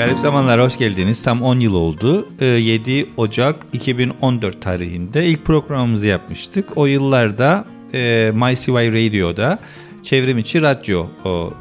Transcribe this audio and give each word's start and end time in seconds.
Garip 0.00 0.18
Zamanlar 0.18 0.60
hoş 0.60 0.78
geldiniz. 0.78 1.22
Tam 1.22 1.42
10 1.42 1.60
yıl 1.60 1.74
oldu. 1.74 2.28
7 2.40 2.92
ee, 2.92 3.06
Ocak 3.16 3.56
2014 3.72 4.62
tarihinde 4.62 5.26
ilk 5.26 5.44
programımızı 5.44 6.06
yapmıştık. 6.06 6.76
O 6.76 6.86
yıllarda 6.86 7.64
e, 7.94 8.32
MyCY 8.34 8.72
Radio'da 8.72 9.58
çevrim 10.02 10.38
içi 10.38 10.62
radyo 10.62 11.06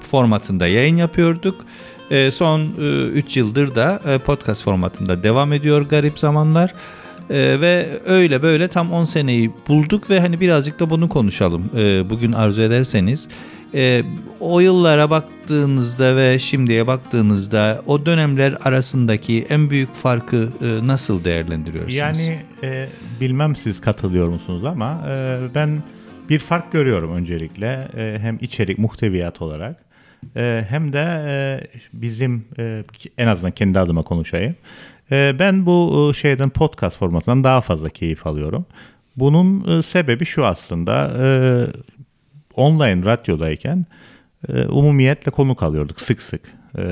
formatında 0.04 0.68
yayın 0.68 0.98
yapıyorduk. 0.98 1.56
E, 2.12 2.32
son 2.32 2.62
3 3.14 3.38
e, 3.38 3.40
yıldır 3.40 3.76
da 3.76 4.02
podcast 4.26 4.64
formatında 4.64 5.24
devam 5.24 5.54
ediyor 5.54 5.82
Garip 5.82 6.20
Zamanlar. 6.20 6.74
ve 7.30 8.00
öyle 8.06 8.42
böyle 8.42 8.68
tam 8.68 8.94
10 8.94 9.04
seneyi 9.04 9.52
bulduk 9.68 10.10
ve 10.10 10.20
hani 10.20 10.40
birazcık 10.40 10.80
da 10.80 10.90
bunu 10.90 11.10
konuşalım. 11.10 11.70
bugün 12.10 12.32
arzu 12.32 12.62
ederseniz. 12.62 13.30
E, 13.74 14.04
o 14.40 14.60
yıllara 14.60 15.10
baktığınızda 15.10 16.16
ve 16.16 16.40
şimdiye 16.40 16.88
baktığınızda 16.88 17.82
o 17.88 18.06
dönemler 18.06 18.58
arasındaki 18.66 19.48
en 19.50 19.70
büyük 19.70 19.94
farkı 19.94 20.50
e, 20.62 20.88
nasıl 20.88 21.24
değerlendiriyorsunuz? 21.24 21.96
Yani 21.96 22.40
e, 22.64 22.88
bilmem 23.22 23.56
siz 23.56 23.82
katılıyor 23.82 24.28
musunuz 24.28 24.66
ama 24.66 25.02
e, 25.10 25.40
ben 25.56 25.84
bir 26.30 26.40
fark 26.40 26.72
görüyorum 26.72 27.16
öncelikle 27.16 27.88
e, 27.98 28.18
hem 28.22 28.38
içerik 28.42 28.80
muhteviyat 28.80 29.42
olarak 29.42 29.76
e, 30.36 30.66
hem 30.70 30.94
de 30.94 31.24
e, 31.28 31.62
bizim 31.94 32.46
e, 32.60 32.84
en 33.18 33.28
azından 33.28 33.52
kendi 33.52 33.80
adıma 33.80 34.04
konuşayım. 34.04 34.56
Ben 35.12 35.66
bu 35.66 36.12
şeyden 36.16 36.50
podcast 36.50 36.98
formatından 36.98 37.44
daha 37.44 37.62
fazla 37.62 37.90
keyif 37.90 38.28
alıyorum. 38.28 38.66
Bunun 39.16 39.82
sebebi 39.82 40.26
şu 40.26 40.46
aslında 40.46 41.12
online 42.60 43.06
radyodayken 43.06 43.86
e, 44.50 44.66
umumiyetle 44.66 45.32
konuk 45.32 45.64
alıyorduk 45.64 46.02
sık 46.02 46.22
sık. 46.22 46.42
E, 46.78 46.84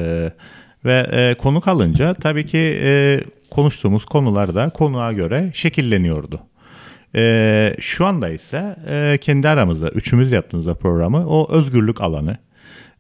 ve 0.86 1.08
e, 1.12 1.36
konuk 1.38 1.68
alınca 1.68 2.14
tabii 2.14 2.46
ki 2.46 2.80
e, 2.84 3.22
konuştuğumuz 3.52 4.06
konular 4.06 4.56
da 4.56 4.70
konuğa 4.70 5.14
göre 5.14 5.52
şekilleniyordu. 5.54 6.42
E, 7.16 7.76
şu 7.80 8.06
anda 8.06 8.30
ise 8.30 8.76
e, 8.90 9.18
kendi 9.22 9.50
aramızda 9.50 9.90
üçümüz 9.90 10.32
yaptığımızda 10.32 10.76
programı 10.76 11.28
o 11.28 11.52
özgürlük 11.52 12.02
alanı 12.02 12.38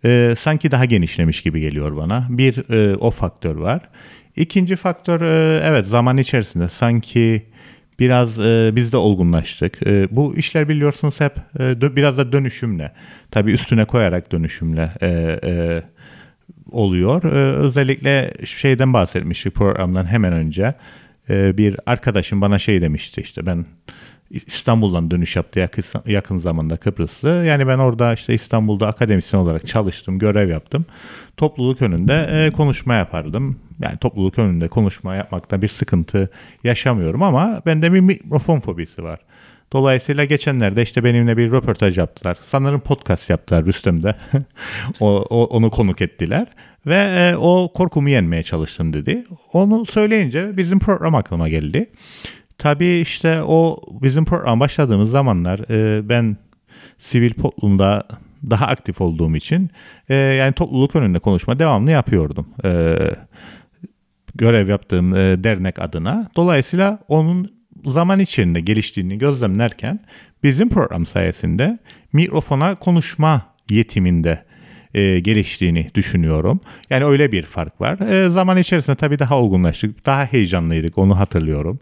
e, 0.05 0.33
sanki 0.37 0.71
daha 0.71 0.85
genişlemiş 0.85 1.41
gibi 1.41 1.61
geliyor 1.61 1.97
bana. 1.97 2.27
Bir 2.29 2.69
e, 2.73 2.95
o 2.95 3.11
faktör 3.11 3.55
var. 3.55 3.81
İkinci 4.35 4.75
faktör 4.75 5.21
e, 5.21 5.61
evet 5.63 5.87
zaman 5.87 6.17
içerisinde 6.17 6.69
sanki 6.69 7.45
Biraz 7.99 8.39
e, 8.39 8.71
biz 8.75 8.91
de 8.91 8.97
olgunlaştık. 8.97 9.87
E, 9.87 10.07
bu 10.11 10.35
işler 10.35 10.69
biliyorsunuz 10.69 11.19
hep 11.19 11.33
e, 11.59 11.95
biraz 11.95 12.17
da 12.17 12.31
dönüşümle. 12.31 12.91
Tabii 13.31 13.51
üstüne 13.51 13.85
koyarak 13.85 14.31
dönüşümle 14.31 14.91
e, 15.01 15.39
e, 15.43 15.81
oluyor. 16.71 17.23
E, 17.23 17.57
özellikle 17.57 18.33
şeyden 18.45 18.93
bahsetmiştik 18.93 19.55
programdan 19.55 20.05
hemen 20.05 20.33
önce. 20.33 20.73
E, 21.29 21.57
bir 21.57 21.79
arkadaşım 21.85 22.41
bana 22.41 22.59
şey 22.59 22.81
demişti 22.81 23.21
işte 23.21 23.45
ben 23.45 23.65
İstanbul'dan 24.29 25.11
dönüş 25.11 25.35
yaptı 25.35 25.59
yakın, 25.59 25.83
yakın 26.05 26.37
zamanda 26.37 26.77
Kıbrıs'ı. 26.77 27.27
Yani 27.27 27.67
ben 27.67 27.77
orada 27.77 28.13
işte 28.13 28.33
İstanbul'da 28.33 28.87
akademisyen 28.87 29.39
olarak 29.39 29.67
çalıştım, 29.67 30.19
görev 30.19 30.49
yaptım. 30.49 30.85
Topluluk 31.37 31.81
önünde 31.81 32.27
e, 32.31 32.51
konuşma 32.51 32.93
yapardım. 32.93 33.59
Yani 33.83 33.97
topluluk 33.97 34.39
önünde 34.39 34.67
konuşma 34.67 35.15
yapmakta 35.15 35.61
bir 35.61 35.67
sıkıntı 35.67 36.29
yaşamıyorum 36.63 37.23
ama 37.23 37.61
bende 37.65 37.93
bir 37.93 37.99
mikrofon 37.99 38.59
fobisi 38.59 39.03
var. 39.03 39.19
Dolayısıyla 39.73 40.25
geçenlerde 40.25 40.83
işte 40.83 41.03
benimle 41.03 41.37
bir 41.37 41.51
röportaj 41.51 41.97
yaptılar. 41.97 42.37
Sanırım 42.47 42.79
podcast 42.79 43.29
yaptılar 43.29 43.65
Rüstem'de. 43.65 44.15
o, 44.99 45.25
o, 45.29 45.45
onu 45.45 45.71
konuk 45.71 46.01
ettiler. 46.01 46.47
Ve 46.85 46.95
e, 46.95 47.35
o 47.35 47.71
korkumu 47.73 48.09
yenmeye 48.09 48.43
çalıştım 48.43 48.93
dedi. 48.93 49.25
Onu 49.53 49.85
söyleyince 49.85 50.57
bizim 50.57 50.79
program 50.79 51.15
aklıma 51.15 51.49
geldi. 51.49 51.89
Tabii 52.57 52.99
işte 52.99 53.43
o 53.43 53.81
bizim 54.01 54.25
program 54.25 54.59
başladığımız 54.59 55.09
zamanlar 55.09 55.59
e, 55.69 56.09
ben 56.09 56.37
sivil 56.97 57.33
toplumda 57.33 58.07
daha 58.49 58.67
aktif 58.67 59.01
olduğum 59.01 59.35
için 59.35 59.69
e, 60.09 60.15
yani 60.15 60.53
topluluk 60.53 60.95
önünde 60.95 61.19
konuşma 61.19 61.59
devamlı 61.59 61.91
yapıyordum. 61.91 62.47
E, 62.65 62.97
görev 64.35 64.69
yaptığım 64.69 65.13
e, 65.13 65.43
dernek 65.43 65.79
adına. 65.79 66.29
Dolayısıyla 66.35 66.99
onun 67.07 67.57
zaman 67.85 68.19
içinde 68.19 68.59
geliştiğini 68.59 69.17
gözlemlerken 69.17 69.99
bizim 70.43 70.69
program 70.69 71.05
sayesinde 71.05 71.79
mikrofona 72.13 72.75
konuşma 72.75 73.41
yetiminde 73.69 74.46
e, 74.97 75.19
geliştiğini 75.19 75.87
düşünüyorum. 75.95 76.59
Yani 76.89 77.05
öyle 77.05 77.31
bir 77.31 77.43
fark 77.43 77.81
var. 77.81 77.99
E, 77.99 78.29
zaman 78.29 78.57
içerisinde 78.57 78.95
tabii 78.95 79.19
daha 79.19 79.39
olgunlaştık, 79.39 80.05
daha 80.05 80.25
heyecanlıydık 80.25 80.97
onu 80.97 81.19
hatırlıyorum. 81.19 81.79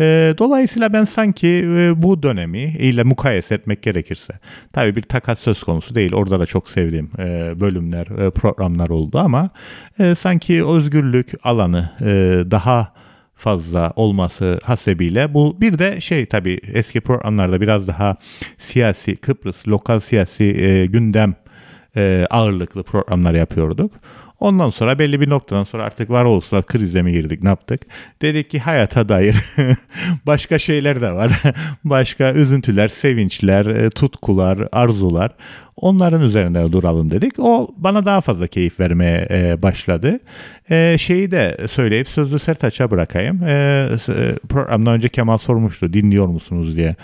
E, 0.00 0.34
dolayısıyla 0.38 0.92
ben 0.92 1.04
sanki 1.04 1.48
e, 1.48 2.02
bu 2.02 2.22
dönemi 2.22 2.58
ile 2.62 3.04
mukayese 3.04 3.54
etmek 3.54 3.82
gerekirse, 3.82 4.34
tabii 4.72 4.96
bir 4.96 5.02
takas 5.02 5.38
söz 5.38 5.62
konusu 5.62 5.94
değil. 5.94 6.12
Orada 6.12 6.40
da 6.40 6.46
çok 6.46 6.68
sevdiğim 6.68 7.10
e, 7.18 7.60
bölümler, 7.60 8.26
e, 8.26 8.30
programlar 8.30 8.88
oldu 8.88 9.18
ama 9.18 9.50
e, 9.98 10.14
sanki 10.14 10.64
özgürlük 10.64 11.32
alanı 11.42 11.90
e, 12.00 12.42
daha 12.50 12.92
fazla 13.34 13.92
olması 13.96 14.58
hasebiyle 14.64 15.34
bu 15.34 15.60
bir 15.60 15.78
de 15.78 16.00
şey 16.00 16.26
tabii 16.26 16.60
eski 16.72 17.00
programlarda 17.00 17.60
biraz 17.60 17.88
daha 17.88 18.16
siyasi 18.58 19.16
Kıbrıs 19.16 19.68
lokal 19.68 20.00
siyasi 20.00 20.44
e, 20.44 20.86
gündem 20.86 21.34
e, 21.98 22.26
ağırlıklı 22.30 22.82
programlar 22.82 23.34
yapıyorduk. 23.34 23.92
Ondan 24.40 24.70
sonra 24.70 24.98
belli 24.98 25.20
bir 25.20 25.30
noktadan 25.30 25.64
sonra 25.64 25.84
artık 25.84 26.10
var 26.10 26.24
olsa 26.24 26.62
krize 26.62 27.02
mi 27.02 27.12
girdik 27.12 27.42
ne 27.42 27.48
yaptık? 27.48 27.82
Dedik 28.22 28.50
ki 28.50 28.58
hayata 28.58 29.08
dair 29.08 29.36
başka 30.26 30.58
şeyler 30.58 31.02
de 31.02 31.12
var. 31.12 31.42
başka 31.84 32.32
üzüntüler, 32.32 32.88
sevinçler, 32.88 33.66
e, 33.66 33.90
tutkular, 33.90 34.58
arzular. 34.72 35.30
Onların 35.76 36.22
üzerinde 36.22 36.72
duralım 36.72 37.10
dedik. 37.10 37.32
O 37.38 37.68
bana 37.76 38.04
daha 38.04 38.20
fazla 38.20 38.46
keyif 38.46 38.80
vermeye 38.80 39.28
e, 39.30 39.62
başladı. 39.62 40.20
E, 40.70 40.96
şeyi 40.98 41.30
de 41.30 41.56
söyleyip 41.70 42.08
sözlü 42.08 42.38
Sertaç'a 42.38 42.90
bırakayım. 42.90 43.42
E, 43.42 43.52
e, 44.08 44.34
programdan 44.48 44.94
önce 44.94 45.08
Kemal 45.08 45.38
sormuştu 45.38 45.92
dinliyor 45.92 46.26
musunuz 46.26 46.76
diye 46.76 46.96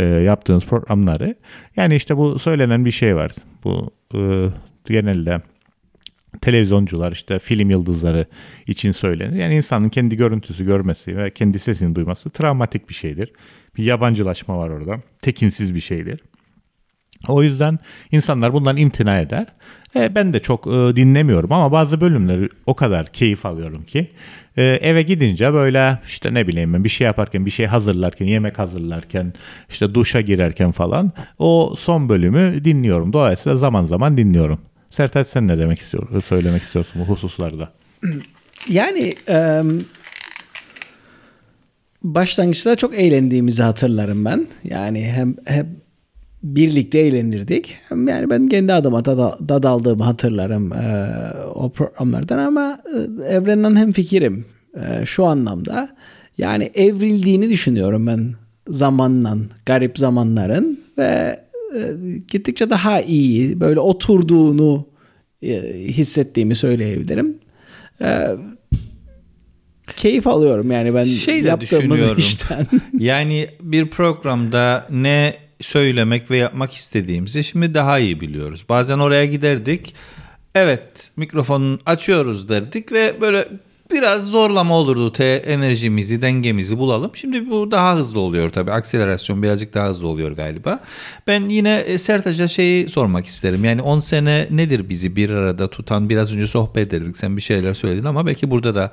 e, 0.00 0.04
yaptığınız 0.04 0.64
programları. 0.64 1.34
Yani 1.76 1.96
işte 1.96 2.16
bu 2.16 2.38
söylenen 2.38 2.84
bir 2.84 2.90
şey 2.90 3.16
var. 3.16 3.32
Bu 3.64 3.90
e, 4.14 4.48
genelde 4.84 5.40
televizyoncular 6.40 7.12
işte 7.12 7.38
film 7.38 7.70
yıldızları 7.70 8.26
için 8.66 8.92
söylenir. 8.92 9.36
Yani 9.36 9.56
insanın 9.56 9.88
kendi 9.88 10.16
görüntüsü 10.16 10.66
görmesi 10.66 11.16
ve 11.16 11.30
kendi 11.30 11.58
sesini 11.58 11.94
duyması 11.94 12.30
travmatik 12.30 12.88
bir 12.88 12.94
şeydir. 12.94 13.32
Bir 13.76 13.84
yabancılaşma 13.84 14.58
var 14.58 14.68
orada. 14.68 15.00
Tekinsiz 15.22 15.74
bir 15.74 15.80
şeydir. 15.80 16.20
O 17.28 17.42
yüzden 17.42 17.78
insanlar 18.12 18.52
bundan 18.52 18.76
imtina 18.76 19.18
eder. 19.18 19.46
E, 19.96 20.14
ben 20.14 20.32
de 20.34 20.40
çok 20.40 20.66
e, 20.66 20.70
dinlemiyorum 20.70 21.52
ama 21.52 21.72
bazı 21.72 22.00
bölümleri 22.00 22.48
o 22.66 22.74
kadar 22.74 23.06
keyif 23.06 23.46
alıyorum 23.46 23.84
ki 23.84 24.10
e, 24.56 24.62
eve 24.62 25.02
gidince 25.02 25.52
böyle 25.52 25.98
işte 26.06 26.34
ne 26.34 26.46
bileyim 26.46 26.74
ben 26.74 26.84
bir 26.84 26.88
şey 26.88 27.04
yaparken, 27.04 27.46
bir 27.46 27.50
şey 27.50 27.66
hazırlarken, 27.66 28.26
yemek 28.26 28.58
hazırlarken, 28.58 29.32
işte 29.68 29.94
duşa 29.94 30.20
girerken 30.20 30.70
falan 30.70 31.12
o 31.38 31.74
son 31.78 32.08
bölümü 32.08 32.64
dinliyorum. 32.64 33.12
Dolayısıyla 33.12 33.58
zaman 33.58 33.84
zaman 33.84 34.16
dinliyorum. 34.16 34.60
Sertaç 34.90 35.26
sen 35.26 35.48
ne 35.48 35.58
demek 35.58 35.78
istiyorsun, 35.78 36.20
söylemek 36.20 36.62
istiyorsun 36.62 37.02
bu 37.02 37.12
hususlarda? 37.12 37.72
Yani 38.68 39.14
e, 39.28 39.62
başlangıçta 42.02 42.76
çok 42.76 42.94
eğlendiğimizi 42.94 43.62
hatırlarım 43.62 44.24
ben. 44.24 44.46
Yani 44.64 45.04
hem 45.04 45.36
hep 45.44 45.66
birlikte 46.42 46.98
eğlenirdik. 46.98 47.76
Yani 47.90 48.30
ben 48.30 48.46
kendi 48.46 48.72
adıma 48.72 49.04
da, 49.04 49.38
da 49.48 49.62
daldığımı 49.62 50.04
hatırlarım 50.04 50.72
e, 50.72 51.08
o 51.54 51.72
programlardan 51.72 52.38
ama 52.38 52.82
e, 52.94 53.24
evrenden 53.34 53.76
hem 53.76 53.92
fikirim 53.92 54.44
e, 54.74 55.06
şu 55.06 55.24
anlamda. 55.24 55.96
Yani 56.38 56.70
evrildiğini 56.74 57.50
düşünüyorum 57.50 58.06
ben 58.06 58.34
zamanla, 58.68 59.36
garip 59.66 59.98
zamanların 59.98 60.80
ve 60.98 61.40
e, 61.76 61.92
gittikçe 62.28 62.70
daha 62.70 63.00
iyi 63.00 63.60
böyle 63.60 63.80
oturduğunu 63.80 64.86
e, 65.42 65.62
hissettiğimi 65.88 66.56
söyleyebilirim. 66.56 67.38
E, 68.00 68.26
keyif 69.96 70.26
alıyorum 70.26 70.70
yani 70.70 70.94
ben 70.94 71.04
şey 71.04 71.42
yaptığımız 71.42 72.00
işten. 72.18 72.66
yani 72.98 73.48
bir 73.60 73.90
programda 73.90 74.86
ne 74.90 75.49
söylemek 75.60 76.30
ve 76.30 76.36
yapmak 76.36 76.74
istediğimizi 76.74 77.44
şimdi 77.44 77.74
daha 77.74 77.98
iyi 77.98 78.20
biliyoruz. 78.20 78.64
Bazen 78.68 78.98
oraya 78.98 79.26
giderdik. 79.26 79.94
Evet 80.54 81.10
mikrofonu 81.16 81.78
açıyoruz 81.86 82.48
derdik 82.48 82.92
ve 82.92 83.20
böyle 83.20 83.48
biraz 83.90 84.24
zorlama 84.24 84.78
olurdu. 84.78 85.12
Te 85.12 85.24
enerjimizi, 85.24 86.22
dengemizi 86.22 86.78
bulalım. 86.78 87.10
Şimdi 87.14 87.50
bu 87.50 87.70
daha 87.70 87.96
hızlı 87.96 88.20
oluyor 88.20 88.48
tabii. 88.48 88.72
Akselerasyon 88.72 89.42
birazcık 89.42 89.74
daha 89.74 89.88
hızlı 89.88 90.08
oluyor 90.08 90.32
galiba. 90.32 90.80
Ben 91.26 91.48
yine 91.48 91.78
e, 91.78 91.98
Sertaç'a 91.98 92.48
şeyi 92.48 92.88
sormak 92.88 93.26
isterim. 93.26 93.64
Yani 93.64 93.82
10 93.82 93.98
sene 93.98 94.48
nedir 94.50 94.88
bizi 94.88 95.16
bir 95.16 95.30
arada 95.30 95.70
tutan? 95.70 96.08
Biraz 96.08 96.34
önce 96.34 96.46
sohbet 96.46 96.94
ederdik. 96.94 97.16
Sen 97.16 97.36
bir 97.36 97.42
şeyler 97.42 97.74
söyledin 97.74 98.04
ama 98.04 98.26
belki 98.26 98.50
burada 98.50 98.74
da 98.74 98.92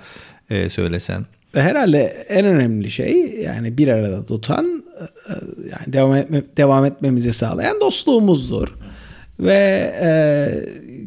e, 0.50 0.70
söylesen. 0.70 1.26
Herhalde 1.54 2.00
en 2.30 2.46
önemli 2.46 2.92
şey 2.92 3.42
yani 3.44 3.78
bir 3.78 3.88
arada 3.88 4.26
tutan 4.26 4.84
e, 5.00 5.34
yani 5.72 5.94
devam 5.94 6.16
etme, 6.16 6.44
devam 6.58 6.86
etmemizi 6.86 7.34
sağlayan 7.34 7.82
dostluğumuzdur. 7.82 8.76
Ve 9.40 9.94
e, 10.02 10.10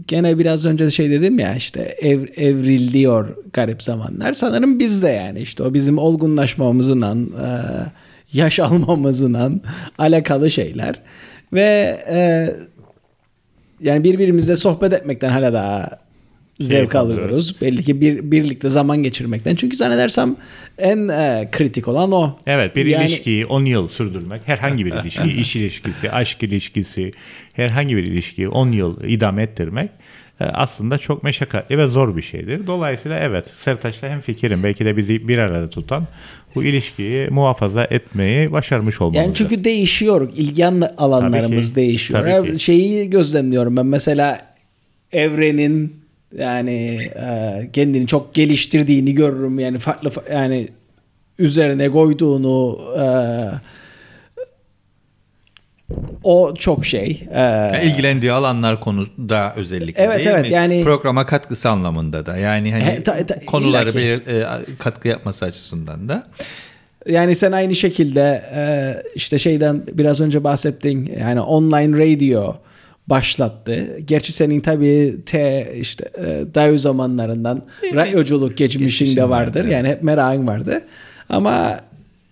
gene 0.09 0.39
biraz 0.39 0.67
önce 0.67 0.91
şey 0.91 1.11
dedim 1.11 1.39
ya 1.39 1.55
işte 1.55 1.83
ev, 1.83 2.21
evriliyor 2.37 3.37
garip 3.53 3.83
zamanlar. 3.83 4.33
Sanırım 4.33 4.79
biz 4.79 5.03
de 5.03 5.09
yani 5.09 5.41
işte 5.41 5.63
o 5.63 5.75
bizim 5.75 5.99
olgunlaşmamızla 5.99 7.17
e, 7.17 7.49
yaş 8.33 8.61
almamızla 8.61 9.51
alakalı 9.99 10.51
şeyler. 10.51 10.95
Ve 11.53 11.99
e, 12.11 12.51
yani 13.81 14.05
birbirimizle 14.05 14.57
sohbet 14.57 14.93
etmekten 14.93 15.31
hala 15.31 15.53
daha 15.53 15.99
zevk 16.61 16.95
alıyoruz. 16.95 17.25
alıyoruz. 17.25 17.61
Belli 17.61 17.83
ki 17.83 18.01
bir 18.01 18.31
birlikte 18.31 18.69
zaman 18.69 19.03
geçirmekten. 19.03 19.55
Çünkü 19.55 19.77
zannedersem 19.77 20.37
en 20.79 21.09
e, 21.09 21.49
kritik 21.53 21.89
olan 21.89 22.13
o. 22.13 22.39
Evet, 22.47 22.77
bir 22.77 22.87
yani, 22.87 23.07
ilişkiyi 23.07 23.47
10 23.47 23.65
yıl 23.65 23.89
sürdürmek, 23.89 24.49
herhangi 24.49 24.87
bir 24.87 24.93
ilişki, 24.93 25.29
iş 25.41 25.57
ilişkisi, 25.57 26.11
aşk 26.11 26.43
ilişkisi, 26.43 27.13
herhangi 27.53 27.97
bir 27.97 28.03
ilişkiyi 28.03 28.49
10 28.49 28.73
yıl 28.73 29.05
idame 29.05 29.43
ettirmek 29.43 29.91
e, 30.41 30.45
aslında 30.45 30.99
çok 30.99 31.23
meşakkatli 31.23 31.79
ve 31.79 31.87
zor 31.87 32.17
bir 32.17 32.23
şeydir. 32.23 32.67
Dolayısıyla 32.67 33.19
evet 33.19 33.47
Sertaç'la 33.57 34.09
hem 34.09 34.21
fikrim 34.21 34.63
belki 34.63 34.85
de 34.85 34.97
bizi 34.97 35.29
bir 35.29 35.39
arada 35.39 35.71
tutan 35.71 36.07
bu 36.55 36.65
ilişkiyi 36.65 37.29
muhafaza 37.31 37.85
etmeyi 37.85 38.53
başarmış 38.53 39.01
olmamız. 39.01 39.27
Yani 39.27 39.35
çünkü 39.35 39.65
değişiyor. 39.65 40.33
ilgi 40.37 40.67
alanlarımız 40.67 41.75
Tabii 41.75 41.83
ki. 41.83 41.89
değişiyor. 41.89 42.27
Tabii 42.27 42.53
ki. 42.53 42.65
Şeyi 42.65 43.11
gözlemliyorum 43.11 43.77
ben 43.77 43.87
mesela 43.87 44.41
evrenin 45.13 46.01
yani 46.39 47.11
e, 47.17 47.71
kendini 47.73 48.07
çok 48.07 48.35
geliştirdiğini 48.35 49.15
görürüm 49.15 49.59
yani 49.59 49.79
farklı 49.79 50.13
yani 50.33 50.69
üzerine 51.39 51.91
koyduğunu 51.91 52.79
e, 52.99 53.05
o 56.25 56.55
çok 56.55 56.87
şey. 56.87 57.27
E, 57.33 57.41
yani 57.41 57.85
ilgilendiği 57.85 58.33
alanlar 58.33 58.81
konuda 58.81 59.55
özellikle 59.57 60.03
evet, 60.03 60.19
değil 60.19 60.31
evet, 60.31 60.51
mi? 60.51 60.55
Yani, 60.55 60.85
Programa 60.85 61.27
katkısı 61.27 61.71
anlamında 61.71 62.27
da. 62.27 62.37
Yani 62.37 62.73
hani 62.73 62.85
he, 62.85 63.03
ta, 63.03 63.27
ta, 63.27 63.41
konuları 63.47 63.95
belir, 63.95 64.27
e, 64.27 64.47
katkı 64.79 65.09
yapması 65.09 65.45
açısından 65.45 66.09
da. 66.09 66.27
Yani 67.07 67.37
sen 67.37 67.53
aynı 67.53 67.75
şekilde 67.75 68.43
e, 68.55 68.63
işte 69.15 69.39
şeyden 69.39 69.83
biraz 69.93 70.21
önce 70.21 70.45
bahsettin 70.45 71.13
yani 71.21 71.41
online 71.41 71.99
radio 71.99 72.57
başlattı. 73.11 73.99
Gerçi 74.05 74.33
senin 74.33 74.61
tabii 74.61 75.17
te 75.27 75.73
işte 75.77 76.11
e, 76.19 76.55
dayo 76.55 76.79
zamanlarından 76.79 77.63
radyoculuk 77.95 78.57
geçmişinde 78.57 79.29
vardır. 79.29 79.65
Yani 79.65 79.89
hep 79.89 80.03
merakın 80.03 80.47
vardı. 80.47 80.83
Ama 81.29 81.77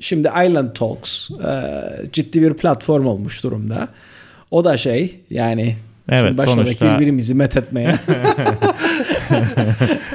şimdi 0.00 0.28
Island 0.28 0.74
Talks 0.74 1.30
e, 1.30 1.62
ciddi 2.12 2.42
bir 2.42 2.54
platform 2.54 3.06
olmuş 3.06 3.42
durumda. 3.44 3.88
O 4.50 4.64
da 4.64 4.76
şey 4.76 5.20
yani 5.30 5.76
Evet, 6.10 6.38
başladık 6.38 6.64
sonuçta... 6.64 6.94
birbirimizi 6.94 7.34
met 7.34 7.56
etmeye. 7.56 7.94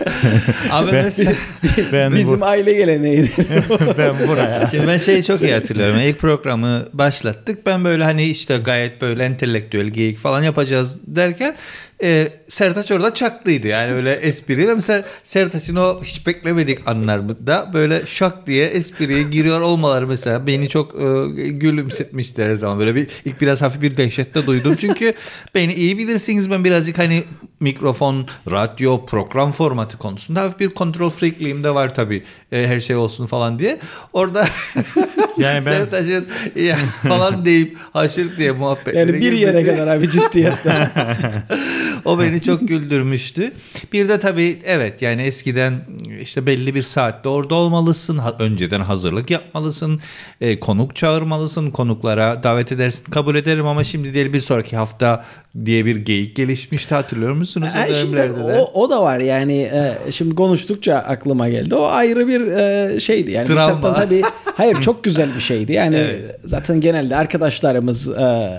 Abi 0.72 0.92
ben, 0.92 1.04
mesela 1.04 1.34
ben 1.92 2.16
bizim 2.16 2.42
bu... 2.42 2.46
aile 2.46 2.74
geleneğiydi. 2.74 3.32
ben 3.98 4.28
buraya. 4.28 4.68
Şimdi 4.72 4.88
ben 4.88 4.98
şeyi 4.98 5.24
çok 5.24 5.42
iyi 5.42 5.54
hatırlıyorum. 5.54 6.00
İlk 6.00 6.20
programı 6.20 6.86
başlattık. 6.94 7.66
Ben 7.66 7.86
böyle 7.86 8.04
hani 8.04 8.24
işte 8.24 8.58
gayet 8.58 9.02
böyle 9.02 9.24
entelektüel 9.24 9.88
geyik 9.88 10.18
falan 10.18 10.44
yapacağız 10.44 11.02
derken 11.08 11.56
e, 12.04 12.30
Sertaç 12.50 12.92
orada 12.92 13.14
çaklıydı. 13.14 13.68
Yani 13.68 13.94
öyle 13.94 14.14
espri 14.14 14.76
mesela 14.76 15.06
Sertaç'ın 15.24 15.76
o 15.76 16.04
hiç 16.04 16.28
beklemedik 16.28 16.88
anlarda 16.88 17.72
böyle 17.74 18.06
şak 18.06 18.48
diye 18.48 18.68
espriye 18.68 19.24
giriyor 19.24 19.62
olmaları 19.62 20.08
mesela 20.08 20.48
beni 20.48 20.70
çok 20.70 20.96
e, 20.96 21.48
gülümsetmişti 21.50 22.44
her 22.44 22.56
zaman. 22.56 22.80
Böyle 22.80 22.96
bir 22.96 23.08
ilk 23.26 23.42
biraz 23.42 23.62
hafif 23.62 23.82
bir 23.82 23.98
dehşette 23.98 24.46
duydum. 24.46 24.76
Çünkü 24.80 25.14
beni 25.56 25.74
iyi 25.74 25.98
bilirsiniz. 25.98 26.52
Ben 26.52 26.64
birazcık 26.64 26.98
hani 26.98 27.24
mikrofon, 27.60 28.28
radyo, 28.52 29.06
program 29.06 29.52
formatı 29.52 29.98
konusunda 29.98 30.42
hafif 30.42 30.60
bir 30.60 30.70
kontrol 30.70 31.10
freakliğim 31.10 31.64
de 31.64 31.74
var 31.74 31.94
tabii. 31.94 32.24
E, 32.52 32.68
her 32.68 32.80
şey 32.80 32.96
olsun 32.96 33.26
falan 33.26 33.60
diye. 33.60 33.80
Orada 34.14 34.48
yani 35.38 35.66
ben... 35.66 35.72
Sertaç'ın 35.72 36.28
ya 36.56 36.78
falan 37.08 37.46
deyip 37.46 37.78
haşır 37.94 38.38
diye 38.38 38.52
muhabbetleri 38.52 38.98
Yani 38.98 39.14
bir 39.14 39.32
yere 39.32 39.62
girmesi... 39.62 39.78
kadar 39.78 39.96
abi 39.96 40.10
ciddiyetten 40.10 40.90
o 42.06 42.20
beni 42.20 42.42
çok 42.42 42.68
güldürmüştü. 42.68 43.52
Bir 43.94 44.10
de 44.10 44.20
tabii 44.20 44.60
evet 44.66 45.02
yani 45.02 45.22
eskiden 45.22 45.74
işte 46.22 46.46
belli 46.46 46.76
bir 46.76 46.82
saatte 46.82 47.30
orada 47.30 47.56
olmalısın. 47.56 48.22
önceden 48.40 48.80
hazırlık 48.80 49.32
yapmalısın. 49.32 50.02
E, 50.42 50.60
konuk 50.60 50.96
çağırmalısın. 50.96 51.72
Konuklara 51.72 52.44
davet 52.44 52.72
edersin. 52.72 53.12
Kabul 53.12 53.36
ederim 53.36 53.68
ama 53.68 53.84
şimdi 53.84 54.14
değil 54.14 54.34
bir 54.34 54.42
sonraki 54.42 54.78
hafta 54.78 55.26
diye 55.66 55.86
bir 55.86 55.96
geyik 55.96 56.36
gelişmişti 56.36 56.96
hatırlıyor 56.96 57.34
musunuz? 57.34 57.70
E, 57.90 57.94
şimdi, 57.94 58.34
o, 58.44 58.82
o 58.82 58.90
da 58.90 59.04
var 59.04 59.20
yani 59.20 59.62
e, 59.62 60.12
şimdi 60.12 60.36
konuştukça 60.36 60.96
aklıma 60.96 61.50
geldi. 61.50 61.76
O 61.76 61.86
ayrı 61.86 62.28
bir 62.28 62.48
e, 62.48 63.00
şeydi. 63.00 63.32
Yani 63.32 63.48
Travma. 63.48 63.94
tabii 63.94 64.22
hayır 64.56 64.82
çok 64.82 65.04
güzel 65.04 65.36
bir 65.36 65.42
şeydi. 65.42 65.74
Yani 65.74 65.96
evet. 65.96 66.40
zaten 66.46 66.82
genelde 66.82 67.16
arkadaşlarımız 67.16 68.10
e, 68.10 68.52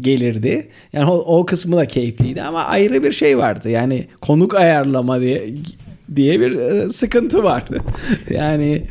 gelirdi. 0.00 0.68
Yani 0.92 1.10
o, 1.10 1.14
o 1.14 1.46
kısmı 1.46 1.76
da 1.76 1.86
keyifliydi 1.86 2.42
ama 2.42 2.64
ayrı 2.64 3.02
bir 3.02 3.12
şey 3.12 3.38
vardı. 3.38 3.70
Yani 3.70 4.06
konuk 4.20 4.54
ayarlama 4.54 5.20
diye 5.20 5.48
diye 6.16 6.40
bir 6.40 6.56
e, 6.56 6.88
sıkıntı 6.88 7.42
var. 7.42 7.64
yani 8.30 8.84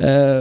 e, 0.00 0.40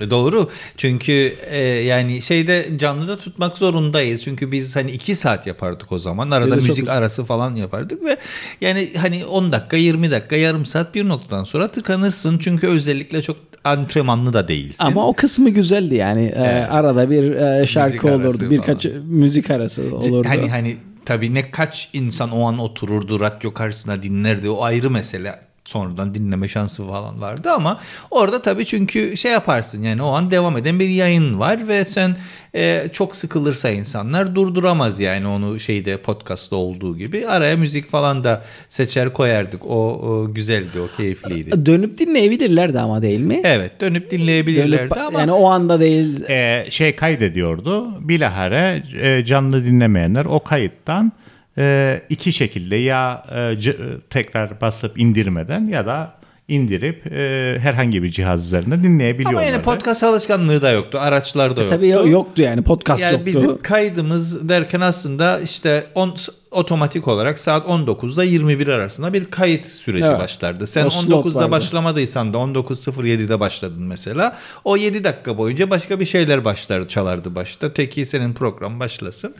e, 0.00 0.10
Doğru. 0.10 0.50
Çünkü 0.76 1.34
e, 1.50 1.58
yani 1.62 2.22
şeyde 2.22 2.68
canlı 2.76 3.08
da 3.08 3.16
tutmak 3.16 3.58
zorundayız. 3.58 4.22
Çünkü 4.22 4.52
biz 4.52 4.76
hani 4.76 4.90
iki 4.90 5.16
saat 5.16 5.46
yapardık 5.46 5.92
o 5.92 5.98
zaman. 5.98 6.30
Arada 6.30 6.54
müzik 6.54 6.76
çok... 6.76 6.88
arası 6.88 7.24
falan 7.24 7.54
yapardık 7.54 8.04
ve 8.04 8.16
yani 8.60 8.90
hani 8.96 9.24
10 9.24 9.52
dakika, 9.52 9.76
20 9.76 10.10
dakika, 10.10 10.36
yarım 10.36 10.66
saat 10.66 10.94
bir 10.94 11.08
noktadan 11.08 11.44
sonra 11.44 11.68
tıkanırsın. 11.68 12.38
Çünkü 12.38 12.68
özellikle 12.68 13.22
çok 13.22 13.36
antrenmanlı 13.64 14.32
da 14.32 14.48
değilsin. 14.48 14.84
Ama 14.84 15.06
o 15.06 15.12
kısmı 15.12 15.50
güzeldi 15.50 15.94
yani. 15.94 16.24
E, 16.24 16.32
evet. 16.36 16.62
E, 16.62 16.66
arada 16.66 17.10
bir 17.10 17.32
e, 17.32 17.66
şarkı 17.66 17.90
müzik 17.90 18.04
olurdu, 18.04 18.50
birkaç 18.50 18.82
falan. 18.82 19.06
müzik 19.06 19.50
arası 19.50 19.96
olurdu. 19.96 20.28
Hani 20.28 20.50
hani 20.50 20.76
tabii 21.04 21.34
ne 21.34 21.50
kaç 21.50 21.88
insan 21.92 22.30
o 22.30 22.48
an 22.48 22.58
otururdu 22.58 23.20
radyo 23.20 23.52
karşısına 23.52 24.02
dinlerdi 24.02 24.50
o 24.50 24.62
ayrı 24.62 24.90
mesele 24.90 25.40
sonradan 25.70 26.14
dinleme 26.14 26.48
şansı 26.48 26.86
falan 26.86 27.20
vardı 27.20 27.50
ama 27.50 27.80
orada 28.10 28.42
tabii 28.42 28.66
çünkü 28.66 29.16
şey 29.16 29.32
yaparsın 29.32 29.82
yani 29.82 30.02
o 30.02 30.08
an 30.08 30.30
devam 30.30 30.56
eden 30.56 30.80
bir 30.80 30.88
yayın 30.88 31.38
var 31.38 31.68
ve 31.68 31.84
sen 31.84 32.16
e, 32.54 32.88
çok 32.92 33.16
sıkılırsa 33.16 33.70
insanlar 33.70 34.34
durduramaz 34.34 35.00
yani 35.00 35.26
onu 35.26 35.60
şeyde 35.60 35.96
podcast'ta 35.96 36.56
olduğu 36.56 36.96
gibi 36.96 37.28
araya 37.28 37.56
müzik 37.56 37.90
falan 37.90 38.24
da 38.24 38.44
seçer 38.68 39.12
koyardık 39.12 39.66
o, 39.66 39.92
o 39.92 40.34
güzeldi 40.34 40.80
o 40.80 40.96
keyifliydi. 40.96 41.66
Dönüp 41.66 41.98
dinleyebilirlerdi 41.98 42.80
ama 42.80 43.02
değil 43.02 43.20
mi? 43.20 43.40
Evet 43.44 43.80
dönüp 43.80 44.10
dinleyebilirlerdi 44.10 44.90
dönüp, 44.90 44.98
ama. 44.98 45.20
Yani 45.20 45.32
o 45.32 45.46
anda 45.46 45.80
değil. 45.80 46.30
E, 46.30 46.66
şey 46.70 46.96
kaydediyordu 46.96 48.08
bilahare 48.08 48.82
e, 49.00 49.24
canlı 49.24 49.64
dinlemeyenler 49.64 50.24
o 50.24 50.40
kayıttan 50.40 51.12
e, 51.60 52.00
iki 52.08 52.32
şekilde 52.32 52.76
ya 52.76 53.24
e, 53.34 53.60
c- 53.60 53.76
tekrar 54.10 54.60
basıp 54.60 55.00
indirmeden 55.00 55.68
ya 55.68 55.86
da 55.86 56.20
indirip 56.50 57.12
e, 57.12 57.56
herhangi 57.60 58.02
bir 58.02 58.10
cihaz 58.10 58.46
üzerinde 58.46 58.82
dinleyebiliyorlar. 58.82 59.42
Ama 59.42 59.50
yani 59.50 59.62
podcast 59.62 60.02
alışkanlığı 60.02 60.62
da 60.62 60.70
yoktu. 60.70 60.98
Araçlar 61.00 61.56
da 61.56 61.60
e, 61.60 61.62
yoktu. 61.62 61.76
Tabii 61.76 62.10
yoktu 62.10 62.42
yani 62.42 62.62
podcast 62.62 63.02
yani 63.02 63.12
yoktu. 63.12 63.26
Bizim 63.26 63.62
kaydımız 63.62 64.48
derken 64.48 64.80
aslında 64.80 65.40
işte 65.40 65.86
on, 65.94 66.14
otomatik 66.50 67.08
olarak 67.08 67.38
saat 67.38 67.66
19'da 67.66 68.24
21 68.24 68.68
arasında 68.68 69.12
bir 69.12 69.24
kayıt 69.24 69.66
süreci 69.66 70.04
evet. 70.04 70.20
başlardı. 70.20 70.66
Sen 70.66 70.84
o 70.84 70.88
19'da 70.88 71.50
başlamadıysan 71.50 72.34
da 72.34 72.38
19.07'de 72.38 73.40
başladın 73.40 73.82
mesela. 73.82 74.36
O 74.64 74.76
7 74.76 75.04
dakika 75.04 75.38
boyunca 75.38 75.70
başka 75.70 76.00
bir 76.00 76.04
şeyler 76.04 76.44
başlar 76.44 76.88
çalardı 76.88 77.34
başta. 77.34 77.72
Teki 77.72 78.06
senin 78.06 78.32
program 78.32 78.80
başlasın. 78.80 79.34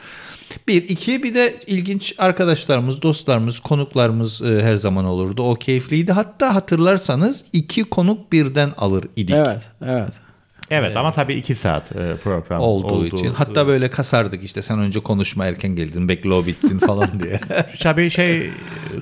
Bir, 0.69 0.89
iki 0.89 1.23
bir 1.23 1.35
de 1.35 1.61
ilginç 1.67 2.15
arkadaşlarımız, 2.19 3.03
dostlarımız, 3.03 3.61
konuklarımız 3.61 4.43
e, 4.43 4.63
her 4.63 4.77
zaman 4.77 5.05
olurdu. 5.05 5.43
O 5.43 5.55
keyifliydi. 5.55 6.13
Hatta 6.13 6.55
hatırlarsanız 6.55 7.45
iki 7.53 7.85
konuk 7.85 8.33
birden 8.33 8.73
alır 8.77 9.05
idik. 9.17 9.37
Evet, 9.37 9.71
evet. 9.83 10.21
Evet 10.71 10.97
ama 10.97 11.13
tabii 11.13 11.35
iki 11.35 11.55
saat 11.55 11.97
e, 11.97 12.17
program 12.25 12.61
olduğu, 12.61 12.87
olduğu 12.87 13.07
için. 13.07 13.33
Hatta 13.35 13.67
böyle 13.67 13.91
kasardık 13.91 14.45
işte 14.45 14.63
sen 14.63 14.79
önce 14.79 15.01
konuşma 15.01 15.47
erken 15.47 15.77
geldin 15.77 16.09
bekle 16.09 16.33
o 16.33 16.47
bitsin 16.47 16.79
falan 16.87 17.21
diye. 17.21 17.41
tabii 17.81 18.11
şey 18.11 18.51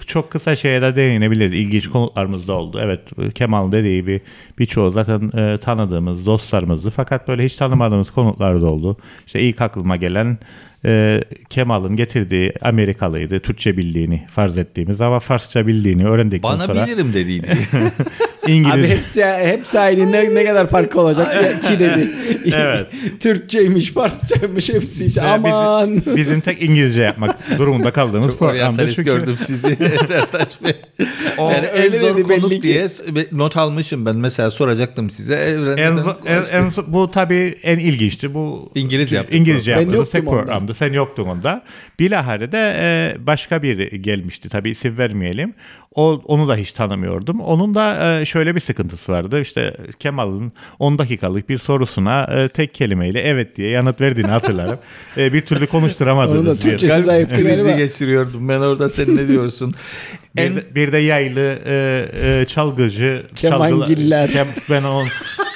çok 0.06 0.30
kısa 0.30 0.56
şeye 0.56 0.82
de 0.82 0.96
değinebiliriz. 0.96 1.52
İlginç 1.52 1.88
konuklarımız 1.88 2.48
da 2.48 2.56
oldu. 2.56 2.80
Evet 2.82 3.00
Kemal 3.34 3.72
dediği 3.72 4.00
gibi 4.00 4.20
birçoğu 4.58 4.90
zaten 4.90 5.30
e, 5.38 5.58
tanıdığımız 5.58 6.26
dostlarımızdı. 6.26 6.90
Fakat 6.90 7.28
böyle 7.28 7.44
hiç 7.44 7.54
tanımadığımız 7.56 8.10
konuklar 8.10 8.60
da 8.60 8.66
oldu. 8.66 8.96
İşte 9.26 9.40
ilk 9.40 9.60
aklıma 9.60 9.96
gelen 9.96 10.38
e, 10.85 11.20
Kemal'ın 11.50 11.97
getirdiği 11.97 12.52
Amerikalıydı. 12.62 13.40
Türkçe 13.40 13.76
bildiğini 13.76 14.26
farz 14.30 14.58
ettiğimiz 14.58 15.00
ama 15.00 15.20
Farsça 15.20 15.66
bildiğini 15.66 16.06
öğrendikten 16.06 16.52
Bana 16.52 16.66
sonra 16.66 16.87
bilirim 16.87 17.14
dediydi. 17.14 17.56
İngiliz 18.47 18.75
Abi 18.75 18.88
hepsi 18.88 19.25
hepsi 19.25 19.78
aynı 19.80 20.12
ne, 20.12 20.35
ne 20.35 20.44
kadar 20.44 20.68
farkı 20.68 21.00
olacak 21.00 21.62
ki 21.62 21.78
dedi. 21.78 22.08
Evet. 22.54 22.87
Türkçeymiş, 23.20 23.92
Farsçaymış 23.92 24.68
hepsi 24.68 25.06
işte. 25.06 25.20
Yani 25.20 25.44
bizim- 25.44 25.56
Aman. 25.56 26.02
bizim, 26.16 26.40
tek 26.40 26.62
İngilizce 26.62 27.00
yapmak 27.00 27.58
durumunda 27.58 27.90
kaldığımız 27.90 28.26
Çok 28.28 28.38
programda 28.38 28.56
oryantalist 28.62 28.97
çünkü 28.97 29.11
gördüm 29.11 29.37
sizi 29.44 29.76
Sertaç 30.06 30.49
Bey. 30.64 30.73
O- 31.38 31.50
yani 31.50 31.66
en 31.66 31.82
öyle 31.82 31.99
zor 31.99 32.23
konuk 32.23 32.50
ki. 32.52 32.62
diye 32.62 32.87
not 33.32 33.56
almışım 33.56 34.06
ben. 34.06 34.16
Mesela 34.16 34.50
soracaktım 34.50 35.11
size. 35.11 35.35
En, 35.78 35.97
en, 36.26 36.44
en 36.52 36.70
bu 36.87 37.11
tabii 37.11 37.54
en 37.62 37.78
ilginçti. 37.78 38.35
Bu 38.35 38.73
İngilizce 38.75 39.16
program. 39.23 39.76
Ben 39.76 39.80
yaptığımız 39.80 40.11
tek 40.11 40.25
yoktum 40.25 40.38
programdı. 40.68 40.75
Sen 40.75 40.92
yoktun 40.92 41.28
onda. 41.28 41.62
Bilahare 41.98 42.52
de 42.52 42.76
e, 42.80 43.16
başka 43.26 43.62
biri 43.62 44.02
gelmişti. 44.02 44.48
Tabii 44.48 44.70
isim 44.70 44.98
vermeyelim. 44.98 45.54
O 45.95 46.23
onu 46.25 46.49
da 46.49 46.57
hiç 46.57 46.73
tanımıyordum. 46.73 47.40
Onun 47.40 47.75
da 47.75 48.18
e, 48.21 48.25
şöyle 48.26 48.54
bir 48.54 48.61
sıkıntısı 48.61 49.12
vardı. 49.12 49.40
İşte 49.40 49.76
Kemal'ın 49.99 50.52
10 50.78 50.99
dakikalık 50.99 51.49
bir 51.49 51.59
sorusuna 51.59 52.23
e, 52.25 52.49
tek 52.49 52.75
kelimeyle 52.75 53.21
evet 53.21 53.57
diye 53.57 53.71
yanıt 53.71 54.00
verdiğini 54.00 54.30
hatırlarım. 54.30 54.78
E, 55.16 55.33
bir 55.33 55.40
türlü 55.40 55.66
da 56.47 56.54
bir- 56.54 56.61
Türkçesi 56.61 57.02
zayıftı 57.02 57.35
Krizi 57.37 57.49
galiba. 57.62 57.71
geçiriyordum. 57.71 58.49
Ben 58.49 58.59
orada 58.59 58.88
sen 58.88 59.16
ne 59.16 59.28
diyorsun? 59.28 59.75
Bir, 60.37 60.42
en 60.42 60.57
de, 60.57 60.75
bir 60.75 60.92
de 60.92 60.99
yaylı 60.99 61.59
e, 61.66 62.04
e, 62.23 62.45
çalgıcı 62.45 63.23
Kemangiller. 63.35 64.28
çalgıla- 64.28 64.33
Kem, 64.33 64.47
ben 64.71 64.83
o 64.83 65.04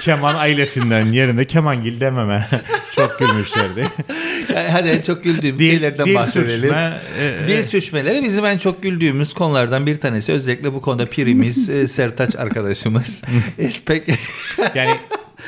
keman 0.00 0.34
ailesinden 0.34 1.12
yerine 1.12 1.44
kemangil 1.44 2.00
dememe 2.00 2.48
çok 2.96 3.18
gülmüşlerdi. 3.18 3.84
hadi 4.70 4.88
en 4.88 5.02
çok 5.02 5.24
güldüğüm 5.24 5.58
Dil- 5.58 5.70
şeylerden 5.70 6.06
dil 6.06 6.14
bahsedelim. 6.14 6.60
sürçme, 6.60 6.92
e, 7.44 7.48
dil 7.48 7.62
sürçmeleri 7.62 8.24
bizim 8.24 8.44
en 8.44 8.58
çok 8.58 8.82
güldüğümüz 8.82 9.34
konulardan 9.34 9.86
bir 9.86 9.96
tanesi. 10.00 10.31
Özellikle 10.32 10.72
bu 10.72 10.80
konuda 10.80 11.06
pirimiz 11.06 11.70
e, 11.70 11.88
Sertaç 11.88 12.36
arkadaşımız. 12.36 13.24
E, 13.58 13.70
Pek 13.86 14.08
Yani 14.74 14.90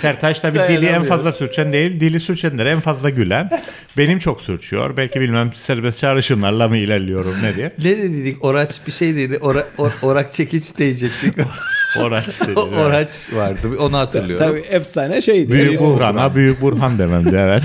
Sertaç 0.01 0.41
tabii 0.41 0.59
dili 0.69 0.87
en 0.87 1.05
fazla 1.05 1.33
sürçen 1.33 1.73
değil, 1.73 2.01
dili 2.01 2.21
sürçenlere 2.21 2.71
en 2.71 2.81
fazla 2.81 3.11
gülen. 3.11 3.51
Benim 3.97 4.19
çok 4.19 4.41
sürçüyor. 4.41 4.97
Belki 4.97 5.21
bilmem 5.21 5.53
serbest 5.55 5.99
çağrışımlarla 5.99 6.69
mı 6.69 6.77
ilerliyorum 6.77 7.35
ne 7.43 7.57
diye. 7.57 7.73
ne 7.79 7.85
dedik? 8.13 8.45
Oraç 8.45 8.81
bir 8.87 8.93
şey 8.93 9.17
dedi. 9.17 9.39
Ora, 9.41 9.67
or- 9.79 9.93
orak 10.03 10.35
çekiç 10.35 10.79
diyecektik. 10.79 11.35
Oraç 11.97 12.41
dedi. 12.47 12.61
Oraç 12.61 13.33
vardı. 13.33 13.69
Onu 13.79 13.99
hatırlıyorum. 13.99 14.47
Tabii 14.47 14.61
efsane 14.61 15.21
şeydi. 15.21 15.53
Büyük 15.53 15.73
Yani, 15.81 15.81
Burhan'a 15.81 16.35
Büyük 16.35 16.61
Burhan 16.61 16.99
dememdi 16.99 17.37
evet. 17.37 17.63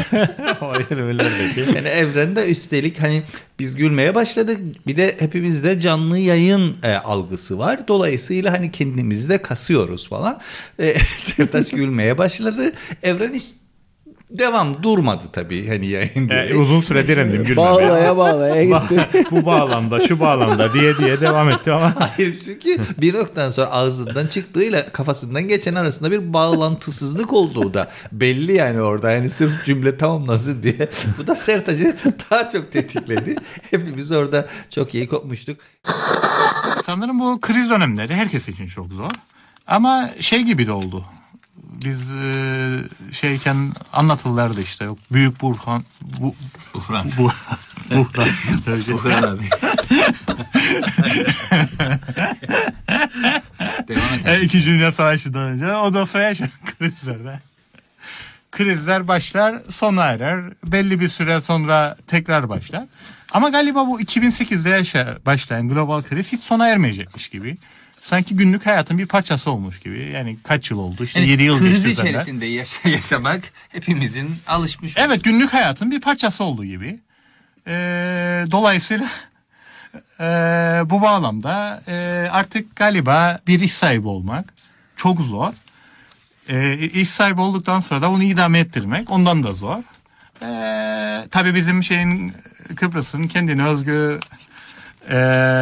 Yani 1.75 1.87
evrende 1.87 2.51
üstelik 2.51 3.01
hani 3.01 3.23
biz 3.59 3.75
gülmeye 3.75 4.15
başladık. 4.15 4.59
Bir 4.87 4.97
de 4.97 5.15
hepimizde 5.19 5.79
canlı 5.79 6.17
yayın 6.17 6.75
e, 6.83 6.93
algısı 6.93 7.59
var. 7.59 7.87
Dolayısıyla 7.87 8.53
hani 8.53 8.71
kendimizi 8.71 9.29
de 9.29 9.41
kasıyoruz 9.41 10.09
falan. 10.09 10.39
E, 10.79 10.99
Sertaç 11.17 11.69
gülmeye 11.69 12.17
başladı. 12.17 12.73
Evren 13.03 13.33
hiç 13.33 13.51
devam 14.29 14.83
durmadı 14.83 15.23
tabii 15.31 15.67
hani 15.67 15.87
yayın 15.87 16.29
diye. 16.29 16.39
E, 16.39 16.55
uzun 16.55 16.81
süre 16.81 17.07
direndim 17.07 17.43
gülmemeye. 17.43 17.71
Bağlaya 17.71 18.17
bağlaya 18.17 18.63
gitti. 18.63 19.07
Bu 19.31 19.45
bağlamda 19.45 20.07
şu 20.07 20.19
bağlamda 20.19 20.73
diye 20.73 20.97
diye 20.97 21.21
devam 21.21 21.49
etti 21.49 21.71
ama 21.71 21.93
Hayır 21.99 22.39
çünkü 22.45 22.77
bir 23.01 23.13
noktadan 23.13 23.49
sonra 23.49 23.71
ağzından 23.71 24.27
çıktığıyla 24.27 24.89
kafasından 24.89 25.47
geçen 25.47 25.75
arasında 25.75 26.11
bir 26.11 26.33
bağlantısızlık 26.33 27.33
olduğu 27.33 27.73
da 27.73 27.91
belli 28.11 28.53
yani 28.53 28.81
orada. 28.81 29.11
Yani 29.11 29.29
sırf 29.29 29.65
cümle 29.65 29.97
tamamlasın 29.97 30.63
diye. 30.63 30.89
Bu 31.17 31.27
da 31.27 31.35
Sertaç'ı 31.35 31.95
daha 32.31 32.49
çok 32.49 32.71
tetikledi. 32.71 33.35
Hepimiz 33.71 34.11
orada 34.11 34.47
çok 34.69 34.95
iyi 34.95 35.07
kopmuştuk. 35.07 35.57
Sanırım 36.83 37.19
bu 37.19 37.41
kriz 37.41 37.69
dönemleri 37.69 38.13
herkes 38.15 38.49
için 38.49 38.65
çok 38.65 38.87
zor. 38.87 39.09
Ama 39.67 40.09
şey 40.19 40.41
gibi 40.41 40.67
de 40.67 40.71
oldu. 40.71 41.05
Biz 41.85 42.11
e, 42.11 43.13
şeyken 43.13 43.71
anlatırlardı 43.93 44.61
işte 44.61 44.85
yok 44.85 44.97
büyük 45.11 45.41
Burhan 45.41 45.83
bu 46.01 46.35
Buhran. 46.73 47.11
bu 47.17 47.31
Buhran. 47.95 48.29
Buhran 48.91 49.23
abi. 49.23 49.49
Devam 53.87 54.13
et. 54.13 54.27
E, 54.27 54.41
İkinci 54.41 54.65
Dünya 54.65 54.91
Savaşı'ndan 54.91 55.41
önce 55.41 55.73
o 55.73 55.93
da 55.93 56.05
sonra 56.05 56.23
yaşanan 56.23 56.49
krizlerde. 56.79 57.39
Krizler 58.51 59.07
başlar 59.07 59.55
sona 59.69 60.05
erer. 60.05 60.43
Belli 60.65 60.99
bir 60.99 61.09
süre 61.09 61.41
sonra 61.41 61.97
tekrar 62.07 62.49
başlar. 62.49 62.83
Ama 63.31 63.49
galiba 63.49 63.87
bu 63.87 64.01
2008'de 64.01 64.69
yaşa 64.69 65.17
başlayan 65.25 65.69
global 65.69 66.01
kriz 66.01 66.31
hiç 66.31 66.41
sona 66.41 66.67
ermeyecekmiş 66.67 67.29
gibi. 67.29 67.55
Sanki 68.01 68.35
günlük 68.35 68.65
hayatın 68.65 68.97
bir 68.97 69.05
parçası 69.05 69.51
olmuş 69.51 69.79
gibi. 69.79 70.11
Yani 70.13 70.37
kaç 70.43 70.71
yıl 70.71 70.77
oldu? 70.77 71.03
İşte 71.03 71.19
Yani 71.19 71.29
7 71.29 71.43
yıl 71.43 71.59
kriz 71.59 71.85
geçti 71.85 72.01
içerisinde 72.01 72.45
yaşa- 72.45 72.89
yaşamak 72.89 73.43
hepimizin 73.69 74.35
alışmış. 74.47 74.93
Evet 74.97 75.23
günlük 75.23 75.53
hayatın 75.53 75.91
bir 75.91 76.01
parçası 76.01 76.43
olduğu 76.43 76.65
gibi. 76.65 76.99
Ee, 77.67 78.45
dolayısıyla 78.51 79.05
ee, 80.19 80.23
bu 80.85 81.01
bağlamda 81.01 81.83
ee, 81.87 82.27
artık 82.31 82.75
galiba 82.75 83.39
bir 83.47 83.59
iş 83.59 83.73
sahibi 83.73 84.07
olmak 84.07 84.53
çok 84.95 85.21
zor. 85.21 85.53
Ee, 86.49 86.77
iş 86.77 87.09
sahibi 87.09 87.41
olduktan 87.41 87.79
sonra 87.79 88.01
da 88.01 88.09
bunu 88.11 88.23
idame 88.23 88.59
ettirmek 88.59 89.11
ondan 89.11 89.43
da 89.43 89.51
zor. 89.51 89.83
Ee, 90.41 91.27
tabii 91.31 91.55
bizim 91.55 91.83
şeyin 91.83 92.33
Kıbrıs'ın 92.75 93.27
kendine 93.27 93.65
özgü 93.65 94.19
ee, 95.09 95.15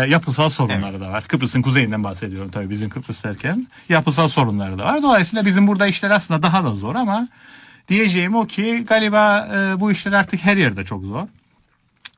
yapısal 0.10 0.50
sorunları 0.50 1.00
da 1.00 1.12
var. 1.12 1.24
Kıbrıs'ın 1.24 1.62
kuzeyinden 1.62 2.04
bahsediyorum 2.04 2.52
tabii 2.52 2.70
bizim 2.70 2.90
Kıbrıs 2.90 3.24
derken. 3.24 3.68
Yapısal 3.90 4.28
sorunları 4.28 4.80
da 4.80 4.86
var. 4.86 5.04
Dolayısıyla 5.04 5.46
bizim 5.46 5.68
burada 5.68 5.88
işler 5.88 6.10
aslında 6.10 6.44
daha 6.44 6.64
da 6.64 6.70
zor 6.70 6.96
ama 6.96 7.28
diyeceğim 7.90 8.36
o 8.36 8.48
ki 8.48 8.84
galiba 8.88 9.50
e, 9.56 9.80
bu 9.80 9.92
işler 9.92 10.12
artık 10.12 10.46
her 10.46 10.58
yerde 10.58 10.86
çok 10.86 11.04
zor. 11.04 11.28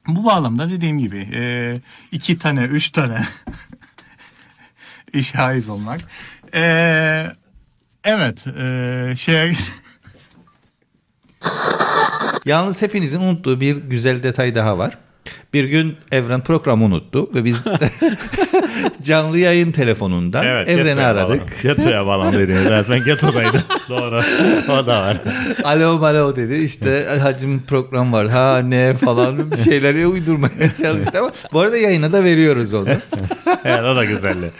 Bu 0.08 0.26
bağlamda 0.26 0.70
dediğim 0.70 1.00
gibi 1.00 1.30
e, 1.34 1.76
iki 2.12 2.40
tane, 2.40 2.62
üç 2.62 2.90
tane 2.90 3.28
iş 5.14 5.36
haiz 5.36 5.70
olmak. 5.70 6.00
E, 6.54 7.28
evet, 8.04 8.48
e, 8.48 9.14
şeye 9.18 9.56
Yalnız 12.46 12.82
hepinizin 12.82 13.22
unuttuğu 13.22 13.62
bir 13.62 13.76
güzel 13.76 14.24
detay 14.24 14.56
daha 14.56 14.78
var. 14.78 14.98
Bir 15.54 15.64
gün 15.64 15.96
Evren 16.12 16.42
programı 16.42 16.86
unuttu 16.86 17.30
ve 17.36 17.46
biz 17.46 17.66
canlı 19.04 19.38
yayın 19.38 19.72
telefonundan 19.72 20.46
Evren'i 20.46 20.76
Geto'ya 20.86 21.08
aradık. 21.08 21.62
Geto'ya 21.64 22.06
bağlandıydı. 22.06 22.50
Evet, 22.70 22.86
ben 22.90 23.04
Geto'daydım. 23.04 23.62
Doğru. 23.90 24.22
O 24.70 24.88
da 24.88 25.02
var. 25.02 25.18
alo 25.64 25.98
malo 25.98 26.36
dedi 26.36 26.56
işte 26.56 27.08
hacim 27.22 27.62
program 27.68 28.14
var 28.14 28.28
ha 28.28 28.60
ne 28.60 28.94
falan 28.94 29.52
bir 29.52 29.58
şeyleri 29.58 30.08
uydurmaya 30.08 30.76
çalıştı 30.82 31.20
ama 31.20 31.32
bu 31.54 31.60
arada 31.60 31.78
yayına 31.78 32.14
da 32.14 32.24
veriyoruz 32.24 32.74
onu. 32.74 32.86
evet 33.66 33.84
o 33.84 33.96
da 33.96 34.06
güzeldi. 34.06 34.52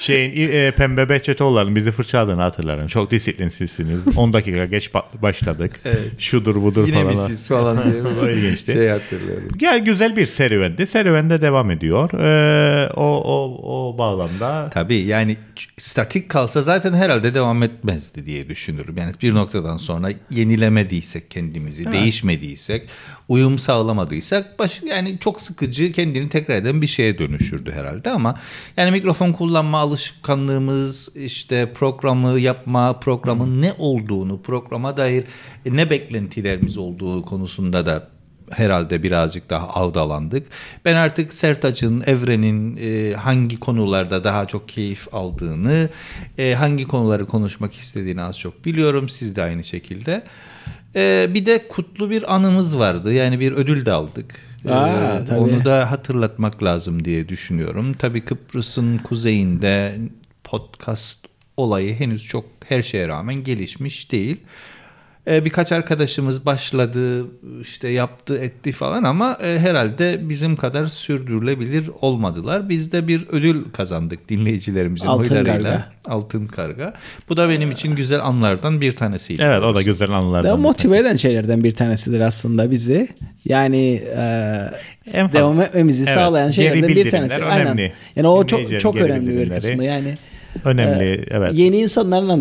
Şeyin 0.00 0.52
e, 0.52 0.70
Pembe 0.70 1.08
Behçetoğlu'nun 1.08 1.76
bizi 1.76 1.92
fırçaladığını 1.92 2.42
hatırlarım. 2.42 2.86
Çok 2.86 3.10
disiplinsizsiniz. 3.10 4.16
10 4.16 4.32
dakika 4.32 4.64
geç 4.66 4.88
ba- 4.88 5.22
başladık. 5.22 5.80
Şudur 6.18 6.62
budur 6.62 6.86
Yine 6.86 7.02
falan. 7.12 7.26
siz 7.26 7.48
falan 7.48 7.78
diye 7.92 8.32
ilginçti. 8.34 8.72
şey 8.72 8.88
hatırlıyorum. 8.88 9.48
Ya 9.60 9.78
güzel 9.78 10.16
bir 10.16 10.26
serüvendi. 10.26 10.86
Serüven 10.86 11.30
de 11.30 11.40
devam 11.40 11.70
ediyor. 11.70 12.10
Ee, 12.12 12.90
o, 12.96 13.04
o, 13.04 13.60
o 13.90 13.98
bağlamda 13.98 14.70
Tabii 14.74 14.96
yani 14.96 15.36
statik 15.76 16.28
kalsa 16.28 16.60
zaten 16.60 16.92
herhalde 16.92 17.34
devam 17.34 17.62
etmezdi 17.62 18.26
diye 18.26 18.48
düşünürüm. 18.48 18.96
Yani 18.96 19.12
bir 19.22 19.34
noktadan 19.34 19.76
sonra 19.76 20.08
yenilemediysek 20.30 21.30
kendimizi, 21.30 21.92
değişmediysek, 21.92 22.88
uyum 23.30 23.58
sağlamadıysak 23.58 24.58
baş, 24.58 24.82
yani 24.82 25.18
çok 25.20 25.40
sıkıcı 25.40 25.92
kendini 25.92 26.28
tekrar 26.28 26.54
eden 26.54 26.82
bir 26.82 26.86
şeye 26.86 27.18
dönüşürdü 27.18 27.72
herhalde 27.72 28.10
ama 28.10 28.34
yani 28.76 28.90
mikrofon 28.90 29.32
kullanma 29.32 29.78
alışkanlığımız, 29.78 31.16
işte 31.16 31.72
programı 31.72 32.40
yapma, 32.40 33.00
programın 33.00 33.62
ne 33.62 33.72
olduğunu, 33.78 34.42
programa 34.42 34.96
dair 34.96 35.24
ne 35.66 35.90
beklentilerimiz 35.90 36.78
olduğu 36.78 37.24
konusunda 37.24 37.86
da 37.86 38.08
herhalde 38.50 39.02
birazcık 39.02 39.50
daha 39.50 39.68
avdalandık. 39.68 40.46
Ben 40.84 40.94
artık 40.94 41.32
Sertaç'ın, 41.32 42.02
Evren'in 42.06 42.76
e, 42.76 43.14
hangi 43.14 43.60
konularda 43.60 44.24
daha 44.24 44.46
çok 44.46 44.68
keyif 44.68 45.14
aldığını, 45.14 45.88
e, 46.38 46.54
hangi 46.54 46.84
konuları 46.84 47.26
konuşmak 47.26 47.74
istediğini 47.74 48.22
az 48.22 48.38
çok 48.38 48.64
biliyorum. 48.64 49.08
Siz 49.08 49.36
de 49.36 49.42
aynı 49.42 49.64
şekilde. 49.64 50.24
E, 50.96 51.30
bir 51.34 51.46
de 51.46 51.68
kutlu 51.68 52.10
bir 52.10 52.34
anımız 52.34 52.78
vardı. 52.78 53.12
Yani 53.12 53.40
bir 53.40 53.52
ödül 53.52 53.86
de 53.86 53.92
aldık. 53.92 54.34
Aa, 54.68 54.88
Ee, 54.88 55.24
tabii. 55.24 55.38
onu 55.40 55.64
da 55.64 55.90
hatırlatmak 55.90 56.62
lazım 56.62 57.04
diye 57.04 57.28
düşünüyorum. 57.28 57.92
Tabii 57.92 58.20
Kıbrıs'ın 58.20 58.98
kuzeyinde 58.98 59.98
podcast 60.44 61.26
olayı 61.56 61.94
henüz 61.94 62.24
çok 62.26 62.44
her 62.68 62.82
şeye 62.82 63.08
rağmen 63.08 63.34
gelişmiş 63.44 64.12
değil. 64.12 64.36
Ee, 65.26 65.44
birkaç 65.44 65.72
arkadaşımız 65.72 66.46
başladı, 66.46 67.26
işte 67.60 67.88
yaptı, 67.88 68.38
etti 68.38 68.72
falan 68.72 69.02
ama 69.04 69.38
e, 69.42 69.58
herhalde 69.58 70.28
bizim 70.28 70.56
kadar 70.56 70.86
sürdürülebilir 70.86 71.90
olmadılar. 72.00 72.68
Biz 72.68 72.92
de 72.92 73.08
bir 73.08 73.26
ödül 73.28 73.64
kazandık 73.72 74.28
dinleyicilerimizin 74.28 75.06
Altın 75.06 75.34
oylarıyla. 75.36 75.70
Karga. 75.70 75.86
Altın 76.04 76.46
Karga. 76.46 76.94
Bu 77.28 77.36
da 77.36 77.48
benim 77.48 77.70
için 77.70 77.96
güzel 77.96 78.24
anlardan 78.24 78.80
bir 78.80 78.92
tanesiydi. 78.92 79.42
Evet 79.42 79.62
o 79.62 79.74
da 79.74 79.82
güzel 79.82 80.10
anılardan. 80.10 80.58
Ve 80.58 80.62
motive 80.62 80.98
eden 80.98 81.16
şeylerden 81.16 81.64
bir 81.64 81.70
tanesidir 81.72 82.20
aslında 82.20 82.70
bizi. 82.70 83.08
Yani 83.44 84.02
e, 84.16 84.20
En 85.12 85.26
fazla- 85.26 85.38
devam 85.38 85.60
etmemizi 85.60 86.04
Evet, 86.04 86.14
sağlayan 86.14 86.50
şeylerden 86.50 86.88
bir 86.88 87.10
tanesi. 87.10 87.44
Aynen. 87.44 87.66
önemli. 87.66 87.92
Yani 88.16 88.28
o 88.28 88.46
çok 88.46 88.80
çok 88.80 88.96
önemli 88.96 89.38
bir 89.38 89.50
kısmı. 89.54 89.84
Yani 89.84 90.18
Önemli 90.64 91.04
e, 91.04 91.24
evet. 91.30 91.54
yeni 91.54 91.76
insanlarla 91.76 92.38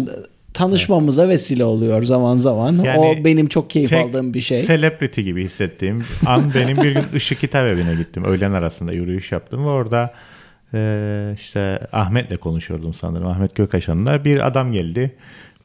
tanışmamıza 0.59 1.29
vesile 1.29 1.65
oluyor 1.65 2.03
zaman 2.03 2.37
zaman. 2.37 2.83
Yani 2.83 2.99
o 2.99 3.23
benim 3.23 3.47
çok 3.47 3.69
keyif 3.69 3.93
aldığım 3.93 4.33
bir 4.33 4.41
şey. 4.41 4.65
Celebrity 4.65 5.21
gibi 5.21 5.43
hissettiğim 5.45 6.03
an 6.25 6.51
benim 6.55 6.77
bir 6.77 6.91
gün 6.91 7.03
Işık 7.15 7.39
Kitap 7.39 7.67
Evi'ne 7.67 7.95
gittim. 7.95 8.23
Öğlen 8.23 8.51
arasında 8.51 8.91
yürüyüş 8.91 9.31
yaptım 9.31 9.65
ve 9.65 9.69
orada 9.69 10.13
e, 10.73 11.31
işte 11.35 11.79
Ahmet'le 11.91 12.37
konuşuyordum 12.37 12.93
sanırım. 12.93 13.27
Ahmet 13.27 13.55
Gökaşan'la 13.55 14.25
bir 14.25 14.47
adam 14.47 14.71
geldi. 14.71 15.15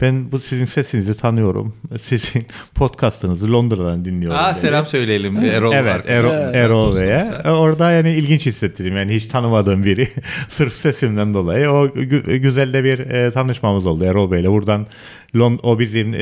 Ben 0.01 0.33
bu 0.33 0.39
sizin 0.39 0.65
sesinizi 0.65 1.17
tanıyorum. 1.17 1.75
Sizin 2.01 2.47
podcastınızı 2.75 3.53
Londra'dan 3.53 4.05
dinliyorum. 4.05 4.39
Aa, 4.39 4.55
selam 4.55 4.87
söyleyelim 4.87 5.37
Erol 5.37 5.73
evet, 5.73 6.05
Erol, 6.07 6.55
Erol 6.55 6.97
Bey'e. 6.97 7.51
Orada 7.51 7.91
yani 7.91 8.11
ilginç 8.11 8.47
hissettirdim. 8.47 8.97
Yani 8.97 9.15
hiç 9.15 9.27
tanımadığım 9.27 9.85
biri. 9.85 10.09
Sırf 10.49 10.73
sesimden 10.73 11.35
dolayı. 11.35 11.71
O 11.71 11.87
gü- 11.87 12.37
güzel 12.37 12.73
de 12.73 12.85
bir 12.85 12.99
e, 12.99 13.31
tanışmamız 13.31 13.87
oldu 13.87 14.05
Erol 14.05 14.31
Bey'le. 14.31 14.47
Buradan 14.47 14.87
Lon- 15.35 15.61
o 15.63 15.79
bizim 15.79 16.15
e, 16.15 16.19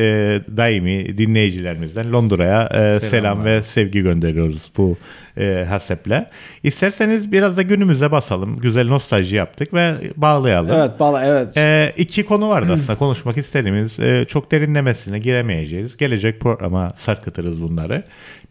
daimi 0.57 1.19
dinleyicilerimizden 1.19 2.12
Londra'ya 2.12 2.69
e, 2.75 3.00
selam, 3.00 3.45
ve 3.45 3.62
sevgi 3.62 4.02
gönderiyoruz 4.02 4.71
bu 4.76 4.97
e, 5.37 5.65
haseple. 5.69 6.31
İsterseniz 6.62 7.33
biraz 7.33 7.57
da 7.57 7.62
günümüze 7.62 8.12
basalım. 8.12 8.59
Güzel 8.59 8.89
nostalji 8.89 9.37
yaptık 9.37 9.75
ve 9.75 9.95
bağlayalım. 10.17 10.77
Evet, 10.77 11.01
bala 11.01 11.25
evet. 11.25 11.57
Ee, 11.57 11.93
iki 11.97 12.25
konu 12.25 12.49
vardı 12.49 12.73
aslında 12.75 12.99
konuşmak 12.99 13.37
istediğimiz. 13.39 13.99
Ee, 13.99 14.25
çok 14.29 14.53
derinlemesine 14.53 15.19
giremeyeceğiz. 15.19 15.97
Gelecek 15.97 16.41
programa 16.41 16.93
sarkıtırız 16.97 17.62
bunları. 17.62 18.03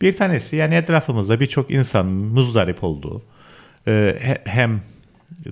Bir 0.02 0.14
tanesi 0.14 0.56
yani 0.56 0.76
etrafımızda 0.76 1.40
birçok 1.40 1.72
insanın 1.72 2.12
muzdarip 2.12 2.84
olduğu 2.84 3.22
e, 3.88 4.16
he- 4.20 4.42
hem 4.46 4.82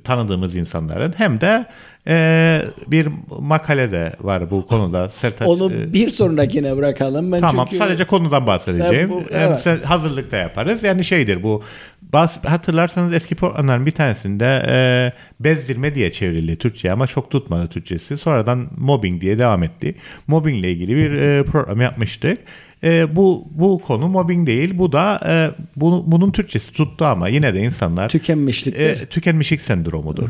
tanıdığımız 0.04 0.56
insanların 0.56 1.14
hem 1.18 1.42
de 1.42 1.66
e, 2.08 2.62
bir 2.88 3.08
makalede 3.40 4.14
var 4.22 4.52
bu 4.52 4.68
konuda. 4.68 5.10
Sertaç, 5.10 5.48
Onu 5.48 5.74
e, 5.74 5.94
bir 5.94 6.10
sonrakine 6.10 6.78
bırakalım. 6.78 7.32
Ben 7.32 7.40
Tamam 7.42 7.66
çünkü 7.70 7.84
sadece 7.84 8.04
konudan 8.04 8.48
bahsedeceğim. 8.48 9.10
Ya 9.10 9.10
bu- 9.10 9.24
Hem 9.32 9.50
evet. 9.50 9.60
sen- 9.60 9.82
hazırlıkta 9.82 10.38
yaparız. 10.38 10.84
Yani 10.84 11.04
şeydir 11.06 11.44
bu. 11.44 11.64
Bas, 12.02 12.38
hatırlarsanız 12.46 13.14
eski 13.14 13.36
programların 13.36 13.86
bir 13.86 13.92
tanesinde 13.92 14.64
e, 14.68 15.12
bezdirme 15.40 15.96
diye 15.96 16.12
çevrildi 16.12 16.58
Türkçe 16.58 16.92
ama 16.92 17.08
çok 17.08 17.32
tutmadı 17.32 17.68
Türkçesi. 17.68 18.18
Sonradan 18.18 18.68
mobbing 18.78 19.22
diye 19.22 19.38
devam 19.38 19.64
etti. 19.64 19.96
Mobbingle 20.28 20.72
ilgili 20.72 20.96
bir 20.96 21.12
e, 21.12 21.44
program 21.44 21.82
yapmıştık. 21.82 22.38
E, 22.84 23.16
bu 23.16 23.48
bu 23.52 23.80
konu 23.88 24.08
mobbing 24.08 24.48
değil. 24.48 24.78
Bu 24.78 24.92
da 24.92 25.20
e, 25.28 25.52
bunu, 25.76 26.04
bunun 26.08 26.32
Türkçesi 26.32 26.74
tuttu 26.74 27.06
ama 27.06 27.28
yine 27.28 27.54
de 27.54 27.60
insanlar 27.60 28.10
tükenmişliktir. 28.10 29.02
e, 29.02 29.06
tükenmişlik 29.06 29.62
sendromudur. 29.62 30.30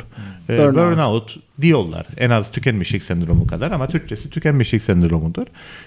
E, 0.49 0.57
Burnout. 0.57 0.75
burnout. 0.75 1.37
diyorlar. 1.61 2.05
En 2.17 2.29
az 2.29 2.51
tükenmişlik 2.51 3.03
sendromu 3.03 3.47
kadar 3.47 3.71
ama 3.71 3.87
Türkçesi 3.87 4.29
tükenmişlik 4.29 4.81
sendromudur. 4.83 5.45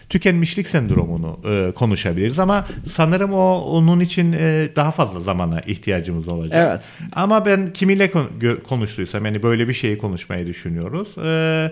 Tükenmişlik 0.09 0.67
sendromunu 0.67 1.39
e, 1.51 1.73
konuşabiliriz 1.75 2.39
ama 2.39 2.67
sanırım 2.93 3.33
o 3.33 3.55
onun 3.61 4.01
için 4.01 4.33
e, 4.33 4.69
daha 4.77 4.91
fazla 4.91 5.21
zamana 5.21 5.61
ihtiyacımız 5.61 6.29
olacak. 6.29 6.53
Evet. 6.71 6.93
Ama 7.13 7.47
ben 7.47 7.73
kimiyle 7.73 8.11
kon- 8.11 8.61
konuştuysam 8.69 9.25
yani 9.25 9.43
böyle 9.43 9.69
bir 9.69 9.75
şeyi 9.75 9.99
konuşmayı 9.99 10.47
düşünüyoruz. 10.47 11.09
E, 11.25 11.71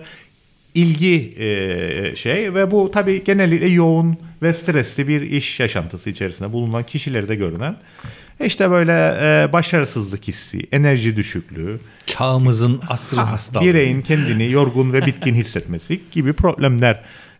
ilgi 0.73 1.33
e, 1.37 2.15
şey 2.15 2.53
ve 2.53 2.71
bu 2.71 2.91
tabii 2.91 3.23
genellikle 3.23 3.67
yoğun 3.67 4.17
ve 4.41 4.53
stresli 4.53 5.07
bir 5.07 5.21
iş 5.21 5.59
yaşantısı 5.59 6.09
içerisinde 6.09 6.51
bulunan 6.51 6.83
kişilerde 6.83 7.35
görünen 7.35 7.75
işte 8.45 8.71
böyle 8.71 9.17
e, 9.21 9.53
başarısızlık 9.53 10.27
hissi, 10.27 10.59
enerji 10.71 11.15
düşüklüğü, 11.15 11.79
Çağımızın 12.05 12.81
asrı 12.89 13.17
Ha, 13.17 13.31
hastalığı. 13.31 13.65
Bireyin 13.65 14.01
kendini 14.01 14.51
yorgun 14.51 14.93
ve 14.93 15.05
bitkin 15.05 15.35
hissetmesi 15.35 16.01
gibi 16.11 16.33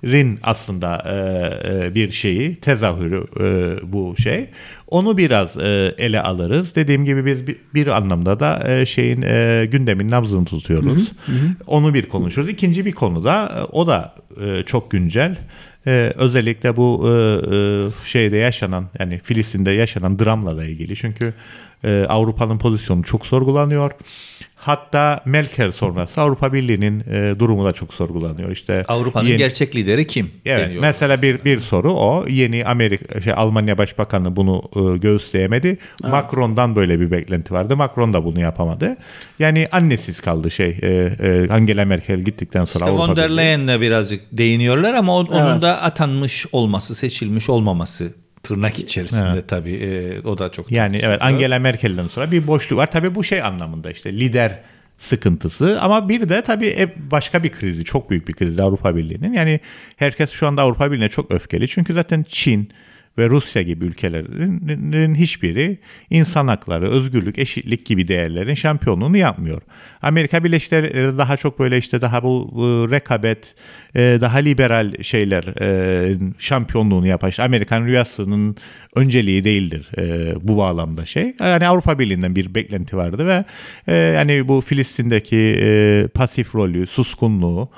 problemlerin 0.02 0.40
aslında 0.44 1.04
e, 1.06 1.86
e, 1.86 1.96
bir 1.96 2.12
şeyi, 2.12 2.56
tezahürü 2.56 3.24
e, 3.40 3.76
bu 3.92 4.16
şey. 4.18 4.50
Onu 4.88 5.18
biraz 5.18 5.58
e, 5.58 5.96
ele 5.98 6.22
alırız. 6.22 6.76
Dediğim 6.76 7.06
gibi 7.06 7.26
biz 7.26 7.48
bir, 7.48 7.56
bir 7.74 7.88
anlamda 7.88 8.40
da 8.40 8.64
e, 8.68 8.86
şeyin 8.86 9.22
e, 9.22 9.68
gündemin 9.72 10.12
nabzını 10.12 10.46
tutuyoruz. 10.46 11.12
Onu 11.68 11.94
bir 11.94 12.10
konuşuruz. 12.10 12.50
İkinci 12.50 12.86
bir 12.86 12.92
konu 12.92 13.24
da 13.24 13.52
e, 13.58 13.64
o 13.64 13.88
da 13.88 14.16
e, 14.42 14.64
çok 14.66 14.92
güncel. 14.92 15.38
E, 15.88 16.14
özellikle 16.16 16.76
bu 16.78 17.10
e, 17.10 17.12
e, 17.56 17.88
şeyde 18.06 18.38
yaşanan 18.38 18.86
yani 19.00 19.20
Filistin'de 19.24 19.72
yaşanan 19.72 20.20
dramla 20.20 20.58
da 20.58 20.66
ilgili. 20.66 20.96
Çünkü 20.96 21.34
e, 21.84 22.06
Avrupa'nın 22.10 22.58
pozisyonu 22.58 23.04
çok 23.04 23.26
sorgulanıyor. 23.26 23.92
Hatta 24.56 25.22
Merkel 25.26 25.72
sonrası 25.72 26.22
Avrupa 26.22 26.54
Birliği'nin 26.54 27.00
e, 27.00 27.40
durumu 27.40 27.66
da 27.66 27.72
çok 27.72 27.94
sorgulanıyor. 27.94 28.52
İşte 28.52 28.86
Avrupa'nın 28.88 29.28
yeni- 29.28 29.38
gerçek 29.38 29.76
lideri 29.76 30.08
kim? 30.08 30.32
Evet 30.46 30.78
mesela 30.82 31.22
bir 31.22 31.46
bir 31.46 31.60
soru 31.60 31.94
o. 31.94 32.26
Yeni 32.30 32.66
Amerika 32.66 33.22
şey, 33.22 33.34
Almanya 33.36 33.78
Başbakanı 33.78 34.36
bunu 34.36 34.62
e, 34.76 34.98
göğüsleyemedi. 34.98 35.78
Macron'dan 36.04 36.76
böyle 36.76 37.00
bir 37.00 37.12
beklenti 37.12 37.54
vardı. 37.54 37.78
Macron 37.78 38.14
da 38.14 38.26
bunu 38.26 38.40
yapamadı. 38.40 38.98
Yani 39.40 39.68
annesiz 39.72 40.20
kaldı 40.20 40.52
şey 40.52 40.78
e, 40.82 40.88
e, 40.88 41.48
Angela 41.50 41.86
Merkel 41.86 42.20
gittikten 42.20 42.66
sonra 42.66 42.86
İşte 42.86 42.92
Avrupa 42.98 43.08
von 43.08 43.16
der. 43.16 43.38
Leyen'le 43.38 43.82
birazcık 43.82 44.22
değiniyorlar 44.32 44.94
ama 44.94 45.16
onun 45.18 45.52
Evet. 45.52 45.62
da 45.62 45.82
atanmış 45.82 46.46
olması, 46.52 46.96
seçilmiş 46.96 47.50
olmaması 47.50 48.14
tırnak 48.44 48.80
içerisinde 48.80 49.48
tabii. 49.48 49.74
e, 49.74 50.22
o 50.28 50.38
da 50.38 50.52
çok 50.52 50.72
Yani 50.72 51.00
evet. 51.04 51.22
Angela 51.22 51.60
Merkel'den 51.60 52.08
sonra 52.08 52.32
bir 52.32 52.48
boşluk 52.48 52.80
var. 52.80 52.92
Tabii 52.92 53.16
bu 53.16 53.24
şey 53.24 53.42
anlamında 53.42 53.92
işte 53.92 54.14
lider 54.14 54.60
sıkıntısı 54.98 55.78
ama 55.82 56.10
bir 56.10 56.30
de 56.30 56.42
tabii 56.42 56.68
e- 56.68 57.12
başka 57.12 57.44
bir 57.44 57.52
krizi, 57.52 57.86
çok 57.86 58.10
büyük 58.10 58.28
bir 58.28 58.34
krizi 58.34 58.64
Avrupa 58.64 58.96
Birliği'nin. 58.96 59.34
Yani 59.34 59.60
herkes 59.98 60.32
şu 60.32 60.48
anda 60.48 60.62
Avrupa 60.62 60.92
Birliği'ne 60.92 61.10
çok 61.10 61.32
öfkeli. 61.32 61.68
Çünkü 61.68 61.94
zaten 61.94 62.26
Çin 62.30 62.70
ve 63.18 63.30
Rusya 63.30 63.62
gibi 63.62 63.86
ülkelerin 63.86 65.16
hiçbiri 65.16 65.78
insan 66.10 66.48
hakları, 66.48 66.90
özgürlük, 66.90 67.40
eşitlik 67.40 67.86
gibi 67.86 68.08
değerlerin 68.08 68.54
şampiyonluğunu 68.54 69.18
yapmıyor. 69.18 69.62
Amerika 70.02 70.44
Birleşik 70.44 70.72
Devletleri 70.72 71.18
daha 71.18 71.38
çok 71.38 71.60
böyle 71.60 71.78
işte 71.78 72.02
daha 72.02 72.24
bu, 72.24 72.52
bu 72.54 72.92
rekabet, 72.92 73.56
e, 73.96 74.18
daha 74.22 74.38
liberal 74.38 75.02
şeyler 75.02 75.44
e, 75.62 76.18
şampiyonluğunu 76.40 77.08
yapan 77.08 77.30
işte 77.30 77.44
Amerikan 77.44 77.86
rüyasının 77.86 78.56
önceliği 78.96 79.44
değildir 79.44 79.90
e, 79.98 80.34
bu 80.42 80.58
bağlamda 80.58 81.06
şey. 81.06 81.36
Yani 81.40 81.68
Avrupa 81.68 82.00
Birliği'nden 82.00 82.36
bir 82.36 82.56
beklenti 82.56 82.98
vardı 82.98 83.28
ve 83.28 83.46
e, 83.88 83.96
yani 83.96 84.48
bu 84.48 84.62
Filistin'deki 84.62 85.56
e, 85.62 86.08
pasif 86.14 86.56
rolü, 86.56 86.88
suskunluğu 86.88 87.70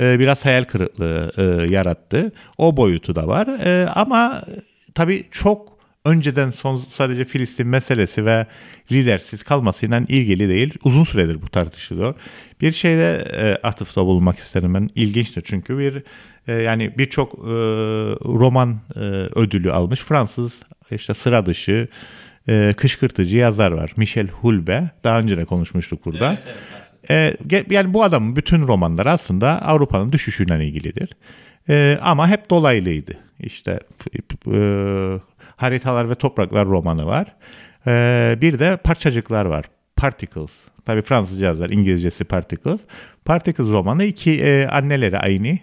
e, 0.00 0.18
biraz 0.18 0.44
hayal 0.44 0.64
kırıklığı 0.64 1.32
e, 1.36 1.72
yarattı. 1.72 2.32
O 2.58 2.76
boyutu 2.76 3.14
da 3.16 3.28
var. 3.28 3.46
E, 3.64 3.88
ama 3.88 4.42
e, 4.48 4.70
tabii 4.94 5.24
çok 5.30 5.78
önceden 6.04 6.50
son 6.50 6.82
sadece 6.90 7.24
Filistin 7.24 7.66
meselesi 7.66 8.24
ve 8.24 8.46
lidersiz 8.92 9.42
kalmasıyla 9.42 10.02
ilgili 10.08 10.48
değil. 10.48 10.74
Uzun 10.84 11.04
süredir 11.04 11.42
bu 11.42 11.48
tartışılıyor. 11.48 12.14
Bir 12.60 12.72
şeyde 12.72 13.28
e, 13.32 13.66
atıfta 13.66 14.04
bulunmak 14.06 14.38
isterim 14.38 14.74
ben. 14.74 14.90
İlginçtir 14.94 15.42
çünkü 15.46 15.78
bir 15.78 16.02
e, 16.48 16.52
yani 16.52 16.98
birçok 16.98 17.34
e, 17.34 17.38
roman 18.24 18.80
e, 18.96 19.00
ödülü 19.34 19.72
almış 19.72 20.00
Fransız 20.00 20.52
işte 20.90 21.14
sıra 21.14 21.46
dışı 21.46 21.88
e, 22.48 22.74
kışkırtıcı 22.76 23.36
yazar 23.36 23.72
var. 23.72 23.92
Michel 23.96 24.28
Hulbe. 24.28 24.90
Daha 25.04 25.20
önce 25.20 25.36
de 25.36 25.44
konuşmuştuk 25.44 26.04
burada. 26.04 26.38
E, 27.10 27.36
ge- 27.46 27.74
yani 27.74 27.94
bu 27.94 28.02
adamın 28.02 28.36
bütün 28.36 28.68
romanları 28.68 29.10
aslında 29.10 29.62
Avrupa'nın 29.62 30.12
düşüşüyle 30.12 30.66
ilgilidir. 30.66 31.08
E, 31.68 31.98
ama 32.02 32.28
hep 32.28 32.50
dolaylıydı. 32.50 33.18
İşte 33.40 33.80
e, 34.52 34.60
Haritalar 35.56 36.10
ve 36.10 36.14
Topraklar 36.14 36.66
romanı 36.66 37.06
var. 37.06 37.34
E, 37.86 38.38
bir 38.40 38.58
de 38.58 38.76
Parçacıklar 38.76 39.44
var. 39.44 39.64
Particles. 39.96 40.52
Tabii 40.86 41.02
Fransızca 41.02 41.46
yazar, 41.46 41.70
İngilizcesi 41.70 42.24
Particles. 42.24 42.80
Particles 43.24 43.68
romanı 43.68 44.04
iki 44.04 44.40
e, 44.42 44.66
anneleri 44.66 45.18
aynı. 45.18 45.58